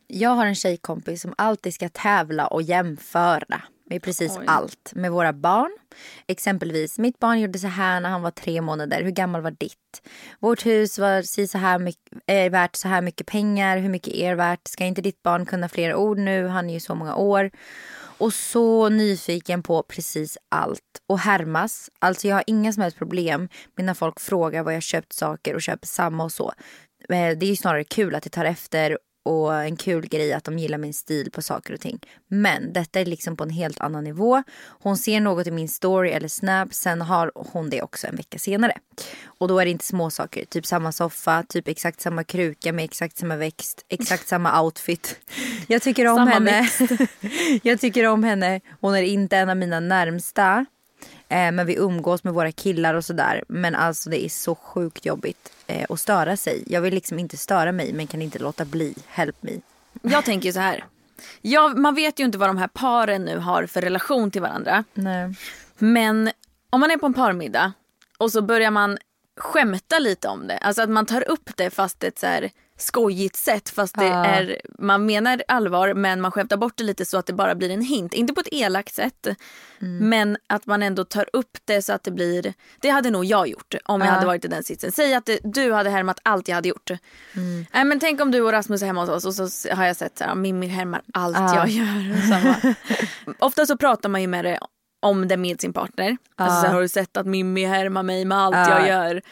Jag 0.07 0.31
har 0.31 0.47
en 0.47 0.55
tjejkompis 0.55 1.23
som 1.23 1.35
alltid 1.39 1.75
ska 1.75 1.89
tävla 1.89 2.47
och 2.47 2.63
jämföra 2.63 3.63
med 3.91 4.03
precis 4.03 4.39
allt. 4.47 4.93
Med 4.95 5.13
våra 5.13 5.33
barn. 5.33 5.71
Exempelvis, 6.27 6.99
mitt 6.99 7.19
barn 7.19 7.41
gjorde 7.41 7.59
så 7.59 7.67
här 7.67 8.01
när 8.01 8.11
han 8.11 8.23
var 8.23 8.31
tre 8.31 8.61
månader. 8.61 9.03
Hur 9.03 9.11
gammal 9.11 9.43
var 9.43 9.51
ditt? 9.51 10.03
Vårt 10.39 10.67
hus 10.67 10.99
var 10.99 11.23
si 11.23 11.49
så 11.49 11.59
här 11.59 11.79
mycket, 11.79 12.19
är 12.27 12.51
värt 12.51 12.77
så 12.77 12.89
här 12.89 13.03
mycket 13.03 13.27
pengar. 13.27 13.79
Hur 13.79 13.89
mycket 13.89 14.15
är 14.15 14.35
värt? 14.35 14.69
Ska 14.69 14.85
inte 14.85 15.03
ditt 15.03 15.23
barn 15.23 15.47
kunna 15.47 15.69
flera 15.69 15.97
ord 15.97 16.19
nu? 16.19 16.47
Han 16.47 16.71
är 16.71 16.75
ju 16.75 16.81
så 16.81 16.95
många 16.95 17.15
år. 17.15 17.51
Och 18.21 18.33
så 18.33 18.89
nyfiken 18.89 19.63
på 19.63 19.83
precis 19.83 20.39
allt. 20.49 21.03
Och 21.07 21.19
härmas. 21.19 21.91
Alltså 21.99 22.29
jag 22.29 22.37
har 22.37 22.45
inga 22.47 22.73
som 22.73 22.83
helst 22.83 22.99
problem 22.99 23.49
med 23.77 23.85
när 23.87 23.95
folk 23.95 24.21
frågar 24.21 24.63
vad 24.63 24.75
jag 24.75 24.83
köpt 24.83 25.13
saker 25.13 25.55
och 25.55 25.63
köper 25.63 25.87
samma 25.87 26.25
och 26.25 26.33
så. 26.33 26.53
Eh, 27.09 27.39
det 27.39 27.47
är 27.47 27.51
ju 27.51 27.57
snarare 27.57 27.85
kul 27.85 28.15
att 28.15 28.23
det 28.23 28.31
tar 28.31 28.45
efter 28.45 28.99
och 29.23 29.55
en 29.55 29.77
kul 29.77 30.09
grej 30.09 30.33
att 30.33 30.45
de 30.45 30.59
gillar 30.59 30.79
min 30.79 30.95
stil 30.95 31.31
på 31.31 31.43
saker 31.43 31.75
och 31.75 31.81
ting. 31.81 31.99
Men 32.29 32.73
detta 32.73 33.01
är 33.01 33.05
liksom 33.05 33.37
på 33.37 33.45
en 33.45 33.51
helt 33.51 33.81
annan 33.81 34.05
nivå. 34.05 34.43
Hon 34.67 34.97
ser 34.97 35.21
något 35.21 35.47
i 35.47 35.51
min 35.51 35.69
story 35.69 36.11
eller 36.11 36.29
snap, 36.29 36.75
sen 36.75 37.01
har 37.01 37.33
hon 37.35 37.71
det 37.71 37.83
också 37.83 38.07
en 38.07 38.17
vecka 38.17 38.39
senare. 38.39 38.73
Och 39.27 39.49
då 39.49 39.59
är 39.59 39.65
det 39.65 39.71
inte 39.71 39.85
små 39.85 40.11
saker, 40.11 40.45
typ 40.45 40.67
samma 40.67 40.93
soffa, 40.93 41.43
typ 41.49 41.69
exakt 41.69 42.01
samma 42.01 42.25
kruka 42.25 42.73
med 42.73 42.85
exakt 42.85 43.19
samma 43.19 43.37
växt, 43.37 43.85
exakt 43.89 44.29
samma 44.29 44.63
outfit. 44.63 45.21
Jag 45.67 45.83
tycker 45.83 46.07
om 46.07 46.29
henne. 46.29 46.69
Jag 47.63 47.81
tycker 47.81 48.07
om 48.07 48.25
henne. 48.25 48.61
Hon 48.81 48.95
är 48.95 49.03
inte 49.03 49.37
en 49.37 49.49
av 49.49 49.57
mina 49.57 49.81
närmsta. 49.81 50.67
Eh, 51.31 51.53
men 51.53 51.67
vi 51.67 51.77
umgås 51.77 52.25
med 52.25 52.35
våra 52.35 52.53
killar 52.53 52.95
och 52.95 53.05
sådär. 53.05 53.45
Men 53.49 53.75
alltså 53.75 54.11
det 54.11 54.25
är 54.25 54.29
så 54.29 54.55
sjukt 54.55 55.07
jobbigt 55.07 55.53
eh, 55.67 55.87
att 55.89 56.01
störa 56.01 56.37
sig. 56.37 56.65
Jag 56.67 56.81
vill 56.81 56.95
liksom 56.95 57.19
inte 57.19 57.37
störa 57.37 57.73
mig 57.73 57.93
men 57.93 58.07
kan 58.07 58.23
inte 58.23 58.39
låta 58.39 58.65
bli. 58.65 58.95
Help 59.09 59.37
me. 59.41 59.51
Jag 60.03 60.25
tänker 60.25 60.53
så 60.53 60.61
här. 60.61 60.85
Ja, 61.41 61.69
man 61.69 61.95
vet 61.95 62.21
ju 62.21 62.25
inte 62.25 62.39
vad 62.39 62.49
de 62.49 62.57
här 62.57 62.69
paren 62.69 63.25
nu 63.25 63.39
har 63.39 63.67
för 63.67 63.81
relation 63.81 64.31
till 64.31 64.43
varandra. 64.43 64.85
Nej. 64.95 65.35
Men 65.79 66.31
om 66.71 66.81
man 66.81 66.91
är 66.91 66.97
på 66.97 67.07
en 67.07 67.15
parmiddag 67.15 67.73
och 68.19 68.33
så 68.33 68.43
börjar 68.43 68.71
man 68.71 68.99
skämta 69.37 69.99
lite 69.99 70.29
om 70.29 70.47
det. 70.47 70.59
Alltså 70.59 70.83
att 70.83 70.91
man 70.91 71.07
tar 71.07 71.31
upp 71.31 71.51
det 71.57 71.71
fast 71.71 72.05
ett 72.05 72.19
så 72.19 72.27
här 72.27 72.51
skojigt 72.83 73.37
sätt 73.37 73.69
fast 73.69 73.99
det 73.99 74.05
Ja. 74.07 74.25
är, 74.25 74.61
man 74.79 75.07
menar 75.07 75.43
allvar 75.49 75.95
men 75.95 76.21
man 76.21 76.33
skämtar 76.33 76.57
bort 76.57 76.77
det 76.77 76.85
lite 76.85 77.05
så 77.05 77.19
att 77.19 77.27
det 77.27 77.33
bara 77.33 77.55
blir 77.55 77.71
en 77.71 77.81
hint. 77.83 78.15
Inte 78.15 78.35
på 78.35 78.41
ett 78.41 78.49
elakt 78.53 78.95
sätt 78.95 79.27
men 80.01 80.37
att 80.47 80.67
man 80.67 80.83
ändå 80.83 81.05
tar 81.05 81.27
upp 81.33 81.59
det 81.65 81.83
så 81.83 81.93
att 81.93 82.03
det 82.05 82.11
blir, 82.11 82.55
det 82.81 82.89
hade 82.89 83.11
nog 83.11 83.25
jag 83.25 83.49
gjort 83.49 83.75
om 83.85 84.01
jag 84.01 84.09
Ja. 84.09 84.13
hade 84.13 84.27
varit 84.27 84.45
i 84.45 84.49
den 84.49 84.63
sitsen. 84.63 84.93
Säg 84.93 85.15
att 85.15 85.27
det, 85.27 85.39
du 85.45 85.73
hade 85.73 85.91
härmat 85.91 86.19
allt 86.23 86.49
jag 86.49 86.55
hade 86.55 86.69
gjort. 86.69 86.91
Nej, 87.73 87.85
men 87.85 88.01
tänk 88.01 88.21
om 88.21 88.31
du 88.31 88.41
och 88.41 88.53
Rasmus 88.53 88.83
är 88.83 88.87
hemma 88.87 89.01
hos 89.05 89.25
oss 89.27 89.41
och 89.41 89.49
så 89.49 89.75
har 89.75 89.85
jag 89.85 89.97
sett 89.97 90.21
att 90.21 90.39
Mimmi 90.39 90.67
härmar 90.67 91.03
allt 91.13 91.37
Ja. 91.39 91.57
jag 91.57 91.69
gör. 91.69 92.75
Ofta 93.39 93.67
så 93.67 93.77
pratar 93.77 94.09
man 94.09 94.21
ju 94.21 94.27
med 94.27 94.45
det 94.45 94.59
om 95.03 95.29
det 95.29 95.37
med 95.37 95.61
sin 95.61 95.73
partner. 95.73 96.17
Alltså 96.37 96.61
så 96.61 96.67
här, 96.67 96.75
har 96.75 96.81
du 96.83 96.89
sett 96.89 97.17
att 97.17 97.27
Mimmi 97.27 97.65
härmar 97.65 98.03
mig 98.03 98.25
med 98.25 98.39
allt 98.39 98.57
Ja. 98.57 98.71
jag 98.79 98.89
gör? 98.89 99.23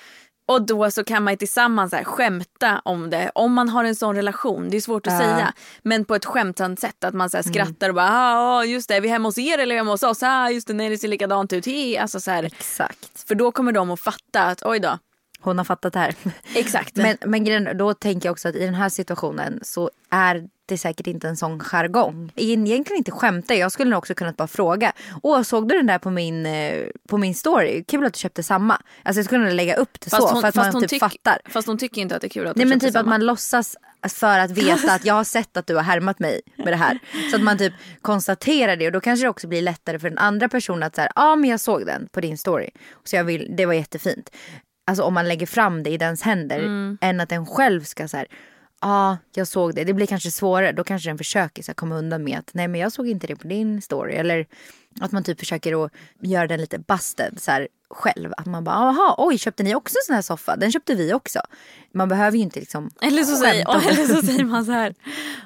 Och 0.49 0.63
då 0.67 0.91
så 0.91 1.05
kan 1.05 1.23
man 1.23 1.37
tillsammans 1.37 1.93
här, 1.93 2.05
skämta 2.05 2.81
om 2.85 3.11
det. 3.11 3.31
Om 3.35 3.53
man 3.55 3.69
har 3.69 3.85
en 3.85 3.97
sån 3.97 4.17
relation, 4.17 4.71
det 4.71 4.77
är 4.77 4.81
svårt 4.81 5.07
att 5.07 5.13
Ja. 5.13 5.19
säga. 5.19 5.53
Men 5.83 6.05
på 6.05 6.15
ett 6.15 6.25
skämtsamt 6.25 6.81
sätt. 6.81 7.05
Att 7.05 7.15
man 7.15 7.31
så 7.31 7.37
här, 7.37 7.45
skrattar 7.45 7.89
och 7.89 7.95
bara 7.95 8.09
ah, 8.11 8.65
just 8.65 8.89
det, 8.89 8.95
är 8.97 9.01
vi 9.01 9.09
hemma 9.09 9.29
hos 9.29 9.39
er 9.39 9.59
eller 9.59 9.77
hemma 9.77 9.91
hos 9.91 10.03
oss? 10.03 10.23
Ah, 10.23 10.51
just 10.51 10.67
det, 10.69 10.75
nej 10.75 10.89
det 10.89 10.99
ser 10.99 11.09
likadant 11.09 11.53
ut. 11.53 11.67
He. 11.67 12.01
Alltså, 12.01 12.21
så 12.21 12.31
här. 12.31 12.43
Exakt. 12.45 13.29
För 13.29 13.35
då 13.35 13.53
kommer 13.53 13.73
de 13.73 13.91
att 13.91 14.01
fatta 14.01 14.43
att 14.43 14.63
oj 14.63 14.81
då. 14.81 14.99
Hon 15.41 15.59
har 15.59 15.65
fattat 15.65 15.93
det 15.93 15.99
här. 15.99 16.15
Exakt. 16.55 16.97
Men, 16.97 17.17
men 17.27 17.77
då 17.79 17.95
tänker 17.95 18.29
jag 18.29 18.33
också 18.33 18.49
att 18.49 18.55
i 18.55 18.65
den 18.65 18.75
här 18.75 18.89
situationen 18.89 19.61
så 19.63 19.91
är 20.11 20.49
det 20.69 20.79
säkert 20.79 21.07
inte 21.07 21.29
en 21.29 21.37
sån 21.37 21.59
jargong. 21.61 22.33
Egentligen 22.37 22.99
inte 22.99 23.11
skämta, 23.11 23.55
jag 23.55 23.73
skulle 23.73 23.91
nog 23.91 23.99
också 23.99 24.15
kunnat 24.15 24.37
bara 24.37 24.49
fråga. 24.49 24.93
Åh, 25.23 25.43
såg 25.43 25.69
du 25.69 25.77
den 25.77 25.87
där 25.87 25.99
på 25.99 26.11
min, 26.11 26.47
eh, 26.47 26.87
på 27.09 27.19
min 27.19 27.35
story? 27.35 27.85
Kul 27.85 28.05
att 28.07 28.13
du 28.15 28.19
köpte 28.19 28.43
samma. 28.43 28.75
Alltså 28.75 29.19
jag 29.19 29.25
skulle 29.25 29.41
kunna 29.45 29.55
lägga 29.55 29.75
upp 29.77 30.01
det 30.01 30.11
så 30.11 30.41
för 30.41 30.49
att 30.49 30.55
man 30.55 30.81
typ 30.81 30.91
tyck- 30.91 30.99
fattar. 30.99 31.39
fast 31.49 31.69
hon 31.69 31.79
tycker 31.79 32.01
inte 32.03 32.15
att 32.17 32.21
det 32.21 32.27
är 32.27 32.31
kul 32.31 32.47
att 32.47 32.57
Nej 32.57 32.65
de 32.65 32.69
men 32.69 32.77
köpte 32.81 32.87
typ 32.87 32.97
att 32.97 33.01
samma. 33.01 33.11
man 33.11 33.27
låtsas 33.27 33.77
för 34.09 34.39
att 34.39 34.51
veta 34.51 34.93
att 34.93 35.05
jag 35.05 35.15
har 35.15 35.25
sett 35.25 35.57
att 35.57 35.67
du 35.67 35.75
har 35.75 35.83
härmat 35.83 36.19
mig 36.19 36.41
med 36.57 36.67
det 36.73 36.77
här. 36.77 36.99
Så 37.31 37.37
att 37.37 37.43
man 37.43 37.59
typ 37.59 37.73
konstaterar 38.03 38.77
det 38.77 38.87
och 38.87 38.93
då 38.93 39.01
kanske 39.01 39.25
det 39.27 39.31
också 39.31 39.49
blir 39.49 39.63
lättare 39.63 39.99
för 39.99 40.09
den 40.11 40.19
andra 40.19 40.49
personen 40.49 40.83
att 40.83 40.95
säga 40.97 41.13
ja 41.17 41.23
ah, 41.23 41.37
men 41.37 41.51
jag 41.51 41.61
såg 41.61 41.87
den 41.87 42.09
på 42.13 42.21
din 42.21 42.39
story. 42.39 42.71
Så 43.05 43.17
jag 43.17 43.25
vill, 43.25 43.57
det 43.57 43.67
var 43.67 43.75
jättefint. 43.75 44.31
Alltså 44.87 45.03
om 45.03 45.15
man 45.15 45.29
lägger 45.29 45.47
fram 45.47 45.83
det 45.83 45.91
i 45.91 45.97
dens 45.97 46.23
händer 46.23 46.61
än 47.01 47.21
att 47.21 47.29
den 47.29 47.47
själv 47.47 47.85
ska 47.85 48.09
så 48.09 48.17
här 48.17 48.27
Ja, 48.31 48.37
ah, 48.81 49.17
jag 49.35 49.49
såg 49.49 49.75
det. 49.75 49.85
Det 49.85 49.95
blir 49.95 50.07
kanske 50.07 50.31
svårare. 50.31 50.73
Då 50.73 50.85
kanske 50.85 51.09
den 51.09 51.19
försöker 51.19 51.63
så 51.63 51.71
här, 51.71 51.75
komma 51.75 51.99
undan 51.99 52.25
med 52.25 52.39
att 52.39 52.51
nej 52.55 52.69
men 52.69 52.81
jag 52.81 52.93
såg 52.93 53.09
inte 53.09 53.27
det 53.27 53.37
på 53.37 53.49
din 53.49 53.83
story. 53.83 54.15
Eller 54.15 54.47
att 55.01 55.13
man 55.13 55.25
typ 55.25 55.39
försöker 55.39 55.85
att 55.85 55.93
göra 56.23 56.47
den 56.47 56.61
lite 56.61 56.79
busted 56.79 57.41
så 57.41 57.51
här, 57.51 57.69
själv. 57.91 58.33
Att 58.37 58.47
man 58.47 58.65
bara, 58.65 58.77
jaha, 58.77 59.15
oj 59.19 59.39
köpte 59.39 59.63
ni 59.63 59.75
också 59.75 59.95
en 59.99 60.07
sån 60.07 60.15
här 60.15 60.23
soffa? 60.23 60.57
Den 60.57 60.73
köpte 60.73 60.95
vi 60.95 61.15
också. 61.15 61.41
Man 61.95 62.09
behöver 62.09 62.37
ju 62.37 62.43
inte 62.43 62.61
liksom 62.61 62.91
Eller 63.01 63.23
så, 63.23 63.37
säger, 63.37 63.65
det. 63.65 63.89
eller 63.91 64.15
så 64.15 64.23
säger 64.23 64.45
man 64.45 64.65
så 64.65 64.73
här. 64.73 64.95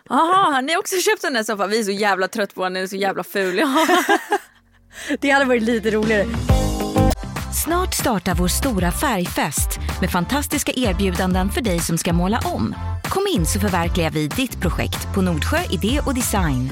Jaha, 0.09 0.53
har 0.53 0.63
ni 0.63 0.77
också 0.77 0.97
köpt 0.97 1.23
den 1.23 1.33
där 1.33 1.43
soffan? 1.43 1.71
Vi 1.71 1.79
är 1.79 1.85
så 1.85 1.91
jävla 1.91 2.29
trött 2.29 2.55
på 2.55 2.65
den, 2.65 2.75
den 2.75 2.83
är 2.83 2.87
så 2.87 2.97
jävla 2.97 3.25
ful. 3.25 3.63
Det 5.21 5.31
hade 5.31 5.45
varit 5.45 5.63
lite 5.63 5.91
roligare. 5.91 6.27
Snart 7.55 7.95
startar 7.95 8.35
vår 8.35 8.49
stora 8.49 8.93
färgfest 8.93 9.81
med 10.01 10.11
fantastiska 10.11 10.73
erbjudanden 10.77 11.51
för 11.51 11.61
dig 11.61 11.79
som 11.79 11.99
ska 11.99 12.13
måla 12.13 12.41
om. 12.45 12.75
Kom 13.05 13.27
in 13.37 13.47
så 13.47 13.61
förverkligar 13.61 14.11
vi 14.11 14.29
ditt 14.29 14.61
projekt 14.61 15.15
på 15.15 15.23
Nordsjö 15.23 15.59
Idé 15.71 16.01
och 16.07 16.15
Design. 16.15 16.71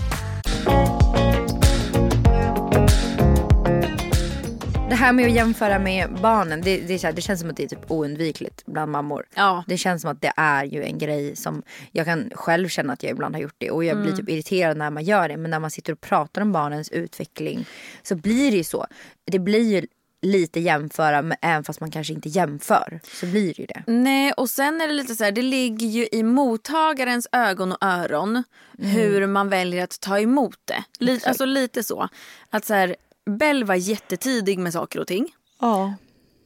Det 4.89 4.97
här 4.97 5.13
med 5.13 5.27
att 5.27 5.33
jämföra 5.33 5.79
med 5.79 6.19
barnen, 6.23 6.61
det, 6.61 6.81
det, 6.81 6.95
är 6.95 6.99
så 6.99 7.07
här, 7.07 7.15
det 7.15 7.23
känns 7.23 7.41
som 7.41 7.51
att 7.51 7.57
det 7.57 7.65
är 7.65 7.69
typ 7.69 7.91
oundvikligt 7.91 8.63
bland 8.67 8.93
mammor. 8.93 9.25
Ja. 9.35 9.65
Det 9.67 9.77
känns 9.77 10.03
som 10.03 10.11
att 10.11 10.23
det 10.23 10.33
är 10.37 10.65
ju 10.65 10.85
en 10.85 10.99
grej 10.99 11.37
som 11.37 11.63
jag 11.93 12.07
kan 12.07 12.31
själv 12.35 12.69
känna 12.69 12.93
att 12.93 13.03
jag 13.03 13.11
ibland 13.11 13.35
har 13.35 13.43
gjort 13.43 13.57
det. 13.59 13.71
Och 13.71 13.85
jag 13.85 14.03
blir 14.03 14.13
typ 14.13 14.29
irriterad 14.29 14.77
när 14.77 14.91
man 14.91 15.05
gör 15.05 15.29
det. 15.29 15.37
Men 15.37 15.51
när 15.51 15.59
man 15.59 15.71
sitter 15.71 15.93
och 15.93 16.01
pratar 16.01 16.43
om 16.43 16.53
barnens 16.53 16.89
utveckling 16.89 17.67
så 18.03 18.17
blir 18.17 18.51
det 18.51 18.57
ju 18.57 18.65
så. 18.65 18.87
Det 19.25 19.39
blir 19.39 19.73
ju 19.73 19.87
lite 20.23 20.61
jämföra 20.61 21.23
men 21.23 21.39
även 21.43 21.65
fast 21.65 21.81
man 21.81 21.91
kanske 21.91 22.13
inte 22.13 22.29
jämför. 22.29 23.01
Så 23.05 23.27
blir 23.27 23.55
det 23.55 23.59
ju 23.59 23.67
det. 23.67 23.83
Nej, 23.87 24.33
och 24.33 24.51
sen 24.51 24.81
är 24.81 24.89
det 24.89 24.95
lite 24.95 25.15
så 25.15 25.25
här, 25.25 25.33
det 25.33 25.43
ligger 25.43 25.87
ju 25.87 26.09
i 26.13 26.23
mottagarens 26.23 27.29
ögon 27.33 27.73
och 27.73 27.79
öron 27.81 28.45
hur 28.79 29.27
man 29.27 29.49
väljer 29.49 29.85
att 29.85 30.01
ta 30.01 30.21
emot 30.21 30.59
det. 30.65 30.85
Lite, 30.99 31.29
alltså 31.29 31.45
lite 31.45 31.83
så. 31.83 32.09
Att 32.51 32.65
så 32.65 32.75
här, 32.75 32.97
Bell 33.39 33.65
var 33.65 33.75
jättetidig 33.75 34.59
med 34.59 34.73
saker 34.73 35.01
och 35.01 35.07
ting. 35.07 35.29
Ja. 35.61 35.95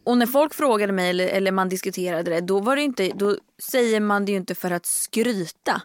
Och 0.04 0.18
när 0.18 0.26
folk 0.26 0.54
frågade 0.54 0.92
mig 0.92 1.10
eller, 1.10 1.26
eller 1.26 1.52
man 1.52 1.68
diskuterade 1.68 2.30
det, 2.30 2.40
då, 2.40 2.60
var 2.60 2.76
det 2.76 2.82
inte, 2.82 3.12
då 3.14 3.36
säger 3.72 4.00
man 4.00 4.24
det 4.24 4.32
ju 4.32 4.38
inte 4.38 4.54
för 4.54 4.70
att 4.70 4.86
skryta. 4.86 5.82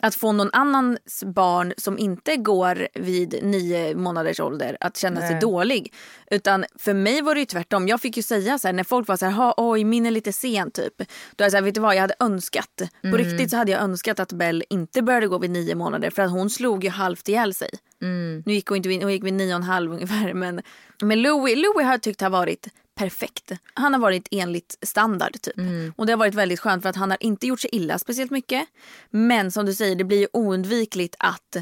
Att 0.00 0.14
få 0.14 0.32
någon 0.32 0.50
annans 0.52 1.24
barn 1.26 1.72
som 1.76 1.98
inte 1.98 2.36
går 2.36 2.88
vid 2.94 3.38
nio 3.42 3.94
månaders 3.94 4.40
ålder 4.40 4.76
att 4.80 4.96
känna 4.96 5.20
sig 5.20 5.30
Nej. 5.30 5.40
dålig. 5.40 5.92
Utan 6.30 6.64
för 6.78 6.94
mig 6.94 7.22
var 7.22 7.34
det 7.34 7.40
ju 7.40 7.46
tvärtom. 7.46 7.88
Jag 7.88 8.00
fick 8.00 8.16
ju 8.16 8.22
säga 8.22 8.58
så 8.58 8.68
här 8.68 8.72
när 8.72 8.84
folk 8.84 9.08
var 9.08 9.16
så 9.16 9.26
här, 9.26 9.32
"Ha, 9.32 9.54
oj 9.56 9.84
min 9.84 10.06
är 10.06 10.10
lite 10.10 10.32
sen 10.32 10.70
typ. 10.70 10.98
Då 11.36 11.42
är 11.42 11.44
jag 11.44 11.50
så 11.50 11.56
här, 11.56 11.64
vet 11.64 11.74
du 11.74 11.80
vad 11.80 11.94
jag 11.94 12.00
hade 12.00 12.14
önskat. 12.20 12.82
På 13.02 13.16
riktigt 13.16 13.50
så 13.50 13.56
hade 13.56 13.72
jag 13.72 13.80
önskat 13.82 14.20
att 14.20 14.32
Bell 14.32 14.64
inte 14.70 15.02
började 15.02 15.28
gå 15.28 15.38
vid 15.38 15.50
nio 15.50 15.74
månader 15.74 16.10
för 16.10 16.22
att 16.22 16.30
hon 16.30 16.50
slog 16.50 16.84
ju 16.84 16.90
halvt 16.90 17.28
ihjäl 17.28 17.54
sig. 17.54 17.70
Nu 18.44 18.52
gick 18.52 18.66
hon 18.66 18.76
inte 18.76 18.88
vid, 18.88 19.02
hon 19.02 19.12
gick 19.12 19.24
vid 19.24 19.34
nio 19.34 19.54
och 19.54 19.56
en 19.56 19.62
halv 19.62 19.92
ungefär 19.92 20.34
men, 20.34 20.62
men 21.02 21.22
Louis, 21.22 21.56
Louis 21.56 21.84
har 21.84 21.92
jag 21.92 22.02
tyckt 22.02 22.20
har 22.20 22.30
varit 22.30 22.68
perfekt. 22.96 23.52
Han 23.74 23.92
har 23.92 24.00
varit 24.00 24.28
enligt 24.30 24.78
standard 24.82 25.40
typ. 25.42 25.54
Och 25.96 26.06
det 26.06 26.12
har 26.12 26.18
varit 26.18 26.34
väldigt 26.34 26.60
skönt 26.60 26.82
för 26.82 26.90
att 26.90 26.96
han 26.96 27.10
har 27.10 27.18
inte 27.20 27.46
gjort 27.46 27.60
sig 27.60 27.70
illa 27.72 27.98
speciellt 27.98 28.30
mycket. 28.30 28.66
Men 29.10 29.52
som 29.52 29.66
du 29.66 29.74
säger 29.74 29.96
det 29.96 30.04
blir 30.04 30.18
ju 30.18 30.28
oundvikligt 30.32 31.16
att 31.18 31.56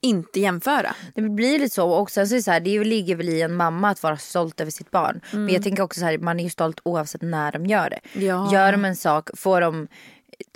inte 0.00 0.40
jämföra. 0.40 0.94
Det 1.14 1.22
blir 1.22 1.58
lite 1.58 1.74
så. 1.74 1.90
Och 1.90 2.10
sen 2.10 2.28
så 2.28 2.34
är 2.34 2.36
det, 2.36 2.42
så 2.42 2.50
här, 2.50 2.60
det 2.60 2.84
ligger 2.84 3.16
väl 3.16 3.28
i 3.28 3.42
en 3.42 3.54
mamma 3.54 3.90
att 3.90 4.02
vara 4.02 4.16
stolt 4.16 4.60
över 4.60 4.70
sitt 4.70 4.90
barn. 4.90 5.20
Men 5.32 5.48
jag 5.48 5.62
tänker 5.62 5.82
också 5.82 6.00
så 6.00 6.06
här, 6.06 6.18
man 6.18 6.40
är 6.40 6.44
ju 6.44 6.50
stolt 6.50 6.80
oavsett 6.84 7.22
när 7.22 7.52
de 7.52 7.66
gör 7.66 7.90
det. 7.90 8.20
Ja. 8.24 8.52
Gör 8.52 8.72
de 8.72 8.84
en 8.84 8.96
sak, 8.96 9.30
får 9.34 9.60
de... 9.60 9.88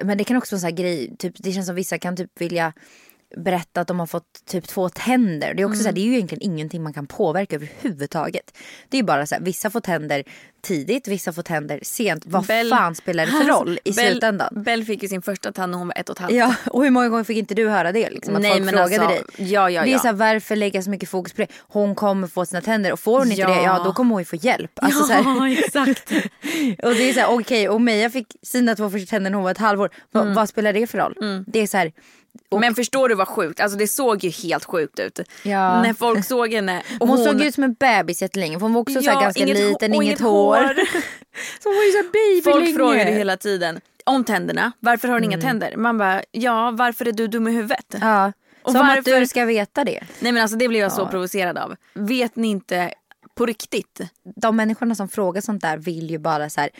Men 0.02 0.18
det 0.18 0.24
kan 0.24 0.36
också 0.36 0.54
vara 0.54 0.56
en 0.56 0.60
sån 0.60 0.68
här 0.68 0.76
grej, 0.76 1.16
typ, 1.18 1.34
det 1.38 1.52
känns 1.52 1.66
som 1.66 1.74
vissa 1.74 1.98
kan 1.98 2.16
typ 2.16 2.40
vilja 2.40 2.72
berätta 3.36 3.80
att 3.80 3.88
de 3.88 4.00
har 4.00 4.06
fått 4.06 4.44
typ 4.46 4.68
två 4.68 4.88
tänder. 4.88 5.54
Det 5.54 5.62
är 5.62 5.66
också 5.66 5.78
så 5.78 5.84
här, 5.88 5.92
det 5.92 6.00
är 6.00 6.04
ju 6.04 6.14
egentligen 6.14 6.42
ingenting 6.42 6.82
man 6.82 6.92
kan 6.92 7.06
påverka 7.06 7.56
överhuvudtaget. 7.56 8.58
Det 8.88 8.96
är 8.96 9.00
ju 9.00 9.06
bara 9.06 9.26
så 9.26 9.34
här, 9.34 9.42
vissa 9.42 9.70
får 9.70 9.80
tänder 9.80 10.24
tidigt, 10.62 11.08
vissa 11.08 11.32
får 11.32 11.42
tänder 11.42 11.80
sent. 11.82 12.22
Vad 12.26 12.44
Bell- 12.44 12.70
fan 12.70 12.94
spelar 12.94 13.26
det 13.26 13.32
för 13.32 13.44
roll 13.58 13.78
i 13.84 13.90
Bell- 13.90 14.10
slutändan? 14.10 14.62
Bell 14.64 14.84
fick 14.84 15.02
ju 15.02 15.08
sin 15.08 15.22
första 15.22 15.52
tand 15.52 15.70
när 15.72 15.78
hon 15.78 15.86
var 15.88 15.94
ett 15.98 16.08
och 16.08 16.16
ett 16.16 16.18
halvt. 16.20 16.34
Ja, 16.34 16.54
och 16.70 16.82
hur 16.84 16.90
många 16.90 17.08
gånger 17.08 17.24
fick 17.24 17.36
inte 17.36 17.54
du 17.54 17.68
höra 17.68 17.92
det? 17.92 18.10
Liksom, 18.10 18.36
att 18.36 18.42
Nej, 18.42 18.50
folk 18.52 18.64
men 18.64 18.74
frågade 18.74 19.04
alltså, 19.06 19.24
dig. 19.42 19.52
ja, 19.52 19.70
ja, 19.70 19.82
det 19.82 19.88
är 19.88 19.92
ja. 19.92 19.98
så 19.98 20.06
här, 20.06 20.14
varför 20.14 20.56
lägga 20.56 20.82
så 20.82 20.90
mycket 20.90 21.08
fokus 21.08 21.32
på 21.32 21.40
det? 21.42 21.48
Hon 21.68 21.94
kommer 21.94 22.26
få 22.26 22.46
sina 22.46 22.60
tänder 22.60 22.92
och 22.92 23.00
får 23.00 23.18
hon 23.18 23.28
inte 23.30 23.40
Ja. 23.40 23.48
det, 23.48 23.62
ja 23.62 23.82
då 23.84 23.92
kommer 23.92 24.10
hon 24.10 24.20
ju 24.20 24.24
få 24.24 24.36
hjälp. 24.36 24.70
Alltså, 24.74 25.04
så 25.04 25.12
här, 25.12 25.46
exakt. 25.58 26.10
och 26.82 26.94
det 26.94 27.08
är 27.08 27.12
så 27.12 27.20
här, 27.20 27.30
okej, 27.30 27.68
och 27.68 27.80
Meja 27.80 28.10
fick 28.10 28.26
sina 28.42 28.74
två 28.74 28.90
första 28.90 29.06
tänder 29.10 29.30
när 29.30 29.36
hon 29.36 29.44
var 29.44 29.50
ett 29.50 29.58
halvår. 29.58 29.90
Va, 30.12 30.20
Mm. 30.22 30.34
Vad 30.34 30.48
spelar 30.48 30.72
det 30.72 30.86
för 30.86 30.98
roll? 30.98 31.44
Det 31.46 31.58
är 31.60 31.66
så 31.66 31.76
här, 31.76 31.92
och, 32.50 32.60
Men 32.60 32.74
förstår 32.74 33.08
du 33.08 33.14
vad 33.14 33.28
sjukt? 33.28 33.60
Alltså 33.60 33.78
det 33.78 33.88
såg 33.88 34.24
ju 34.24 34.30
helt 34.30 34.64
sjukt 34.64 34.98
ut. 34.98 35.20
Ja. 35.42 35.82
När 35.82 35.94
folk 35.94 36.24
såg 36.24 36.52
henne. 36.52 36.82
och 37.00 37.08
hon, 37.08 37.18
såg 37.24 37.40
ut 37.44 37.54
som 37.54 37.64
en 37.64 37.74
bebis 37.74 38.22
jättelänge 38.22 38.54
för 38.58 38.60
hon 38.60 38.72
var 38.72 38.80
också 38.80 39.02
så 39.02 39.10
här, 39.10 39.20
ganska 39.20 39.42
inget 39.42 39.56
liten, 39.58 39.94
och 39.94 40.04
inget 40.04 40.20
hår. 40.20 40.56
så 41.62 41.68
hon 41.68 41.76
var 41.76 41.84
ju 41.84 41.92
så 41.92 42.02
baby 42.12 42.42
Folk 42.42 42.64
länge. 42.64 42.76
frågade 42.76 43.10
hela 43.10 43.36
tiden 43.36 43.80
om 44.04 44.24
tänderna. 44.24 44.72
Varför 44.80 45.08
har 45.08 45.20
du 45.20 45.26
inga 45.26 45.40
tänder? 45.40 45.76
Man 45.76 45.98
bara, 45.98 46.22
ja 46.30 46.70
varför 46.70 47.08
är 47.08 47.12
du 47.12 47.26
dum 47.26 47.48
i 47.48 47.52
huvudet? 47.52 47.94
Mm. 47.94 48.08
Ja, 48.08 48.32
Och 48.62 48.72
som 48.72 48.80
att 48.80 48.96
varför- 48.96 49.20
du 49.20 49.26
ska 49.26 49.44
veta 49.44 49.84
det. 49.84 50.00
Nej 50.20 50.32
men 50.32 50.42
alltså 50.42 50.56
det 50.56 50.68
blev 50.68 50.80
jag 50.80 50.92
så 50.92 51.06
provocerad 51.06 51.58
av. 51.58 51.76
Vet 51.94 52.36
ni 52.36 52.48
inte 52.48 52.94
på 53.34 53.46
riktigt? 53.46 54.00
de 54.36 54.56
människorna 54.56 54.94
som 54.94 55.08
frågar 55.08 55.40
sånt 55.40 55.62
där 55.62 55.76
vill 55.76 56.10
ju 56.10 56.18
bara 56.18 56.50
så 56.50 56.60
här 56.60 56.70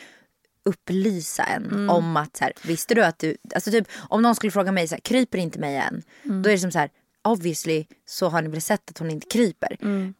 upplysa 0.65 1.43
en 1.43 1.65
Mm. 1.65 1.89
om 1.89 2.17
att 2.17 2.37
så 2.37 2.43
här, 2.43 2.53
visste 2.63 2.95
du 2.95 3.03
att 3.03 3.19
du, 3.19 3.37
alltså 3.55 3.71
typ 3.71 3.87
om 4.09 4.21
någon 4.21 4.35
skulle 4.35 4.51
fråga 4.51 4.71
mig 4.71 4.87
så 4.87 4.95
här, 4.95 5.01
kryper 5.01 5.37
inte 5.37 5.59
mig 5.59 5.75
än? 5.77 6.03
Mm. 6.25 6.41
Då 6.41 6.49
är 6.49 6.53
det 6.53 6.59
som 6.59 6.71
så 6.71 6.79
här, 6.79 6.89
obviously 7.23 7.85
så 8.05 8.29
har 8.29 8.41
ni 8.41 8.49
väl 8.49 8.61
sett 8.61 8.89
att 8.89 8.97
hon 8.97 9.11
inte 9.11 9.27
kryper. 9.27 9.77
Mm. 9.81 10.13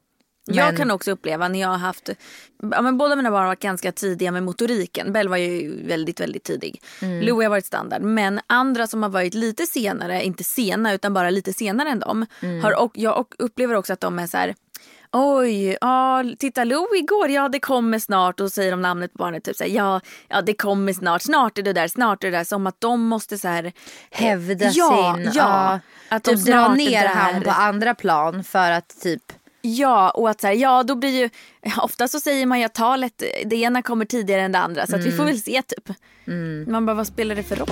Jag 0.45 0.65
Men- 0.65 0.75
kan 0.77 0.91
också 0.91 1.11
uppleva 1.11 1.47
när 1.47 1.61
jag 1.61 1.67
har 1.67 1.77
haft, 1.77 2.09
ja, 2.71 2.81
men 2.81 2.97
båda 2.97 3.15
mina 3.15 3.31
barn 3.31 3.39
har 3.41 3.47
varit 3.47 3.59
ganska 3.61 3.91
tidiga 3.91 4.31
med 4.31 4.43
motoriken. 4.43 5.13
Bell 5.13 5.29
var 5.29 5.37
ju 5.37 5.85
väldigt, 5.87 6.19
väldigt 6.19 6.43
tidig. 6.43 6.81
Louie 7.01 7.45
har 7.45 7.49
varit 7.49 7.65
standard. 7.65 8.01
Men 8.01 8.39
andra 8.47 8.87
som 8.87 9.03
har 9.03 9.09
varit 9.09 9.33
lite 9.33 9.65
senare, 9.65 10.23
inte 10.23 10.43
sena 10.43 10.93
utan 10.93 11.13
bara 11.13 11.29
lite 11.29 11.53
senare 11.53 11.89
än 11.89 11.99
dem. 11.99 12.25
Har, 12.63 12.81
och 12.81 12.91
jag 12.97 13.25
upplever 13.39 13.75
också 13.75 13.93
att 13.93 13.99
de 13.99 14.19
är 14.19 14.27
så 14.27 14.37
här, 14.37 14.55
Oj, 15.15 15.77
ja, 15.81 16.23
titta 16.39 16.63
Lo 16.63 16.87
igår, 16.95 17.29
ja 17.29 17.49
det 17.49 17.59
kommer 17.59 17.99
snart 17.99 18.39
och 18.39 18.51
säger 18.51 18.71
de 18.71 18.81
namnet 18.81 19.13
på 19.13 19.17
barnet 19.17 19.43
typ 19.43 19.55
så 19.55 19.63
här, 19.63 19.71
ja, 19.71 20.01
ja 20.27 20.41
det 20.41 20.53
kommer 20.53 20.93
snart, 20.93 21.21
snart 21.21 21.57
är 21.57 21.61
det 21.61 21.73
där, 21.73 21.87
snart 21.87 22.23
är 22.23 22.31
det 22.31 22.37
där. 22.37 22.43
Som 22.43 22.67
att 22.67 22.81
de 22.81 23.01
måste 23.01 23.37
så 23.37 23.47
här 23.47 23.73
Hävda 24.11 24.65
ja, 24.73 25.15
sin... 25.17 25.31
Ja, 25.33 25.79
att 26.09 26.23
de 26.23 26.35
typ 26.35 26.45
dra 26.45 26.53
snart 26.53 26.71
är 26.71 26.75
ner 26.75 27.07
han 27.07 27.41
på 27.41 27.51
andra 27.51 27.95
plan 27.95 28.43
för 28.43 28.71
att 28.71 29.01
typ... 29.01 29.21
Ja, 29.61 30.09
och 30.09 30.29
att 30.29 30.41
så 30.41 30.47
här, 30.47 30.53
ja 30.53 30.83
då 30.83 30.95
blir 30.95 31.21
ju, 31.21 31.29
ofta 31.77 32.07
så 32.07 32.19
säger 32.19 32.45
man 32.45 32.59
ju 32.59 32.65
att 32.65 32.73
talet, 32.73 33.23
det 33.45 33.55
ena 33.55 33.81
kommer 33.81 34.05
tidigare 34.05 34.41
än 34.41 34.51
det 34.51 34.59
andra 34.59 34.87
så 34.87 34.95
att 34.95 35.05
vi 35.05 35.11
får 35.11 35.25
väl 35.25 35.41
se 35.41 35.61
typ. 35.61 35.89
Man 36.67 36.85
bara, 36.85 36.93
vad 36.93 37.07
spelar 37.07 37.35
det 37.35 37.43
för 37.43 37.55
roll? 37.55 37.67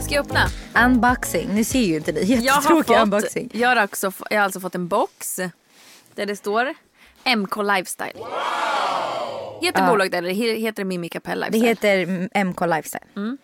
Ska 0.00 0.14
jag 0.14 0.24
öppna? 0.24 0.48
Unboxing, 0.74 1.48
ni 1.54 1.64
ser 1.64 1.80
ju 1.80 1.96
inte 1.96 2.12
ni. 2.12 2.20
Jag 2.20 2.52
har, 2.52 2.60
Jättetråkig 2.62 2.94
unboxing. 3.02 3.50
jag, 3.52 3.68
har 3.76 3.84
också, 3.84 4.12
jag 4.30 4.38
har 4.38 4.44
alltså 4.44 4.60
fått 4.60 4.74
en 4.74 4.88
box 4.88 5.36
där 6.14 6.26
det 6.26 6.36
står 6.36 6.74
MK 7.36 7.56
Lifestyle. 7.56 8.24
Heter 9.62 9.86
bolaget 9.86 10.14
eller 10.14 10.30
he- 10.30 10.56
heter 10.58 10.82
det 10.82 10.84
Mimica 10.84 11.20
Pell 11.20 11.40
Det 11.40 11.58
Lifestyle? 11.58 11.68
heter 11.68 12.44
MK 12.44 12.60
Lifestyle. 12.66 13.36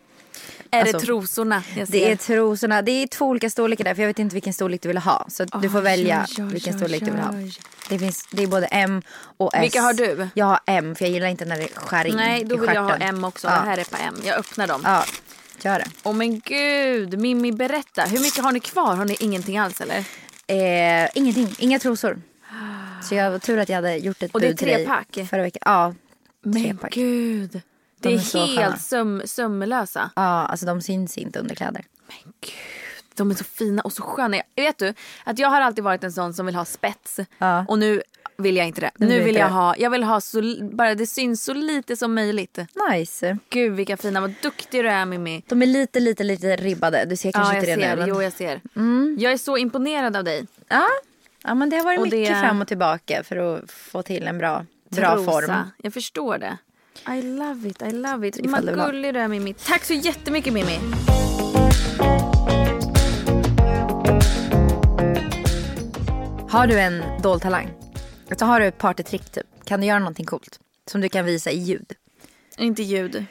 är 0.70 0.80
alltså, 0.80 0.98
det 0.98 1.04
trosorna 1.04 1.62
jag 1.76 1.88
ser? 1.88 1.92
Det 1.92 2.12
är 2.12 2.16
trosorna, 2.16 2.82
det 2.82 2.90
är 3.02 3.06
två 3.06 3.24
olika 3.26 3.50
storlekar 3.50 3.84
där 3.84 3.94
för 3.94 4.02
jag 4.02 4.06
vet 4.08 4.18
inte 4.18 4.34
vilken 4.34 4.52
storlek 4.54 4.82
du 4.82 4.88
vill 4.88 4.98
ha. 4.98 5.26
Så 5.30 5.44
du 5.44 5.70
får 5.70 5.80
välja 5.80 6.26
oj, 6.38 6.44
oj, 6.44 6.52
vilken 6.52 6.78
storlek 6.78 7.00
du 7.04 7.10
vill 7.10 7.20
ha. 7.20 7.34
Det, 7.88 7.98
finns, 7.98 8.26
det 8.32 8.42
är 8.42 8.46
både 8.46 8.66
M 8.66 9.02
och 9.36 9.54
S. 9.54 9.62
Vilka 9.62 9.80
har 9.80 9.92
du? 9.92 10.28
Jag 10.34 10.46
har 10.46 10.60
M 10.66 10.94
för 10.94 11.04
jag 11.04 11.12
gillar 11.12 11.28
inte 11.28 11.44
när 11.44 11.56
det 11.58 11.68
skär 11.74 12.04
in 12.04 12.16
Nej, 12.16 12.44
då 12.44 12.56
vill 12.56 12.70
jag 12.74 12.82
ha. 12.82 12.96
M 12.96 13.24
också. 13.24 13.46
Ja. 13.46 13.52
Det 13.54 13.66
här 13.66 13.78
är 13.78 13.84
på 13.84 13.96
M. 14.06 14.14
Jag 14.24 14.36
öppnar 14.38 14.66
dem. 14.66 14.80
Ja, 14.84 15.04
gör 15.64 15.78
det. 15.78 15.86
Åh 16.02 16.12
men 16.14 16.40
gud, 16.40 17.18
Mimmi 17.18 17.52
berätta. 17.52 18.02
Hur 18.02 18.20
mycket 18.20 18.44
har 18.44 18.52
ni 18.52 18.60
kvar? 18.60 18.94
Har 18.96 19.04
ni 19.04 19.16
ingenting 19.20 19.58
alls 19.58 19.80
eller? 19.80 20.04
Eh, 20.46 21.08
ingenting, 21.14 21.54
inga 21.58 21.78
trosor. 21.78 22.22
Så 23.02 23.14
jag 23.14 23.30
var 23.30 23.38
tur 23.38 23.58
att 23.58 23.68
jag 23.68 23.76
hade 23.76 23.96
gjort 23.96 24.22
ett 24.22 24.34
Och 24.34 24.40
det 24.40 24.46
är 24.46 24.50
bud 24.50 24.58
till 24.58 24.66
tre 24.66 24.76
dig 24.76 24.86
pack? 24.86 25.18
Förra 25.30 25.42
veckan. 25.42 25.60
Ja, 25.64 25.94
tre 26.52 26.62
Men 26.62 26.78
pack. 26.78 26.92
gud. 26.94 27.50
Det 28.00 28.08
De 28.08 28.14
är, 28.14 28.36
är 28.36 28.56
helt 28.60 28.80
söm, 28.82 29.22
sömlösa. 29.24 30.10
Ja, 30.16 30.22
alltså 30.22 30.66
de 30.66 30.82
syns 30.82 31.18
inte 31.18 31.38
under 31.38 31.54
kläder. 31.54 31.84
Men 32.06 32.32
gud. 32.40 32.52
De 33.14 33.30
är 33.30 33.34
så 33.34 33.44
fina 33.44 33.82
och 33.82 33.92
så 33.92 34.02
sköna. 34.02 34.36
Jag, 34.54 34.64
vet 34.64 34.78
du 34.78 34.94
att 35.24 35.38
jag 35.38 35.48
har 35.48 35.60
alltid 35.60 35.84
varit 35.84 36.04
en 36.04 36.12
sån 36.12 36.34
som 36.34 36.46
vill 36.46 36.54
ha 36.54 36.64
spets. 36.64 37.20
Ja. 37.38 37.64
Och 37.68 37.78
nu 37.78 38.02
vill 38.38 38.56
jag 38.56 38.66
inte 38.66 38.80
det. 38.80 38.90
Nu 38.96 39.06
Nu 39.06 39.20
vill 39.20 39.34
jag 39.36 39.48
det. 39.50 39.54
ha, 39.54 39.74
jag 39.78 39.90
vill 39.90 40.02
ha 40.04 40.20
så, 40.20 40.42
bara 40.72 40.94
det 40.94 41.06
syns 41.06 41.44
så 41.44 41.54
lite 41.54 41.96
som 41.96 42.14
möjligt. 42.14 42.58
Nice. 42.90 43.38
Gud 43.50 43.72
vilka 43.72 43.96
fina, 43.96 44.20
vad 44.20 44.34
duktig 44.42 44.84
du 44.84 44.88
är 44.88 45.04
Mimmi. 45.04 45.42
De 45.48 45.62
är 45.62 45.66
lite, 45.66 46.00
lite, 46.00 46.24
lite 46.24 46.56
ribbade. 46.56 47.04
Du 47.04 47.16
ser 47.16 47.32
kanske 47.32 47.52
Ja 47.52 47.56
jag 47.56 47.62
inte 47.62 47.76
det 47.76 47.82
ser, 47.82 47.96
nu. 47.96 48.00
men- 48.00 48.08
jo 48.08 48.22
jag 48.22 48.32
ser. 48.32 48.60
Jag 49.22 49.32
är 49.32 49.36
så 49.38 49.56
imponerad 49.56 50.16
av 50.16 50.24
dig. 50.24 50.46
Ja. 50.68 50.86
ja, 51.44 51.54
men 51.54 51.70
det 51.70 51.76
har 51.76 51.84
varit 51.84 51.98
Och 51.98 52.04
mycket 52.04 52.28
det- 52.28 52.40
fram 52.40 52.60
och 52.60 52.68
tillbaka 52.68 53.22
för 53.24 53.36
att 53.56 53.70
få 53.70 54.02
till 54.02 54.26
en 54.26 54.38
bra, 54.38 54.66
bra 54.88 55.14
Trosa. 55.14 55.30
form. 55.32 55.52
Jag 55.82 55.92
förstår 55.94 56.38
det. 56.38 56.58
I 57.18 57.22
love 57.22 57.68
it, 57.68 57.82
I 57.82 57.90
love 57.90 58.28
it. 58.28 58.38
Vad 58.46 58.66
du 58.66 58.74
gullig 58.74 59.14
du 59.14 59.20
är 59.20 59.28
Mimmi. 59.28 59.54
Tack 59.66 59.84
så 59.84 59.94
jättemycket 59.94 60.52
Mimmi. 60.52 60.78
Har 66.50 66.66
du 66.66 66.78
en 66.80 67.02
dold 67.22 67.42
talang? 67.42 67.68
Alltså 68.30 68.44
har 68.44 68.60
du 68.60 68.66
ett 68.66 68.78
partytrick 68.78 69.30
typ? 69.30 69.46
Kan 69.64 69.80
du 69.80 69.86
göra 69.86 69.98
någonting 69.98 70.26
coolt? 70.26 70.60
Som 70.90 71.00
du 71.00 71.08
kan 71.08 71.24
visa 71.24 71.50
i 71.50 71.58
ljud? 71.58 71.92
Inte 72.58 72.82
ljud. 72.82 73.24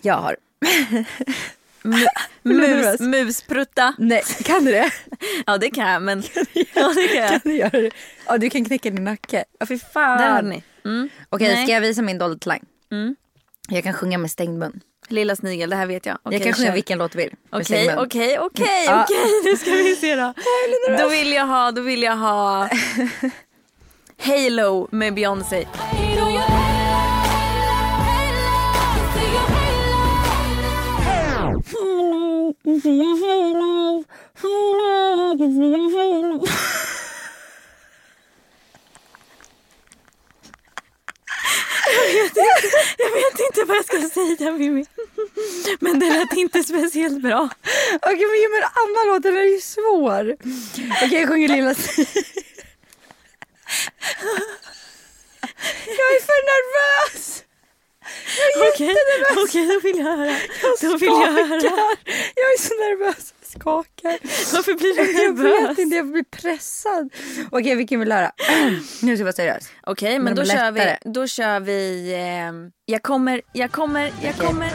Jag 0.00 0.14
har. 0.14 0.36
Du 2.42 2.54
mus, 2.54 3.00
musprutta. 3.00 3.94
Nej, 3.98 4.22
kan 4.44 4.64
du 4.64 4.72
det? 4.72 4.90
Ja 5.46 5.58
det 5.58 5.70
kan 5.70 5.90
jag 5.90 6.02
men. 6.02 6.22
Ja 6.74 6.92
det 6.94 7.08
kan 7.08 7.16
jag. 7.16 7.30
Kan 7.30 7.40
du 7.44 7.56
göra 7.56 7.80
det? 7.80 7.90
Ja, 8.26 8.38
du 8.38 8.50
kan 8.50 8.64
knäcka 8.64 8.90
din 8.90 9.04
nacke. 9.04 9.44
Ja, 9.58 9.66
fy 9.66 9.78
fan. 9.78 10.18
Där 10.18 10.30
har 10.30 10.42
ni. 10.42 10.62
Mm. 10.84 11.08
Okej, 11.28 11.48
Nej. 11.54 11.64
ska 11.64 11.72
jag 11.72 11.80
visa 11.80 12.02
min 12.02 12.18
dolda 12.18 12.38
talang? 12.38 12.60
Mm. 12.92 13.16
Jag 13.68 13.84
kan 13.84 13.92
sjunga 13.92 14.18
med 14.18 14.30
stängd 14.30 14.58
mun. 14.58 14.80
Lilla 15.08 15.36
snigel, 15.36 15.70
det 15.70 15.76
här 15.76 15.86
vet 15.86 16.06
jag. 16.06 16.18
Okej, 16.22 16.38
jag 16.38 16.42
kan 16.42 16.52
sjunga 16.52 16.68
kör. 16.68 16.74
vilken 16.74 16.98
låt 16.98 17.12
du 17.12 17.18
vill. 17.18 17.34
Okej, 17.50 17.96
okej, 17.96 18.38
okej, 18.38 18.88
okej. 18.88 19.42
Nu 19.44 19.56
ska 19.56 19.70
vi 19.70 19.96
se 19.96 20.16
då. 20.16 20.34
Då 20.98 21.08
vill 21.08 21.32
jag 21.32 21.46
ha, 21.46 21.70
då 21.70 21.82
vill 21.82 22.02
jag 22.02 22.16
ha 22.16 22.68
Halo 24.24 24.88
med 24.90 25.14
Beyoncé. 25.14 25.66
Jag 42.98 43.10
vet 43.10 43.40
inte 43.40 43.64
vad 43.66 43.76
jag 43.76 43.84
ska 43.84 44.00
säga 44.00 44.52
Mimmi. 44.52 44.86
Men 45.80 45.98
det 45.98 46.10
lät 46.10 46.32
inte 46.32 46.62
speciellt 46.62 47.22
bra. 47.22 47.48
Okej, 48.02 48.26
men 48.26 48.40
ge 48.40 48.48
mig 48.48 48.58
en 48.58 48.64
annan 48.64 49.06
låt, 49.06 49.22
den 49.22 49.36
är 49.36 49.54
ju 49.54 49.60
svår. 49.60 50.36
Okej, 51.04 51.20
jag 51.20 51.28
sjunger 51.28 51.48
Lilla 51.48 51.74
Snigel. 51.74 52.41
Jag 55.86 56.08
är 56.16 56.22
för 56.22 56.40
nervös. 56.52 57.44
Okej, 58.74 58.94
okej 59.44 59.66
då 59.66 59.80
vill 59.80 59.98
jag 59.98 60.04
höra. 60.16 60.36
Då 60.80 60.96
vill 60.96 61.08
jag 61.08 61.32
höra. 61.32 61.96
Jag 62.34 62.52
är 62.52 62.58
så 62.58 62.74
nervös. 62.74 63.34
Jag 63.40 63.60
skakar. 63.60 64.18
Varför 64.56 64.74
blir 64.74 64.94
du 64.94 65.12
Jag 65.22 65.34
nervös? 65.36 65.70
vet 65.70 65.78
inte, 65.78 65.96
jag 65.96 66.06
blir 66.06 66.24
pressad. 66.24 67.10
Okej, 67.50 67.74
vilken 67.74 68.00
vill 68.00 68.08
du 68.08 68.14
höra? 68.14 68.32
Nu 69.02 69.16
ska 69.16 69.20
jag 69.20 69.24
vara 69.24 69.32
seriös. 69.32 69.68
Okej, 69.86 70.12
men 70.18 70.24
Men 70.24 70.34
då 70.34 70.44
kör, 70.44 70.70
vi, 70.70 70.96
då 71.04 71.26
kör 71.26 71.60
vi... 71.60 72.14
ehm, 72.16 72.70
jag 72.86 73.02
kommer, 73.02 73.40
jag 73.52 73.72
kommer, 73.72 74.02
jag 74.22 74.34
Okej. 74.36 74.46
kommer. 74.46 74.70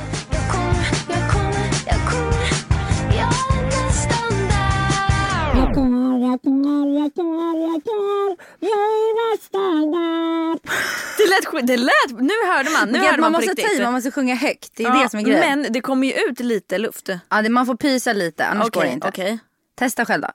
Det 11.17 11.27
lät, 11.29 11.67
det 11.67 11.77
lät, 11.77 12.21
nu 12.21 12.33
hörde 12.47 12.69
man, 12.69 12.89
nu 12.89 12.97
Okej, 12.97 13.07
hörde 13.09 13.21
man, 13.21 13.31
man, 13.31 13.41
måste 13.41 13.55
ta 13.55 13.71
i, 13.71 13.83
man 13.83 13.93
måste 13.93 14.11
sjunga 14.11 14.35
högt. 14.35 14.71
Det 14.75 14.83
är 14.83 14.87
Ja, 14.87 15.03
det 15.03 15.09
som 15.09 15.19
är 15.19 15.23
grejen. 15.23 15.61
Men 15.61 15.73
det 15.73 15.81
kommer 15.81 16.07
ju 16.07 16.13
ut 16.13 16.39
lite 16.39 16.77
luft. 16.77 17.09
Ja, 17.29 17.41
det, 17.41 17.49
man 17.49 17.65
får 17.65 17.75
pysa 17.75 18.13
lite, 18.13 18.45
annars 18.45 18.69
går 18.69 18.81
det 18.81 18.91
inte. 18.91 19.07
okej. 19.07 19.39
Testa 19.75 20.05
själv 20.05 20.21
då. 20.21 20.29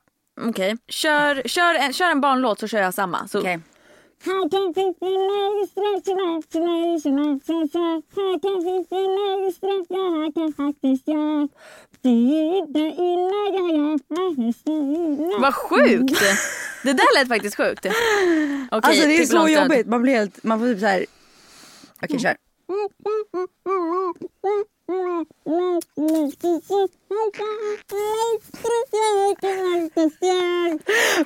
Okej. 0.48 0.76
Kör, 0.88 1.42
kör, 1.48 1.74
en, 1.74 1.92
kör 1.92 2.10
en 2.10 2.20
barnlåt 2.20 2.60
så 2.60 2.66
kör 2.68 2.78
jag 2.78 2.94
samma. 2.94 3.28
Så. 3.28 3.38
Okej. 3.38 3.60
Vad 15.40 15.54
sjukt! 15.54 16.22
Det 16.84 16.92
där 16.92 17.18
lät 17.18 17.28
faktiskt 17.28 17.56
sjukt. 17.56 17.86
Okej, 17.86 18.66
Alltså 18.70 19.06
det 19.06 19.16
är 19.18 19.24
så 19.26 19.48
jobbigt. 19.48 19.86
Man 19.86 20.02
blir 20.02 20.14
helt, 20.14 20.44
man 20.44 20.58
får 20.58 20.66
typ 20.66 20.80
så 20.80 20.86
här. 20.86 21.06
Okej, 22.02 22.18
kör. 22.18 22.36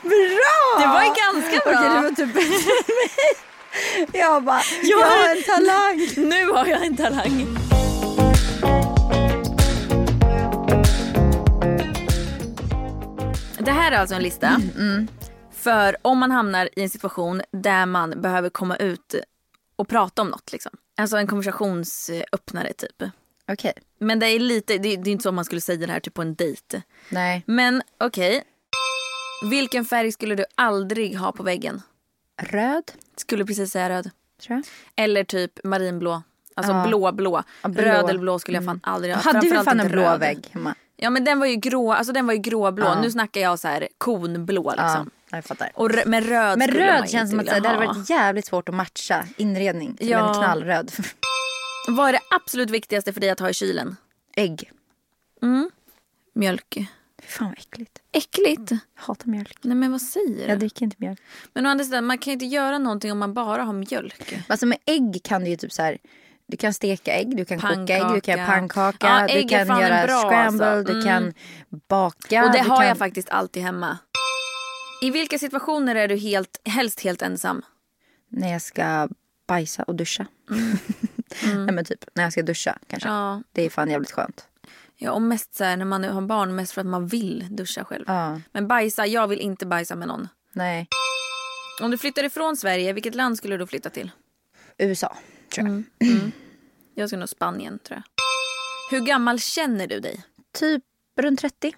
Bra! 0.03 0.59
Det 0.79 0.87
var 0.87 1.07
ganska 1.23 1.71
bra. 1.71 1.73
Okej, 1.73 1.89
det 1.89 2.03
var 2.03 2.11
typ 2.11 2.35
Jag 4.13 4.45
bara, 4.45 4.63
jag 4.83 4.99
har 4.99 5.37
en 5.37 5.43
talang. 5.43 6.09
Nu 6.31 6.47
har 6.53 6.67
jag 6.67 6.87
en 6.87 6.97
talang. 6.97 7.47
Det 13.67 13.73
här 13.73 13.93
är 13.93 13.97
alltså 13.97 14.15
en 14.15 14.23
lista. 14.23 14.61
Mm, 14.79 15.09
För 15.53 15.97
om 16.03 16.19
man 16.19 16.31
hamnar 16.31 16.69
i 16.77 16.83
en 16.83 16.91
situation 16.91 17.43
där 17.53 17.87
man 17.87 18.23
behöver 18.23 18.49
komma 18.51 18.77
ut 18.77 19.15
och 19.77 19.89
prata 19.89 20.23
om 20.23 20.29
något. 20.29 20.53
Liksom. 20.53 20.73
Alltså 20.97 21.17
en 21.17 21.27
konversationsöppnare 21.27 22.73
typ. 22.73 23.03
Okej, 23.53 23.73
Men 24.01 24.19
det 24.19 24.27
är 24.27 24.39
lite, 24.41 24.79
det 24.79 24.89
är, 24.93 24.97
det 24.97 25.11
är 25.11 25.13
inte 25.13 25.23
så 25.23 25.33
man 25.33 25.45
skulle 25.45 25.61
säga 25.61 25.87
det 25.87 25.93
här 25.93 26.01
typ 26.01 26.15
på 26.15 26.23
en 26.23 26.35
dejt. 26.35 26.83
nej. 27.11 27.43
Men 27.47 27.83
okej. 28.01 28.43
Vilken 29.51 29.85
färg 29.85 30.13
skulle 30.13 30.35
du 30.35 30.45
aldrig 30.55 31.17
ha 31.19 31.33
på 31.33 31.43
väggen? 31.43 31.83
Röd, 32.43 32.93
Skulle 33.17 33.45
precis 33.47 33.71
säga 33.73 33.89
röd. 33.89 34.11
tror 34.43 34.57
jag. 34.57 34.65
Eller 35.05 35.25
typ 35.25 35.65
marinblå. 35.65 36.23
Alltså 36.55 36.73
Ja. 36.73 36.85
blå, 36.89 37.13
blå. 37.13 37.43
Ja, 37.63 37.69
blå. 37.69 37.83
Röd 37.85 38.11
eller 38.11 38.21
blå 38.21 38.39
skulle 38.39 38.57
jag 38.59 38.65
fan 38.65 38.81
aldrig 38.83 39.15
ha. 39.15 39.23
Hade 39.23 39.41
du 39.41 39.65
fan 39.65 39.81
en 39.81 39.89
blå 39.89 40.03
röd. 40.03 40.21
vägg 40.21 40.47
hemma? 40.53 40.75
Ja 40.97 41.11
men 41.11 41.25
den 41.25 41.39
var 41.39 41.47
ju 41.47 41.57
grå, 41.57 41.93
alltså 41.93 42.13
den 42.13 42.27
var 42.27 42.33
ju 42.35 42.39
gråblå. 42.41 42.85
Ja. 42.87 43.01
Nu 43.01 43.11
snackar 43.11 43.41
jag 43.41 43.59
så 43.59 43.69
här 43.69 43.89
konblå 43.99 44.71
liksom. 44.71 45.11
Ja, 45.31 45.37
jag 45.37 45.45
fattar. 45.45 45.71
Och 45.75 45.91
men 46.07 46.25
röd 46.25 46.59
Men 46.59 46.69
röd 46.71 47.11
känns 47.11 47.31
som 47.31 47.41
att 47.41 47.47
det 47.47 47.53
hade 47.53 47.69
ha. 47.69 47.77
varit 47.87 48.11
jävligt 48.11 48.47
svårt 48.47 48.69
att 48.69 48.75
matcha 48.75 49.25
inredning 49.37 49.95
till 49.97 50.09
Ja. 50.09 50.29
en 50.29 50.35
knallröd. 50.43 50.93
Vad 51.89 52.09
är 52.09 52.13
det 52.13 52.21
absolut 52.31 52.71
viktigaste 52.71 53.13
för 53.13 53.21
dig 53.21 53.31
att 53.31 53.41
ha 53.41 53.51
i 53.51 53.55
kylen? 53.55 53.97
Ägg. 54.37 54.71
Mjölk. 56.35 56.75
Fy 57.23 57.27
fan 57.29 57.49
vad 57.49 57.59
äckligt. 57.59 57.99
Äckligt? 58.13 58.71
Jag 58.71 58.79
hatar 58.95 59.27
mjölk. 59.29 59.59
Nej 59.63 59.77
men 59.77 59.93
vad 59.93 60.03
säger 60.03 60.35
du? 60.37 60.43
Jag 60.43 60.59
dricker 60.59 60.83
inte 60.85 60.97
mjölk. 60.99 61.21
Men 61.53 61.67
å 61.67 61.69
andra 61.69 61.85
sidan, 61.85 62.05
man 62.05 62.19
kan 62.19 62.31
ju 62.31 62.33
inte 62.33 62.47
göra 62.47 62.79
någonting 62.79 63.13
om 63.13 63.19
man 63.19 63.35
bara 63.35 63.63
har 63.63 63.73
mjölk. 63.73 64.35
Alltså 64.49 64.67
med 64.67 64.79
ägg 64.87 65.21
kan 65.25 65.45
du 65.45 65.51
ju 65.51 65.57
typ 65.57 65.73
så 65.73 65.83
här. 65.83 65.99
Du 66.49 66.57
kan 66.57 66.75
steka 66.75 67.13
ägg, 67.13 67.37
du 67.37 67.45
kan 67.45 67.61
koka 67.61 67.97
ägg, 67.97 68.07
du 68.15 68.21
kan 68.21 68.39
Pannkaka. 68.47 68.47
pannkaka, 68.47 69.27
Ja, 69.29 69.43
du 69.43 69.49
kan 69.49 69.81
göra 69.81 70.07
bra, 70.07 70.21
scramble, 70.31 70.67
alltså. 70.67 70.93
du 70.93 71.01
Mm. 71.01 71.05
kan 71.05 71.33
baka. 71.89 72.45
Och 72.45 72.53
det 72.53 72.59
har 72.59 72.77
kan... 72.77 72.87
jag 72.87 72.99
faktiskt 72.99 73.31
alltid 73.31 73.63
hemma. 73.63 73.99
I 75.03 75.11
vilka 75.11 75.39
situationer 75.39 75.95
är 75.97 76.09
du 76.09 76.17
helt, 76.17 76.61
helst 76.65 77.01
helt 77.01 77.23
ensam? 77.23 77.63
När 78.29 78.53
jag 78.53 78.63
ska 78.63 79.09
bajsa 79.49 79.83
och 79.83 79.95
duscha. 79.95 80.27
Nej 81.45 81.73
men 81.75 81.85
typ 81.85 82.05
när 82.15 82.23
jag 82.23 82.33
ska 82.33 82.43
duscha 82.43 82.79
kanske. 82.87 83.09
Mm. 83.09 83.21
Ja. 83.21 83.43
Det 83.53 83.63
är 83.63 83.71
fan 83.71 83.91
jävligt 83.91 84.13
skönt. 84.13 84.47
Ja, 84.97 85.11
och 85.13 85.23
mest 85.23 85.55
så 85.55 85.65
här, 85.65 85.77
när 85.77 85.85
man 85.85 86.05
har 86.05 86.23
barn, 86.23 86.57
mest 86.57 86.73
för 86.73 86.81
att 86.81 86.87
man 86.87 87.07
vill 87.07 87.47
duscha 87.51 87.85
själv. 87.85 88.05
Ja. 88.07 88.41
Men 88.53 88.69
bajsa, 88.69 89.07
jag 89.07 89.29
vill 89.29 89.41
inte 89.41 89.67
bajsa 89.67 89.95
med 89.97 90.09
någon. 90.09 90.29
Nej. 90.53 90.89
Om 91.83 91.91
du 91.91 91.99
flyttar 91.99 92.25
ifrån 92.25 92.57
Sverige, 92.57 92.93
vilket 92.93 93.15
land 93.15 93.39
skulle 93.39 93.57
du 93.57 93.67
flytta 93.67 93.91
till? 93.91 94.11
USA 94.79 95.17
tror 95.55 95.67
jag. 95.69 96.09
Mm. 96.11 96.33
Jag 96.95 97.09
skulle 97.09 97.21
nog 97.21 97.29
Spanien 97.29 97.79
tror 97.79 97.97
jag. 97.97 98.03
Hur 98.99 99.07
gammal 99.07 99.41
känner 99.41 99.87
du 99.87 100.01
dig? 100.01 100.25
Typ 100.59 100.83
runt 101.21 101.41
30. 101.41 101.75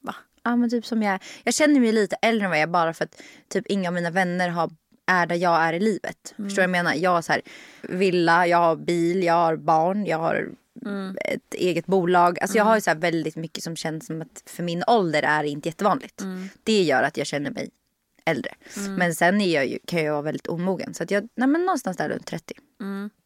Va? 0.00 0.14
Ja 0.42 0.56
men 0.56 0.70
typ 0.70 0.86
som 0.86 1.02
jag 1.02 1.14
är. 1.14 1.20
Jag 1.44 1.54
känner 1.54 1.80
mig 1.80 1.92
lite 1.92 2.16
äldre 2.22 2.44
än 2.44 2.50
vad 2.50 2.58
jag 2.58 2.62
är 2.62 2.66
bara 2.66 2.94
för 2.94 3.04
att 3.04 3.22
typ 3.48 3.66
inga 3.66 3.88
av 3.88 3.94
mina 3.94 4.10
vänner 4.10 4.48
har, 4.48 4.70
är 5.06 5.26
där 5.26 5.36
jag 5.36 5.62
är 5.62 5.72
i 5.72 5.80
livet. 5.80 6.34
Mm. 6.38 6.48
Förstår 6.48 6.62
du 6.62 6.68
vad 6.68 6.76
jag 6.76 6.84
menar? 6.84 6.94
Jag 6.94 7.10
har 7.10 7.22
så 7.22 7.32
här, 7.32 7.42
villa, 7.82 8.46
jag 8.46 8.58
har 8.58 8.76
bil, 8.76 9.22
jag 9.22 9.34
har 9.34 9.56
barn, 9.56 10.06
jag 10.06 10.18
har 10.18 10.48
Mm. 10.86 11.16
ett 11.24 11.54
eget 11.54 11.86
bolag. 11.86 12.38
Alltså 12.40 12.56
jag 12.56 12.64
har 12.64 12.74
ju 12.74 12.80
så 12.80 12.90
här 12.90 12.96
väldigt 12.98 13.36
mycket 13.36 13.64
som 13.64 13.76
känns 13.76 14.06
som 14.06 14.22
att 14.22 14.42
för 14.46 14.62
min 14.62 14.84
ålder 14.86 15.22
är 15.22 15.44
inte 15.44 15.68
jättevanligt. 15.68 16.20
Mm. 16.20 16.48
Det 16.64 16.82
gör 16.82 17.02
att 17.02 17.16
jag 17.16 17.26
känner 17.26 17.50
mig 17.50 17.70
äldre. 18.26 18.50
Men 18.98 19.14
sen 19.14 19.40
är 19.40 19.54
jag 19.54 19.66
ju, 19.66 19.78
kan 19.86 20.04
jag 20.04 20.12
vara 20.12 20.22
väldigt 20.22 20.46
omogen. 20.46 20.94
Så 20.94 21.02
att 21.02 21.10
jag, 21.10 21.28
nej 21.36 21.48
men 21.48 21.60
någonstans 21.66 21.96
där 21.96 22.08
runt 22.08 22.26
30. 22.26 22.54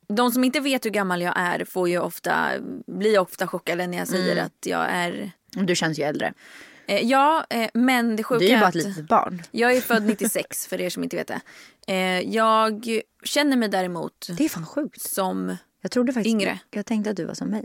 De 0.08 0.30
som 0.32 0.44
inte 0.44 0.60
vet 0.60 0.84
hur 0.84 0.90
gammal 0.90 1.22
jag 1.22 1.34
är 1.36 1.64
får 1.64 1.88
ju 1.88 1.98
ofta, 1.98 2.48
blir 2.86 3.18
ofta 3.18 3.46
chockade 3.46 3.86
när 3.86 3.98
jag 3.98 4.08
säger 4.08 4.32
Mm. 4.32 4.44
att 4.46 4.66
jag 4.66 4.86
är... 4.90 5.30
Du 5.50 5.74
känns 5.76 5.98
ju 5.98 6.02
äldre. 6.02 6.32
Eh, 6.86 7.04
ja, 7.06 7.46
eh, 7.50 7.68
men 7.74 8.16
det 8.16 8.22
sjuka 8.24 8.38
Du 8.38 8.46
är 8.46 8.50
ju 8.50 8.56
bara 8.56 8.68
ett 8.68 8.76
att- 8.76 8.84
litet 8.84 9.08
barn. 9.08 9.42
Jag 9.50 9.76
är 9.76 9.80
född 9.80 10.02
96 10.06 10.66
för 10.66 10.80
er 10.80 10.90
som 10.90 11.02
inte 11.04 11.16
vet 11.16 11.26
det. 11.26 11.40
Eh, 11.92 12.20
jag 12.34 12.88
känner 13.24 13.56
mig 13.56 13.68
däremot 13.68 14.26
Det 14.36 14.44
är 14.44 14.48
fan 14.48 14.66
sjukt. 14.66 15.00
som... 15.00 15.56
Jag 15.82 15.90
trodde 15.90 16.12
faktiskt, 16.12 16.34
Yngre. 16.34 16.58
jag 16.70 16.86
tänkte 16.86 17.10
att 17.10 17.16
du 17.16 17.24
var 17.24 17.34
som 17.34 17.48
mig. 17.48 17.64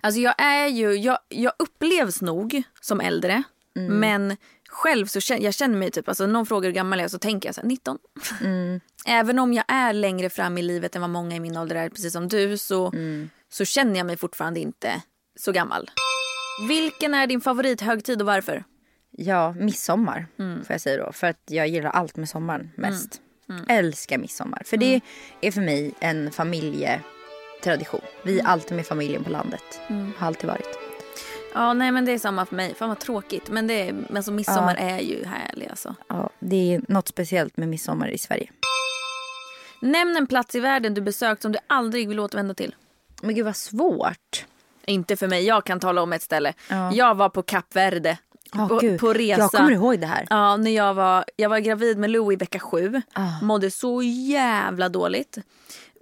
Alltså 0.00 0.20
jag 0.20 0.34
är 0.42 0.66
ju, 0.66 0.92
jag, 0.94 1.18
jag 1.28 1.52
upplevs 1.58 2.22
nog 2.22 2.62
som 2.80 3.00
äldre. 3.00 3.42
Mm. 3.76 3.94
Men 4.00 4.36
själv 4.74 5.06
så 5.06 5.20
känner 5.20 5.42
jag 5.42 5.54
känner 5.54 5.78
mig 5.78 5.90
typ, 5.90 6.08
alltså 6.08 6.26
någon 6.26 6.46
frågar 6.46 6.68
hur 6.68 6.74
gammal 6.74 6.98
jag 6.98 7.04
är 7.04 7.08
så 7.08 7.18
tänker 7.18 7.48
jag 7.48 7.54
så 7.54 7.60
här, 7.60 7.68
19. 7.68 7.98
Mm. 8.40 8.80
Även 9.06 9.38
om 9.38 9.52
jag 9.52 9.64
är 9.68 9.92
längre 9.92 10.30
fram 10.30 10.58
i 10.58 10.62
livet 10.62 10.96
än 10.96 11.00
vad 11.00 11.10
många 11.10 11.36
i 11.36 11.40
min 11.40 11.56
ålder 11.56 11.76
är, 11.76 11.88
precis 11.88 12.12
som 12.12 12.28
du, 12.28 12.58
så, 12.58 12.86
Mm. 12.86 13.30
så 13.52 13.64
känner 13.64 13.96
jag 13.96 14.06
mig 14.06 14.16
fortfarande 14.16 14.60
inte 14.60 15.02
så 15.40 15.52
gammal. 15.52 15.90
Vilken 16.68 17.14
är 17.14 17.26
din 17.26 17.40
favorithögtid 17.40 18.20
och 18.20 18.26
varför? 18.26 18.64
Ja, 19.10 19.52
midsommar 19.52 20.26
Mm. 20.38 20.64
får 20.64 20.74
jag 20.74 20.80
säga 20.80 21.04
då. 21.06 21.12
För 21.12 21.26
att 21.26 21.42
jag 21.46 21.68
gillar 21.68 21.90
allt 21.90 22.16
med 22.16 22.28
sommaren 22.28 22.70
mest. 22.76 23.20
Älskar 23.68 24.18
midsommar. 24.18 24.62
För 24.66 24.76
det 24.76 25.00
är 25.40 25.50
för 25.52 25.60
mig 25.60 25.94
en 26.00 26.30
familjetradition. 26.30 28.00
Vi 28.24 28.40
är 28.40 28.44
alltid 28.46 28.76
med 28.76 28.86
familjen 28.86 29.24
på 29.24 29.30
landet. 29.30 29.80
Har 30.18 30.26
alltid 30.26 30.48
varit. 30.50 30.78
Ja, 31.54 31.72
nej 31.72 31.92
men 31.92 32.04
det 32.04 32.12
är 32.12 32.18
samma 32.18 32.46
för 32.46 32.56
mig. 32.56 32.74
Fan 32.74 32.88
vad 32.88 32.98
tråkigt. 32.98 33.50
Men 33.50 33.66
det 33.66 33.88
är, 33.88 33.94
alltså, 34.16 34.32
midsommar 34.32 34.74
är 34.74 34.98
ju 34.98 35.24
härlig 35.24 35.68
alltså. 35.68 35.94
Ja, 36.08 36.30
det 36.38 36.74
är 36.74 36.80
något 36.88 37.08
speciellt 37.08 37.56
med 37.56 37.68
midsommar 37.68 38.08
i 38.08 38.18
Sverige. 38.18 38.50
Nämn 39.80 40.16
en 40.16 40.26
plats 40.26 40.54
i 40.54 40.60
världen 40.60 40.94
du 40.94 41.00
besökt 41.00 41.42
som 41.42 41.52
du 41.52 41.58
aldrig 41.66 42.08
vill 42.08 42.20
återvända 42.20 42.54
till. 42.54 42.74
Men 43.22 43.34
gud 43.34 43.44
vad 43.44 43.56
svårt. 43.56 44.44
Inte 44.86 45.16
för 45.16 45.28
mig, 45.28 45.44
jag 45.46 45.64
kan 45.64 45.80
tala 45.80 46.02
om 46.02 46.12
ett 46.12 46.22
ställe. 46.22 46.52
Ja. 46.70 46.92
Jag 46.92 47.14
var 47.14 47.28
på 47.28 47.42
Kap 47.42 47.76
Verde. 47.76 48.18
Ja, 48.52 48.68
på, 48.68 48.98
på 48.98 49.12
resa. 49.12 49.40
Jag 49.40 49.50
kommer 49.50 49.70
ihåg 49.70 50.00
det 50.00 50.06
här. 50.06 50.26
Ja, 50.30 50.56
när 50.56 50.70
jag 50.70 50.94
var, 50.94 51.24
jag 51.36 51.48
var 51.48 51.58
gravid 51.58 51.98
med 51.98 52.10
Louis 52.10 52.36
i 52.36 52.38
vecka 52.38 52.58
sju. 52.58 53.02
Ah. 53.12 53.40
Mådde 53.42 53.70
så 53.70 54.02
jävla 54.02 54.88
dåligt. 54.88 55.38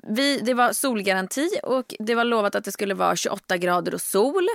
Vi, 0.09 0.39
det 0.39 0.55
var 0.55 0.73
solgaranti 0.73 1.49
och 1.63 1.95
det 1.99 2.15
var 2.15 2.25
lovat 2.25 2.55
att 2.55 2.65
det 2.65 2.73
skulle 2.73 2.95
vara 2.95 3.17
28 3.17 3.57
grader 3.57 3.95
och 3.95 4.01
sol. 4.01 4.49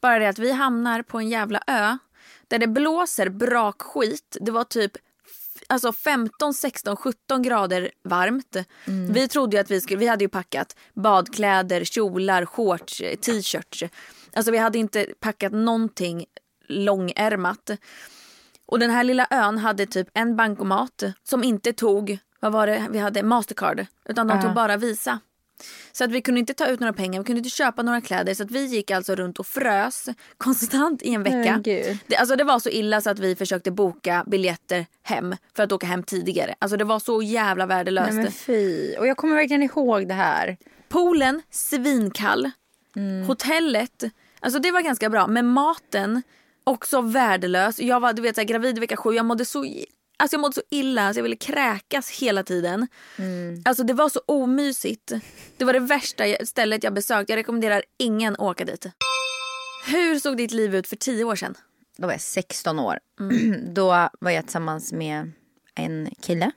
Bara 0.00 0.18
det 0.18 0.28
att 0.28 0.38
vi 0.38 0.52
hamnar 0.52 1.02
på 1.02 1.18
en 1.18 1.28
jävla 1.28 1.62
ö 1.66 1.98
där 2.48 2.58
det 2.58 2.66
blåser 2.66 3.28
brakskit. 3.28 4.36
Det 4.40 4.50
var 4.50 4.64
typ 4.64 4.92
alltså 5.66 5.92
15, 5.92 6.54
16, 6.54 6.96
17 6.96 7.42
grader 7.42 7.90
varmt. 8.04 8.56
Vi 9.10 9.28
trodde 9.28 9.60
att 9.60 9.70
vi 9.70 9.80
skulle, 9.80 9.98
vi 10.00 10.06
hade 10.06 10.24
ju 10.24 10.28
packat 10.28 10.76
badkläder, 10.94 11.84
kjolar, 11.84 12.46
shorts, 12.46 13.00
eh, 13.00 13.16
t-shirts. 13.16 13.82
Alltså 14.32 14.52
vi 14.52 14.58
hade 14.58 14.78
inte 14.78 15.06
packat 15.20 15.52
någonting 15.52 16.24
långärmat. 16.68 17.70
Och 18.66 18.78
den 18.78 18.90
här 18.90 19.04
lilla 19.04 19.26
ön 19.30 19.58
hade 19.58 19.86
typ 19.86 20.08
en 20.14 20.36
bankomat 20.36 21.02
som 21.22 21.44
inte 21.44 21.72
tog, 21.72 22.18
vad 22.40 22.52
var 22.52 22.66
det 22.66 22.86
vi 22.90 22.98
hade, 22.98 23.22
Mastercard. 23.22 23.86
Utan 24.04 24.26
de 24.26 24.42
tog 24.42 24.54
bara 24.54 24.76
Visa. 24.76 25.20
Så 25.92 26.04
att 26.04 26.10
vi 26.10 26.22
kunde 26.22 26.40
inte 26.40 26.54
ta 26.54 26.66
ut 26.66 26.80
några 26.80 26.92
pengar, 26.92 27.20
vi 27.20 27.24
kunde 27.24 27.38
inte 27.38 27.50
köpa 27.50 27.82
några 27.82 28.00
kläder. 28.00 28.34
Så 28.34 28.42
att 28.42 28.50
vi 28.50 28.64
gick 28.66 28.90
alltså 28.90 29.14
runt 29.14 29.38
och 29.38 29.46
frös 29.46 30.08
konstant 30.38 31.02
i 31.02 31.14
en 31.14 31.22
vecka. 31.22 31.60
Gud. 31.64 31.98
Det, 32.06 32.16
alltså 32.16 32.36
det 32.36 32.44
var 32.44 32.58
så 32.58 32.68
illa 32.68 33.00
så 33.00 33.10
att 33.10 33.18
vi 33.18 33.36
försökte 33.36 33.70
boka 33.70 34.24
biljetter 34.26 34.86
hem 35.02 35.36
för 35.56 35.62
att 35.62 35.72
åka 35.72 35.86
hem 35.86 36.02
tidigare. 36.02 36.54
Alltså 36.58 36.76
det 36.76 36.84
var 36.84 36.98
så 36.98 37.22
jävla 37.22 37.66
värdelöst. 37.66 38.12
Nej 38.12 38.22
men 38.22 38.32
fy. 38.32 38.96
Och 38.96 39.06
jag 39.06 39.16
kommer 39.16 39.36
verkligen 39.36 39.62
ihåg 39.62 40.08
det 40.08 40.14
här. 40.14 40.56
Poolen, 40.88 41.42
svinkall. 41.50 42.50
Hotellet, 43.26 44.04
alltså 44.40 44.58
det 44.60 44.70
var 44.70 44.80
ganska 44.80 45.10
bra. 45.10 45.26
Men 45.26 45.46
maten, 45.46 46.22
också 46.64 47.00
värdelös. 47.00 47.78
Jag 47.80 48.00
var 48.00 48.12
du 48.12 48.22
vet, 48.22 48.34
så 48.34 48.40
här, 48.40 48.48
gravid 48.48 48.78
vecka 48.78 48.96
sju, 48.96 49.14
jag 49.14 49.26
mådde 49.26 49.44
så, 49.44 49.66
alltså, 50.16 50.34
jag 50.34 50.40
mådde 50.40 50.54
så 50.54 50.62
illa 50.70 51.12
så 51.12 51.18
jag 51.18 51.22
ville 51.22 51.36
kräkas 51.36 52.10
hela 52.10 52.42
tiden. 52.42 52.88
Alltså 53.64 53.84
det 53.84 53.92
var 53.94 54.08
så 54.08 54.20
omysigt. 54.26 55.12
Det 55.56 55.64
var 55.64 55.72
det 55.72 55.78
värsta 55.78 56.24
stället 56.46 56.84
jag 56.84 56.94
besökt. 56.94 57.30
Jag 57.30 57.36
rekommenderar 57.36 57.82
ingen 57.98 58.32
att 58.32 58.40
åka 58.40 58.64
dit. 58.64 58.86
Hur 59.86 60.18
såg 60.18 60.36
ditt 60.36 60.52
liv 60.52 60.74
ut 60.74 60.86
för 60.86 60.96
tio 60.96 61.24
år 61.24 61.36
sedan? 61.36 61.54
Då 61.96 62.06
var 62.06 62.14
jag 62.14 62.20
16 62.20 62.78
år. 62.78 62.98
Då 63.72 64.08
var 64.20 64.30
jag 64.30 64.44
tillsammans 64.44 64.92
med 64.92 65.32
en 65.74 66.10
kille. 66.20 66.50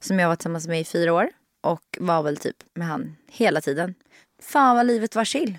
Som 0.00 0.18
jag 0.18 0.28
var 0.28 0.36
tillsammans 0.36 0.68
med 0.68 0.80
i 0.80 0.84
fyra 0.84 1.12
år. 1.14 1.30
Och 1.60 1.98
var 2.00 2.22
väl 2.22 2.36
typ 2.36 2.56
med 2.74 2.86
han 2.88 3.16
hela 3.30 3.60
tiden. 3.60 3.94
Fan 4.42 4.76
vad 4.76 4.86
livet 4.86 5.14
var 5.14 5.24
chill. 5.24 5.58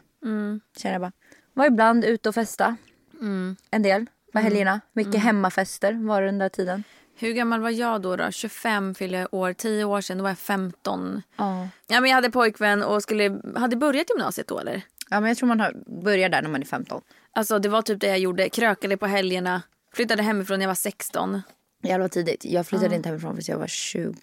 Känner 0.78 0.94
jag 0.96 1.02
bara. 1.02 1.12
Var 1.54 1.66
ibland 1.66 2.06
ute 2.06 2.30
och 2.30 2.36
festa. 2.36 2.76
En 3.72 3.82
del. 3.84 4.06
På 4.34 4.40
helgerna. 4.40 4.82
Mycket 4.94 5.22
hemmafester 5.22 5.94
var 6.08 6.22
det 6.22 6.28
den 6.28 6.38
där 6.38 6.50
tiden. 6.50 6.84
Hur 7.20 7.34
gammal 7.34 7.60
var 7.62 7.70
jag 7.70 8.02
då? 8.02 8.16
då? 8.16 8.32
25 8.32 8.96
fyllde 8.96 9.18
jag 9.18 9.34
år. 9.34 9.54
10 9.54 9.84
år 9.84 10.02
sedan 10.02 10.18
då 10.18 10.24
var 10.24 10.30
jag 10.30 10.38
15. 10.40 11.22
Ja. 11.38 11.68
Ja, 11.88 12.02
men 12.02 12.10
jag 12.10 12.16
hade 12.16 12.30
pojkvän 12.32 12.84
och 12.84 13.04
skulle, 13.04 13.40
hade 13.56 13.76
börjat 13.76 14.10
gymnasiet 14.10 14.48
då 14.48 14.60
eller? 14.60 14.82
Ja 15.10 15.20
men 15.20 15.28
jag 15.28 15.38
tror 15.38 15.48
man 15.48 15.60
har, 15.60 16.02
börjar 16.04 16.30
där 16.30 16.42
när 16.42 16.50
man 16.50 16.62
är 16.62 16.66
15. 16.66 17.02
Alltså 17.32 17.60
det 17.60 17.70
var 17.70 17.82
typ 17.82 18.02
det 18.02 18.08
jag 18.08 18.20
gjorde. 18.20 18.50
Krökade 18.50 18.98
på 18.98 19.06
helgerna. 19.08 19.62
Flyttade 19.94 20.24
hemifrån 20.24 20.60
när 20.60 20.64
jag 20.64 20.70
var 20.70 20.76
16. 20.76 21.42
Jävlar 21.84 22.08
tidigt. 22.08 22.46
Jag 22.46 22.68
flyttade 22.68 22.96
inte 22.96 23.10
hemifrån 23.10 23.36
förrän 23.36 23.44
jag 23.48 23.58
var 23.60 23.68
21. 23.68 24.16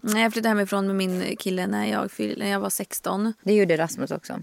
Nej, 0.00 0.22
Jag 0.22 0.32
flyttade 0.32 0.48
hemifrån 0.48 0.86
med 0.86 0.96
min 0.96 1.36
kille 1.36 1.66
när 1.66 1.86
jag, 1.86 2.10
fyll- 2.10 2.38
när 2.38 2.50
jag 2.50 2.60
var 2.60 2.70
16. 2.70 3.32
Det 3.42 3.52
gjorde 3.52 3.76
Rasmus 3.76 4.10
också. 4.10 4.42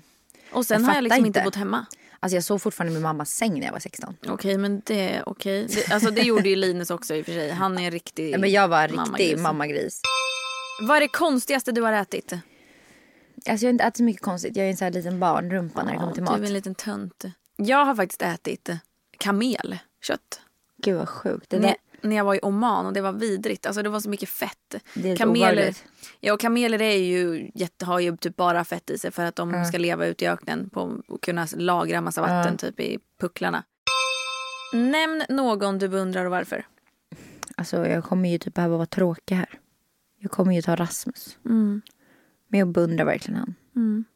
Och 0.51 0.65
sen 0.65 0.81
Jag 0.81 0.87
har 0.87 0.95
jag 0.95 1.03
liksom 1.03 1.25
inte. 1.25 1.41
bott 1.43 1.55
hemma. 1.55 1.85
Alltså 2.19 2.35
jag 2.35 2.43
sov 2.43 2.59
fortfarande 2.59 2.91
i 2.91 2.93
min 2.93 3.03
mammas 3.03 3.31
säng 3.31 3.59
när 3.59 3.65
jag 3.65 3.71
var 3.71 3.79
16. 3.79 4.15
Okej, 4.27 4.57
men 4.57 4.81
det 4.85 5.23
okej. 5.25 5.67
Det, 5.69 5.91
alltså 5.91 6.11
det 6.11 6.21
gjorde 6.21 6.49
ju 6.49 6.55
Linus 6.55 6.89
också 6.89 7.15
i 7.15 7.21
och 7.21 7.25
för 7.25 7.31
sig. 7.31 7.51
Han 7.51 7.77
är 7.77 7.85
en 7.85 7.91
riktig 7.91 8.33
Ja, 8.33 8.37
men 8.37 8.51
jag 8.51 8.67
var 8.67 8.83
en 8.83 9.05
riktig 9.05 9.39
mammagris. 9.39 10.01
Vad 10.81 10.97
är 10.97 11.01
det 11.01 11.07
konstigaste 11.07 11.71
du 11.71 11.81
har 11.81 11.93
ätit? 11.93 12.33
Alltså 12.33 13.65
jag 13.65 13.69
har 13.69 13.73
inte 13.73 13.83
ätit 13.83 13.97
så 13.97 14.03
mycket 14.03 14.21
konstigt. 14.21 14.55
Jag 14.55 14.65
är 14.65 14.69
en 14.69 14.77
sån 14.77 14.85
här 14.85 14.91
liten 14.91 15.19
barnrumpa 15.19 15.83
när 15.83 15.91
det 15.91 15.97
kommer 15.97 16.13
till 16.13 16.23
mat. 16.23 16.37
Du 16.37 16.43
är 16.43 16.47
en 16.47 16.53
liten 16.53 16.75
tönt. 16.75 17.25
Jag 17.55 17.85
har 17.85 17.95
faktiskt 17.95 18.21
ätit 18.21 18.69
kamelkött. 19.17 20.41
Gud 20.83 20.97
vad 20.97 21.09
sjukt. 21.09 21.49
Det 21.49 21.59
där, 21.59 21.75
när 22.07 22.15
jag 22.15 22.23
var 22.23 22.35
i 22.35 22.39
Oman 22.41 22.85
och 22.85 22.93
det 22.93 23.01
var 23.01 23.11
vidrigt. 23.11 23.65
Alltså 23.65 23.83
det 23.83 23.89
var 23.89 23.99
så 23.99 24.09
mycket 24.09 24.29
fett. 24.29 24.75
Kameler, 25.17 25.75
ja, 26.19 26.33
och 26.33 26.39
kameler 26.39 26.81
är 26.81 26.97
ju, 26.97 27.51
har 27.83 27.99
ju 27.99 28.17
typ 28.17 28.35
bara 28.35 28.63
fett 28.63 28.89
i 28.89 28.97
sig 28.97 29.11
för 29.11 29.25
att 29.25 29.35
de 29.35 29.65
ska 29.65 29.77
leva 29.77 30.05
ute 30.05 30.25
i 30.25 30.27
öknen 30.27 30.69
på, 30.69 31.01
och 31.07 31.21
kunna 31.21 31.47
lagra 31.55 32.01
massa 32.01 32.21
vatten 32.21 32.57
typ 32.57 32.79
i 32.79 32.99
pucklarna. 33.19 33.63
Nämn 34.73 35.23
någon 35.29 35.77
du 35.77 35.87
beundrar 35.89 36.25
och 36.25 36.31
varför. 36.31 36.65
alltså 37.55 37.87
jag 37.87 38.03
kommer 38.03 38.29
ju 38.29 38.37
typ 38.37 38.53
behöva 38.53 38.75
vara 38.75 38.85
tråkig 38.85 39.35
här. 39.35 39.59
Jag 40.19 40.31
kommer 40.31 40.53
ju 40.55 40.61
ta 40.61 40.75
Rasmus. 40.75 41.37
Mm. 41.45 41.81
Men 42.47 42.59
jag 42.59 42.67
beundrar 42.67 43.05
verkligen 43.05 43.39
han. 43.39 43.55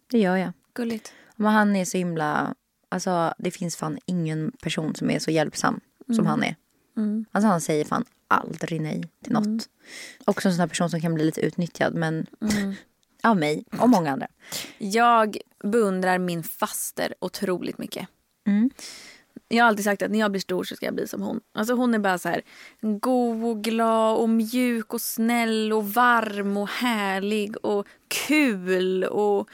Det 0.08 0.20
gör 0.20 0.38
jag. 0.38 0.52
Gulligt. 0.74 1.14
Men 1.36 1.52
han 1.54 1.76
är 1.76 1.86
så 1.86 1.98
himla 1.98 2.56
Alltså 2.90 3.34
det 3.38 3.52
finns 3.52 3.76
fan 3.76 4.00
ingen 4.06 4.52
person 4.62 4.96
som 4.96 5.10
är 5.10 5.20
så 5.20 5.32
hjälpsam 5.32 5.80
Mm. 6.08 6.16
som 6.16 6.26
han 6.26 6.44
är. 6.44 6.56
Alltså 7.32 7.48
han 7.48 7.62
säger 7.62 7.86
fan 7.86 8.06
aldrig 8.28 8.82
nej 8.82 9.04
till 9.24 9.34
något. 9.34 9.46
Mm. 9.46 9.60
Också 10.26 10.48
en 10.48 10.54
sån 10.54 10.60
här 10.60 10.68
person 10.68 10.90
som 10.90 11.02
kan 11.02 11.14
bli 11.14 11.26
lite 11.26 11.42
utnyttjad 11.42 11.96
men 11.96 12.28
av 13.24 13.38
mig 13.38 13.66
och 13.80 13.90
många 13.90 14.12
andra. 14.12 14.28
Jag 14.78 15.38
beundrar 15.64 16.18
min 16.18 16.44
faster 16.44 17.14
otroligt 17.20 17.78
mycket. 17.78 18.08
Mm. 18.48 18.70
Jag 19.48 19.64
har 19.64 19.68
alltid 19.68 19.86
sagt 19.86 20.02
att 20.02 20.12
när 20.12 20.20
jag 20.20 20.32
blir 20.32 20.42
stor 20.42 20.64
så 20.64 20.76
ska 20.76 20.86
jag 20.86 20.96
bli 20.96 21.08
som 21.08 21.22
hon. 21.22 21.42
Alltså 21.54 21.74
hon 21.74 21.94
är 21.94 22.00
bara 22.00 22.18
så 22.18 22.30
här 22.30 22.42
god 22.82 23.44
och 23.44 23.64
glad 23.64 24.18
och 24.18 24.30
mjuk 24.30 24.94
och 24.94 25.02
snäll 25.02 25.74
och 25.74 25.94
varm 25.94 26.58
och 26.58 26.70
härlig 26.70 27.66
och 27.66 27.88
kul 28.08 29.04
och 29.04 29.50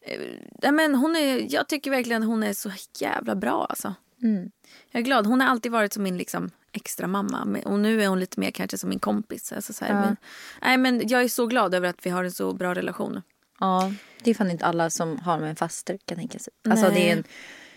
eh, 0.00 0.20
ja, 0.62 0.72
men 0.72 0.94
hon 0.94 1.16
är, 1.16 1.54
jag 1.54 1.68
tycker 1.68 1.90
verkligen 1.90 2.22
hon 2.22 2.42
är 2.42 2.52
så 2.52 2.70
jävla 2.98 3.34
bra 3.34 3.66
alltså. 3.70 3.94
Mm. 4.22 4.50
Jag 4.90 5.00
är 5.00 5.04
glad. 5.04 5.26
Hon 5.26 5.40
har 5.40 5.48
alltid 5.48 5.72
varit 5.72 5.92
som 5.92 6.02
min 6.02 6.18
liksom, 6.18 6.50
extra 6.72 7.06
mamma 7.06 7.58
och 7.64 7.78
nu 7.78 8.02
är 8.02 8.08
hon 8.08 8.20
lite 8.20 8.40
mer 8.40 8.50
kanske 8.50 8.78
som 8.78 8.90
min 8.90 8.98
kompis. 8.98 9.52
Alltså, 9.52 9.72
så 9.72 9.84
här, 9.84 9.94
Ja. 9.94 10.00
men, 10.00 10.16
nej, 10.62 10.76
men 10.78 11.08
jag 11.08 11.22
är 11.22 11.28
så 11.28 11.46
glad 11.46 11.74
över 11.74 11.88
att 11.88 12.06
vi 12.06 12.10
har 12.10 12.24
en 12.24 12.32
så 12.32 12.52
bra 12.52 12.74
relation. 12.74 13.22
Ja, 13.60 13.92
det 14.22 14.30
är 14.30 14.34
fan 14.34 14.50
inte 14.50 14.66
alla 14.66 14.90
som 14.90 15.18
har 15.18 15.38
med 15.38 15.50
en 15.50 15.56
faster 15.56 15.98
kan 16.04 16.18
tänka 16.18 16.38
sig. 16.38 16.52
Alltså 16.68 16.86
Nej. 16.86 16.94
det 16.94 17.08
är 17.10 17.16
en, 17.16 17.24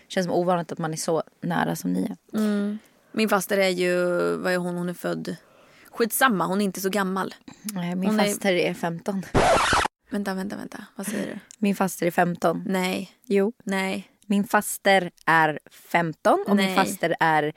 känns 0.08 0.26
som 0.26 0.34
ovanligt 0.34 0.72
att 0.72 0.78
man 0.78 0.92
är 0.92 0.96
så 0.96 1.22
nära 1.40 1.76
som 1.76 1.92
ni 1.92 2.16
är. 2.32 2.78
Min 3.12 3.28
faster 3.28 3.58
är 3.58 3.68
ju, 3.68 3.96
vad 4.36 4.52
är 4.52 4.56
hon, 4.56 4.76
hon 4.76 4.88
är 4.88 4.94
född, 4.94 5.36
skitsamma 5.90 6.46
hon 6.46 6.60
är 6.60 6.64
inte 6.64 6.80
så 6.80 6.88
gammal. 6.90 7.34
Nej, 7.62 7.94
min 7.94 8.10
Hon 8.10 8.20
är- 8.20 8.24
faster 8.24 8.52
är 8.52 8.74
15. 8.74 9.22
Vänta, 10.10 10.34
vänta, 10.34 10.56
vänta, 10.56 10.84
vad 10.96 11.06
säger 11.06 11.26
du? 11.34 11.38
Min 11.58 11.74
faster 11.76 12.06
är 12.06 12.10
15. 12.10 12.64
Nej, 12.66 13.10
Jo. 13.24 13.52
nej. 13.64 14.08
Min 14.26 14.44
faster 14.44 15.10
är 15.26 15.58
15 15.70 16.44
och 16.48 16.56
min 16.56 16.66
Nej. 16.66 16.76
faster 16.76 17.16
är 17.20 17.52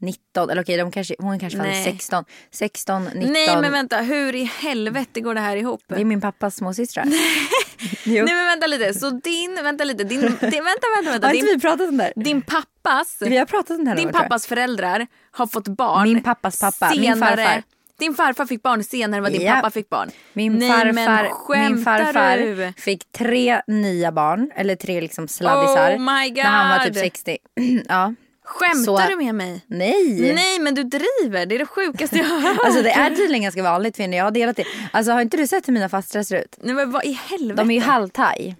19. 0.00 0.50
Eller 0.50 0.62
okej, 0.62 0.76
de 0.76 0.90
kanske, 0.90 1.14
hon 1.18 1.38
kanske 1.38 1.58
Nej. 1.58 1.84
16. 1.84 2.24
16, 2.50 3.04
19. 3.04 3.32
Nej 3.32 3.56
men 3.60 3.72
vänta, 3.72 3.96
hur 4.00 4.34
i 4.34 4.44
helvete 4.44 5.20
går 5.20 5.34
det 5.34 5.40
här 5.40 5.56
ihop? 5.56 5.80
Det 5.88 6.00
är 6.00 6.04
min 6.04 6.20
pappas 6.20 6.56
småsystrar. 6.56 7.04
Nej 8.06 8.24
men 8.34 8.46
vänta 8.46 8.66
lite, 8.66 8.94
så 8.94 9.10
din, 9.10 9.54
vänta 9.62 9.84
lite, 9.84 10.04
din, 10.04 10.20
din 10.20 10.30
vänta 10.40 10.50
vänta 10.96 11.10
vänta. 11.10 11.26
Har 11.26 11.34
inte 11.34 11.46
Din, 11.46 11.54
vi 11.56 11.60
pratat 11.60 11.88
om 11.88 11.96
det 11.96 12.02
här? 12.04 12.12
din 12.16 12.42
pappas, 12.42 13.16
Vi 13.20 13.36
har 13.36 13.46
pratat 13.46 13.78
om 13.78 13.84
det 13.84 13.90
här 13.90 13.96
din 13.96 14.12
pappas 14.12 14.46
föräldrar 14.46 15.06
har 15.30 15.46
fått 15.46 15.68
barn 15.68 16.02
Min 16.02 16.22
pappas 16.22 16.60
pappa, 16.60 16.90
min 16.90 17.02
senare. 17.14 17.36
farfar. 17.36 17.62
Din 17.98 18.14
farfar 18.14 18.46
fick 18.46 18.62
barn 18.62 18.84
senare 18.84 19.16
än 19.18 19.22
vad 19.22 19.32
din 19.32 19.40
Ja. 19.42 19.54
pappa 19.54 19.70
fick 19.70 19.88
barn. 19.90 20.10
Min 20.32 20.52
Nej, 20.54 20.68
farfar, 20.70 21.68
min 21.68 21.84
farfar 21.84 22.36
du? 22.38 22.72
fick 22.76 23.12
tre 23.12 23.60
nya 23.66 24.12
barn, 24.12 24.50
eller 24.56 24.76
tre 24.76 25.00
liksom 25.00 25.28
sladdisar. 25.28 25.94
Oh 25.96 26.04
När 26.04 26.44
han 26.44 26.78
var 26.78 26.84
typ 26.84 26.94
God. 26.94 27.02
60. 27.02 27.38
ja. 27.88 28.14
Skämtar 28.50 29.02
Så- 29.02 29.08
du 29.10 29.16
med 29.16 29.34
mig? 29.34 29.64
Nej! 29.66 30.32
Nej 30.34 30.58
men 30.58 30.74
du 30.74 30.82
driver, 30.82 31.46
det 31.46 31.54
är 31.54 31.58
det 31.58 31.66
sjukaste 31.66 32.16
jag 32.18 32.24
har 32.24 32.40
hört. 32.40 32.58
Alltså 32.64 32.82
det 32.82 32.90
är 32.90 33.10
tydligen 33.10 33.42
ganska 33.42 33.62
vanligt 33.62 33.96
för 33.96 34.08
jag 34.14 34.24
har 34.24 34.30
delat 34.30 34.56
det. 34.56 34.64
Alltså 34.92 35.12
har 35.12 35.20
inte 35.20 35.36
du 35.36 35.46
sett 35.46 35.68
hur 35.68 35.72
mina 35.72 35.88
fastrar 35.88 36.22
ser 36.22 36.36
ut? 36.42 36.56
Nej 36.62 36.74
men 36.74 36.90
vad 36.90 37.04
i 37.04 37.12
helvete? 37.12 37.62
De 37.62 37.70
är 37.70 37.74
ju 37.74 37.80
halvthai. 37.80 38.56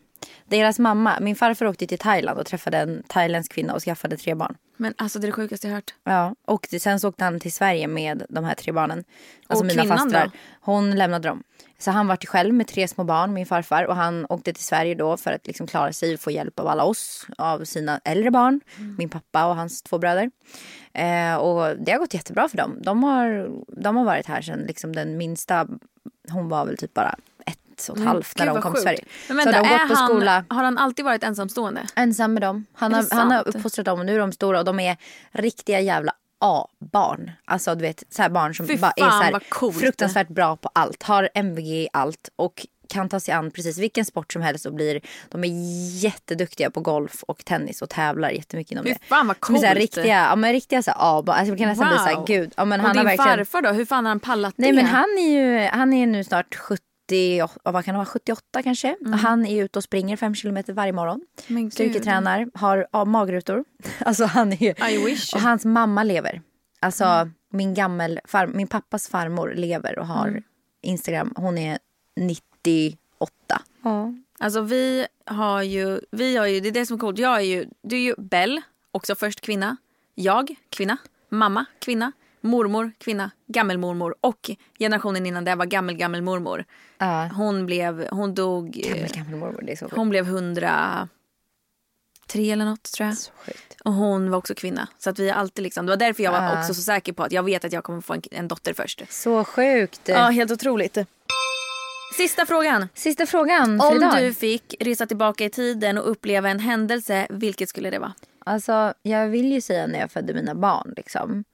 Deras 0.48 0.78
mamma, 0.78 1.18
min 1.20 1.36
farfar 1.36 1.66
åkte 1.66 1.86
till 1.86 1.98
Thailand 1.98 2.38
och 2.38 2.46
träffade 2.46 2.78
en 2.78 3.02
thailändsk 3.08 3.52
kvinna 3.52 3.74
och 3.74 3.82
skaffade 3.82 4.16
tre 4.16 4.34
barn. 4.34 4.56
Men 4.76 4.94
alltså 4.98 5.18
det 5.18 5.24
är 5.24 5.26
det 5.26 5.32
sjukaste 5.32 5.66
jag 5.68 5.74
hört. 5.74 5.94
Ja, 6.04 6.34
och 6.46 6.66
sen 6.80 7.00
så 7.00 7.08
åkte 7.08 7.24
han 7.24 7.40
till 7.40 7.52
Sverige 7.52 7.86
med 7.88 8.22
de 8.28 8.44
här 8.44 8.54
tre 8.54 8.72
barnen. 8.72 9.04
Alltså 9.46 9.62
Och 9.62 9.66
mina 9.66 9.82
kvinnan 9.82 9.98
fastrar. 9.98 10.24
då? 10.24 10.30
Hon 10.60 10.90
lämnade 10.96 11.28
dem. 11.28 11.42
Så 11.80 11.90
han 11.90 12.06
var 12.06 12.16
själv 12.16 12.54
med 12.54 12.66
tre 12.66 12.88
små 12.88 13.04
barn, 13.04 13.32
min 13.32 13.46
farfar. 13.46 13.84
Och 13.84 13.96
han 13.96 14.26
åkte 14.28 14.52
till 14.52 14.64
Sverige 14.64 14.94
då 14.94 15.16
för 15.16 15.32
att 15.32 15.46
liksom 15.46 15.66
klara 15.66 15.92
sig 15.92 16.14
och 16.14 16.20
få 16.20 16.30
hjälp 16.30 16.60
av 16.60 16.66
alla 16.66 16.84
oss. 16.84 17.26
Av 17.38 17.64
sina 17.64 18.00
äldre 18.04 18.30
barn. 18.30 18.60
Mm. 18.78 18.94
Min 18.98 19.08
pappa 19.08 19.46
och 19.46 19.56
hans 19.56 19.82
två 19.82 19.98
bröder. 19.98 20.30
Eh, 20.92 21.34
och 21.34 21.76
det 21.76 21.92
har 21.92 21.98
gått 21.98 22.14
jättebra 22.14 22.48
för 22.48 22.56
dem. 22.56 22.78
De 22.82 23.02
har, 23.02 23.50
de 23.82 23.96
har 23.96 24.04
varit 24.04 24.26
här 24.26 24.42
sedan 24.42 24.58
liksom 24.58 24.96
den 24.96 25.16
minsta, 25.16 25.66
hon 26.30 26.48
var 26.48 26.66
väl 26.66 26.76
typ 26.76 26.94
bara 26.94 27.14
ett 27.46 27.88
och 27.88 27.98
ett 27.98 28.04
halvt 28.04 28.38
när 28.38 28.46
Gud, 28.46 28.54
de 28.54 28.62
kom 28.62 28.72
till 28.72 28.78
sjukt. 28.78 28.82
Sverige. 28.82 29.04
Men 29.28 29.44
så 29.44 29.50
vänta, 29.50 29.58
har 29.58 29.78
de 29.78 29.78
gått 29.78 29.88
på 29.88 29.94
han, 29.94 30.08
skola. 30.08 30.44
har 30.48 30.64
han 30.64 30.78
alltid 30.78 31.04
varit 31.04 31.24
ensamstående? 31.24 31.86
Ensam 31.96 32.34
med 32.34 32.42
dem. 32.42 32.66
Han 32.72 32.94
har, 32.94 33.06
han 33.10 33.30
har 33.30 33.48
uppfostrat 33.48 33.86
dem 33.86 34.00
och 34.00 34.06
nu 34.06 34.14
är 34.14 34.18
de 34.18 34.32
stora 34.32 34.58
och 34.58 34.64
de 34.64 34.80
är 34.80 34.96
riktiga 35.32 35.80
jävla 35.80 36.12
A-barn. 36.40 37.30
Alltså 37.44 37.74
du 37.74 37.82
vet 37.82 38.02
så 38.10 38.28
barn 38.30 38.54
som 38.54 38.66
Fy 38.68 38.76
bara 38.76 38.92
är 38.96 39.10
så 39.10 39.16
här 39.22 39.40
coolt. 39.48 39.78
fruktansvärt 39.80 40.28
bra 40.28 40.56
på 40.56 40.70
allt. 40.72 41.02
Har 41.02 41.28
MVG 41.34 41.66
i 41.68 41.88
allt 41.92 42.28
och 42.36 42.66
kan 42.88 43.08
ta 43.08 43.20
sig 43.20 43.34
an 43.34 43.50
precis 43.50 43.78
vilken 43.78 44.04
sport 44.04 44.32
som 44.32 44.42
helst 44.42 44.66
och 44.66 44.74
blir, 44.74 45.00
de 45.28 45.44
är 45.44 45.48
jätteduktiga 46.04 46.70
på 46.70 46.80
golf 46.80 47.22
och 47.22 47.44
tennis 47.44 47.82
och 47.82 47.88
tävlar 47.90 48.30
jättemycket 48.30 48.72
inom 48.72 48.84
Fy 48.84 48.90
det. 48.92 48.98
fan 49.08 49.26
vad 49.26 49.36
Som 49.46 49.54
är 49.54 49.60
coolt. 49.60 49.74
riktiga, 49.74 50.06
ja 50.28 50.36
men 50.36 50.52
riktiga 50.52 50.82
så 50.82 50.90
här. 50.90 50.98
Alltså 50.98 51.32
man 51.48 51.58
kan 51.58 51.68
nästan 51.68 51.88
bli 51.88 51.96
så 51.98 52.04
här, 52.04 52.26
gud. 52.26 52.52
Ja, 52.56 52.64
men 52.64 52.80
och 52.80 52.86
han 52.86 52.96
din 52.96 53.06
har 53.06 53.16
verkligen... 53.16 53.38
farfar 53.46 53.62
då, 53.62 53.70
hur 53.70 53.84
fan 53.84 54.04
har 54.04 54.10
han 54.10 54.20
pallat 54.20 54.54
Nej 54.56 54.70
det? 54.70 54.76
men 54.76 54.86
han 54.86 55.18
är 55.18 55.30
ju, 55.62 55.68
han 55.68 55.92
är 55.92 56.06
nu 56.06 56.24
snart 56.24 56.54
70, 56.54 56.82
och 57.64 57.72
vad 57.72 57.84
kan 57.84 57.94
det 57.94 57.98
vara, 57.98 58.06
78 58.06 58.62
kanske. 58.62 58.96
Och 59.00 59.18
han 59.18 59.46
är 59.46 59.64
ute 59.64 59.78
och 59.78 59.84
springer 59.84 60.16
fem 60.16 60.34
kilometer 60.34 60.72
varje 60.72 60.92
morgon. 60.92 61.20
Mm. 61.48 61.70
Styrketränar, 61.70 62.48
har 62.54 62.86
ja, 62.92 63.04
magrutor. 63.04 63.64
Alltså 63.98 64.24
han 64.24 64.52
är. 64.52 64.90
I 64.90 65.04
wish. 65.04 65.34
Och 65.34 65.40
hans 65.40 65.64
mamma 65.64 66.02
lever. 66.02 66.42
Alltså 66.80 67.04
Mm. 67.04 67.34
min 67.52 67.74
gammel, 67.74 68.20
far, 68.24 68.46
min 68.46 68.66
pappas 68.66 69.08
farmor 69.08 69.52
lever 69.56 69.98
och 69.98 70.06
har 70.06 70.28
Mm. 70.28 70.42
Instagram. 70.82 71.32
Hon 71.36 71.58
är 71.58 71.78
98. 72.16 73.62
Ja. 73.82 74.14
Alltså 74.38 74.60
vi 74.60 75.06
har 75.26 75.62
ju, 75.62 76.00
vi 76.10 76.36
har 76.36 76.46
ju, 76.46 76.60
det 76.60 76.68
är 76.68 76.72
det 76.72 76.86
som 76.86 76.94
är 76.96 76.98
coolt. 77.00 77.18
Jag 77.18 77.36
är 77.36 77.40
ju, 77.40 77.66
du 77.82 77.96
är 77.96 78.00
ju 78.00 78.14
Bell, 78.18 78.60
också 78.92 79.14
först 79.14 79.40
kvinna. 79.40 79.76
Jag, 80.14 80.54
kvinna. 80.70 80.96
Mamma, 81.28 81.64
kvinna. 81.78 82.12
Mormor, 82.40 82.92
kvinna. 82.98 83.30
Gammelmormor. 83.46 84.14
Och 84.20 84.50
generationen 84.78 85.26
innan 85.26 85.44
det 85.44 85.54
var 85.54 85.66
gammel, 85.66 85.96
gammelmormor. 85.96 86.64
Ja. 86.98 87.28
Hon 87.36 87.66
blev, 87.66 88.08
hon 88.10 88.34
dog, 88.34 88.80
eh, 88.86 89.08
gammal 89.16 89.36
mormor, 89.40 89.62
det 89.66 89.72
är 89.72 89.76
så 89.76 89.84
sjukt. 89.84 89.96
hon 89.96 90.08
blev 90.08 90.24
103 90.26 91.08
eller 92.52 92.64
något 92.64 92.82
tror 92.92 93.08
jag. 93.08 93.16
Så 93.18 93.30
sjukt. 93.46 93.76
Och 93.84 93.92
hon 93.92 94.30
var 94.30 94.38
också 94.38 94.54
kvinna. 94.54 94.88
Så 94.98 95.10
att 95.10 95.18
vi 95.18 95.30
alltid 95.30 95.62
liksom, 95.62 95.86
det 95.86 95.92
var 95.92 95.96
därför 95.96 96.22
jag 96.22 96.32
var 96.32 96.38
Ah. 96.40 96.60
också 96.60 96.74
så 96.74 96.82
säker 96.82 97.12
på 97.12 97.22
att 97.22 97.32
jag 97.32 97.42
vet 97.42 97.64
att 97.64 97.72
jag 97.72 97.84
kommer 97.84 98.00
få 98.00 98.14
en, 98.14 98.22
en 98.30 98.48
dotter 98.48 98.72
först. 98.74 99.02
Så 99.08 99.44
sjukt. 99.44 100.00
Ja, 100.04 100.28
helt 100.28 100.50
otroligt. 100.50 100.98
Sista 102.16 102.46
frågan. 102.46 102.88
Sista 102.94 103.26
frågan 103.26 103.80
Om 103.80 103.96
idag. 103.96 104.18
du 104.18 104.34
fick 104.34 104.74
resa 104.80 105.06
tillbaka 105.06 105.44
i 105.44 105.50
tiden 105.50 105.98
och 105.98 106.10
uppleva 106.10 106.48
en 106.50 106.58
händelse, 106.60 107.26
vilket 107.30 107.68
skulle 107.68 107.90
det 107.90 107.98
vara? 107.98 108.12
Alltså, 108.44 108.94
jag 109.02 109.28
vill 109.28 109.52
ju 109.52 109.60
säga 109.60 109.86
när 109.86 109.98
jag 110.00 110.10
födde 110.12 110.34
mina 110.34 110.54
barn. 110.54 110.92
Liksom. 110.96 111.44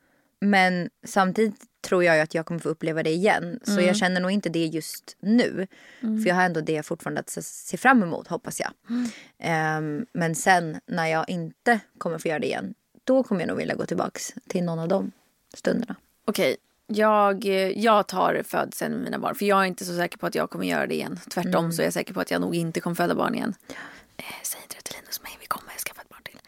Men 0.51 0.91
samtidigt 1.05 1.61
tror 1.89 2.05
jag 2.05 2.21
att 2.21 2.35
jag 2.35 2.47
kommer 2.47 2.61
få 2.61 2.69
uppleva 2.69 3.03
det 3.03 3.11
igen. 3.11 3.61
Så 3.63 3.73
Mm. 3.73 3.85
jag 3.87 3.97
känner 3.97 4.21
nog 4.21 4.31
inte 4.31 4.49
det 4.49 4.67
just 4.67 5.17
nu. 5.21 5.67
För 6.01 6.27
jag 6.29 6.35
har 6.35 6.43
ändå 6.43 6.61
det 6.61 6.83
fortfarande 6.83 7.21
att 7.21 7.31
se- 7.45 7.77
fram 7.77 8.03
emot 8.03 8.29
hoppas 8.29 8.61
jag. 8.61 8.71
Mm. 8.91 9.09
Ehm, 9.39 10.07
men 10.13 10.35
sen 10.35 10.81
när 10.87 11.07
jag 11.07 11.29
inte 11.29 11.81
kommer 11.99 12.19
få 12.19 12.29
göra 12.29 12.39
det 12.39 12.47
igen. 12.47 12.75
Då 13.05 13.23
kommer 13.23 13.41
jag 13.41 13.49
nog 13.49 13.57
vilja 13.57 13.75
gå 13.75 13.87
tillbaks 13.87 14.35
till 14.49 14.65
någon 14.65 14.79
av 14.79 14.89
de 14.89 15.13
stunderna. 15.55 15.97
Okej, 16.25 16.57
jag, 16.87 17.45
jag 17.77 18.07
tar 18.09 18.43
födseln 18.47 18.95
med 18.95 19.03
mina 19.05 19.19
barn. 19.19 19.35
För 19.35 19.47
jag 19.47 19.61
är 19.61 19.65
inte 19.65 19.85
så 19.85 19.97
säker 19.97 20.19
på 20.19 20.27
att 20.27 20.35
jag 20.35 20.51
kommer 20.51 20.65
göra 20.67 20.87
det 20.87 20.95
igen. 20.95 21.21
Tvärtom 21.31 21.73
så 21.73 21.83
är 21.83 21.87
jag 21.87 21.93
säker 21.93 22.15
på 22.15 22.21
att 22.21 22.31
jag 22.31 22.41
nog 22.41 22.55
inte 22.57 22.81
kommer 22.81 22.95
föda 22.97 23.15
barn 23.15 23.35
igen. 23.35 23.55
Eh, 24.17 24.25
säg 24.43 24.61
inte 24.63 24.75
det 24.77 24.83
till 24.83 24.97
Linus 25.01 25.23
mig, 25.23 25.33
vi 25.41 25.47
kommer 25.47 25.73
skaffa 25.73 26.03
ett 26.03 26.09
barn 26.09 26.23
till. 26.23 26.39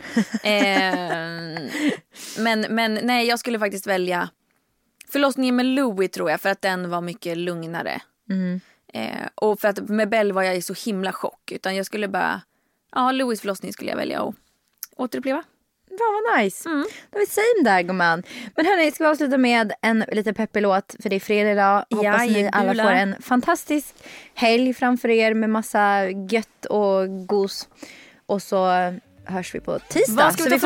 eh, 0.42 2.07
men, 2.38 2.60
men 2.60 2.94
nej, 2.94 3.26
jag 3.26 3.38
skulle 3.38 3.58
faktiskt 3.58 3.86
välja 3.86 4.28
förlossningen 5.08 5.56
med 5.56 5.66
Louie 5.66 6.08
tror 6.08 6.30
jag. 6.30 6.40
För 6.40 6.48
att 6.48 6.62
den 6.62 6.90
var 6.90 7.00
mycket 7.00 7.38
lugnare. 7.38 8.00
Eh, 8.92 9.28
och 9.34 9.60
för 9.60 9.68
att 9.68 9.88
med 9.88 10.08
Bell 10.08 10.32
var 10.32 10.42
jag 10.42 10.56
i 10.56 10.62
så 10.62 10.74
himla 10.74 11.12
chock. 11.12 11.52
Utan 11.52 11.76
jag 11.76 11.86
skulle 11.86 12.08
bara, 12.08 12.40
ja 12.94 13.12
Louis 13.12 13.40
förlossning 13.40 13.72
skulle 13.72 13.90
jag 13.90 13.96
välja 13.96 14.22
att 14.22 14.34
återuppleva. 14.96 15.42
Ja, 15.90 16.22
vad 16.26 16.44
nice. 16.44 16.68
Mm. 16.68 16.86
Då 17.10 17.18
är 17.18 17.20
vi 17.20 17.26
same 17.26 17.70
där 17.70 17.82
gumman. 17.82 18.22
Men 18.56 18.66
hörni, 18.66 18.90
ska 18.90 19.04
vi 19.04 19.10
avsluta 19.10 19.38
med 19.38 19.72
en 19.82 20.04
lite 20.12 20.32
peppig 20.32 20.62
låt. 20.62 20.96
För 21.02 21.10
det 21.10 21.16
är 21.16 21.20
fredag 21.20 21.50
idag. 21.50 21.84
Hoppas 21.90 22.20
ni 22.20 22.32
Jajebula. 22.32 22.50
alla 22.52 22.82
får 22.82 22.92
en 22.92 23.22
fantastisk 23.22 23.94
helg 24.34 24.74
framför 24.74 25.08
er 25.08 25.34
med 25.34 25.50
massa 25.50 26.08
gött 26.10 26.64
och 26.64 27.26
gos. 27.26 27.68
Och 28.26 28.42
så 28.42 28.66
hörs 29.24 29.54
vi 29.54 29.60
på 29.60 29.78
tisdag. 29.78 30.24
Vad 30.24 30.32
ska 30.32 30.42
så 30.42 30.50
vi 30.50 30.60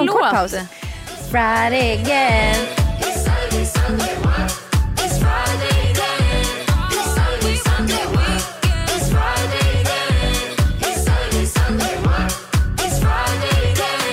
Friday 1.32 1.98
again. 1.98 2.68
It's 3.00 3.24
Sunday, 3.24 3.64
Sunday. 3.64 4.16
It's 4.98 5.18
Friday 5.18 5.90
again. 5.90 6.44
It's 6.90 7.08
Sunday, 7.14 7.56
Sunday. 7.56 8.04
It's 8.92 9.08
Friday 9.08 9.80
again. 9.80 10.52
It's 10.82 11.00
Sunday, 11.04 11.46
Sunday. 11.46 11.96
It's 12.84 12.98
Friday 13.00 13.72
again. 13.72 14.12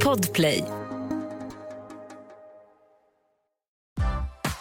Podplay 0.00 0.85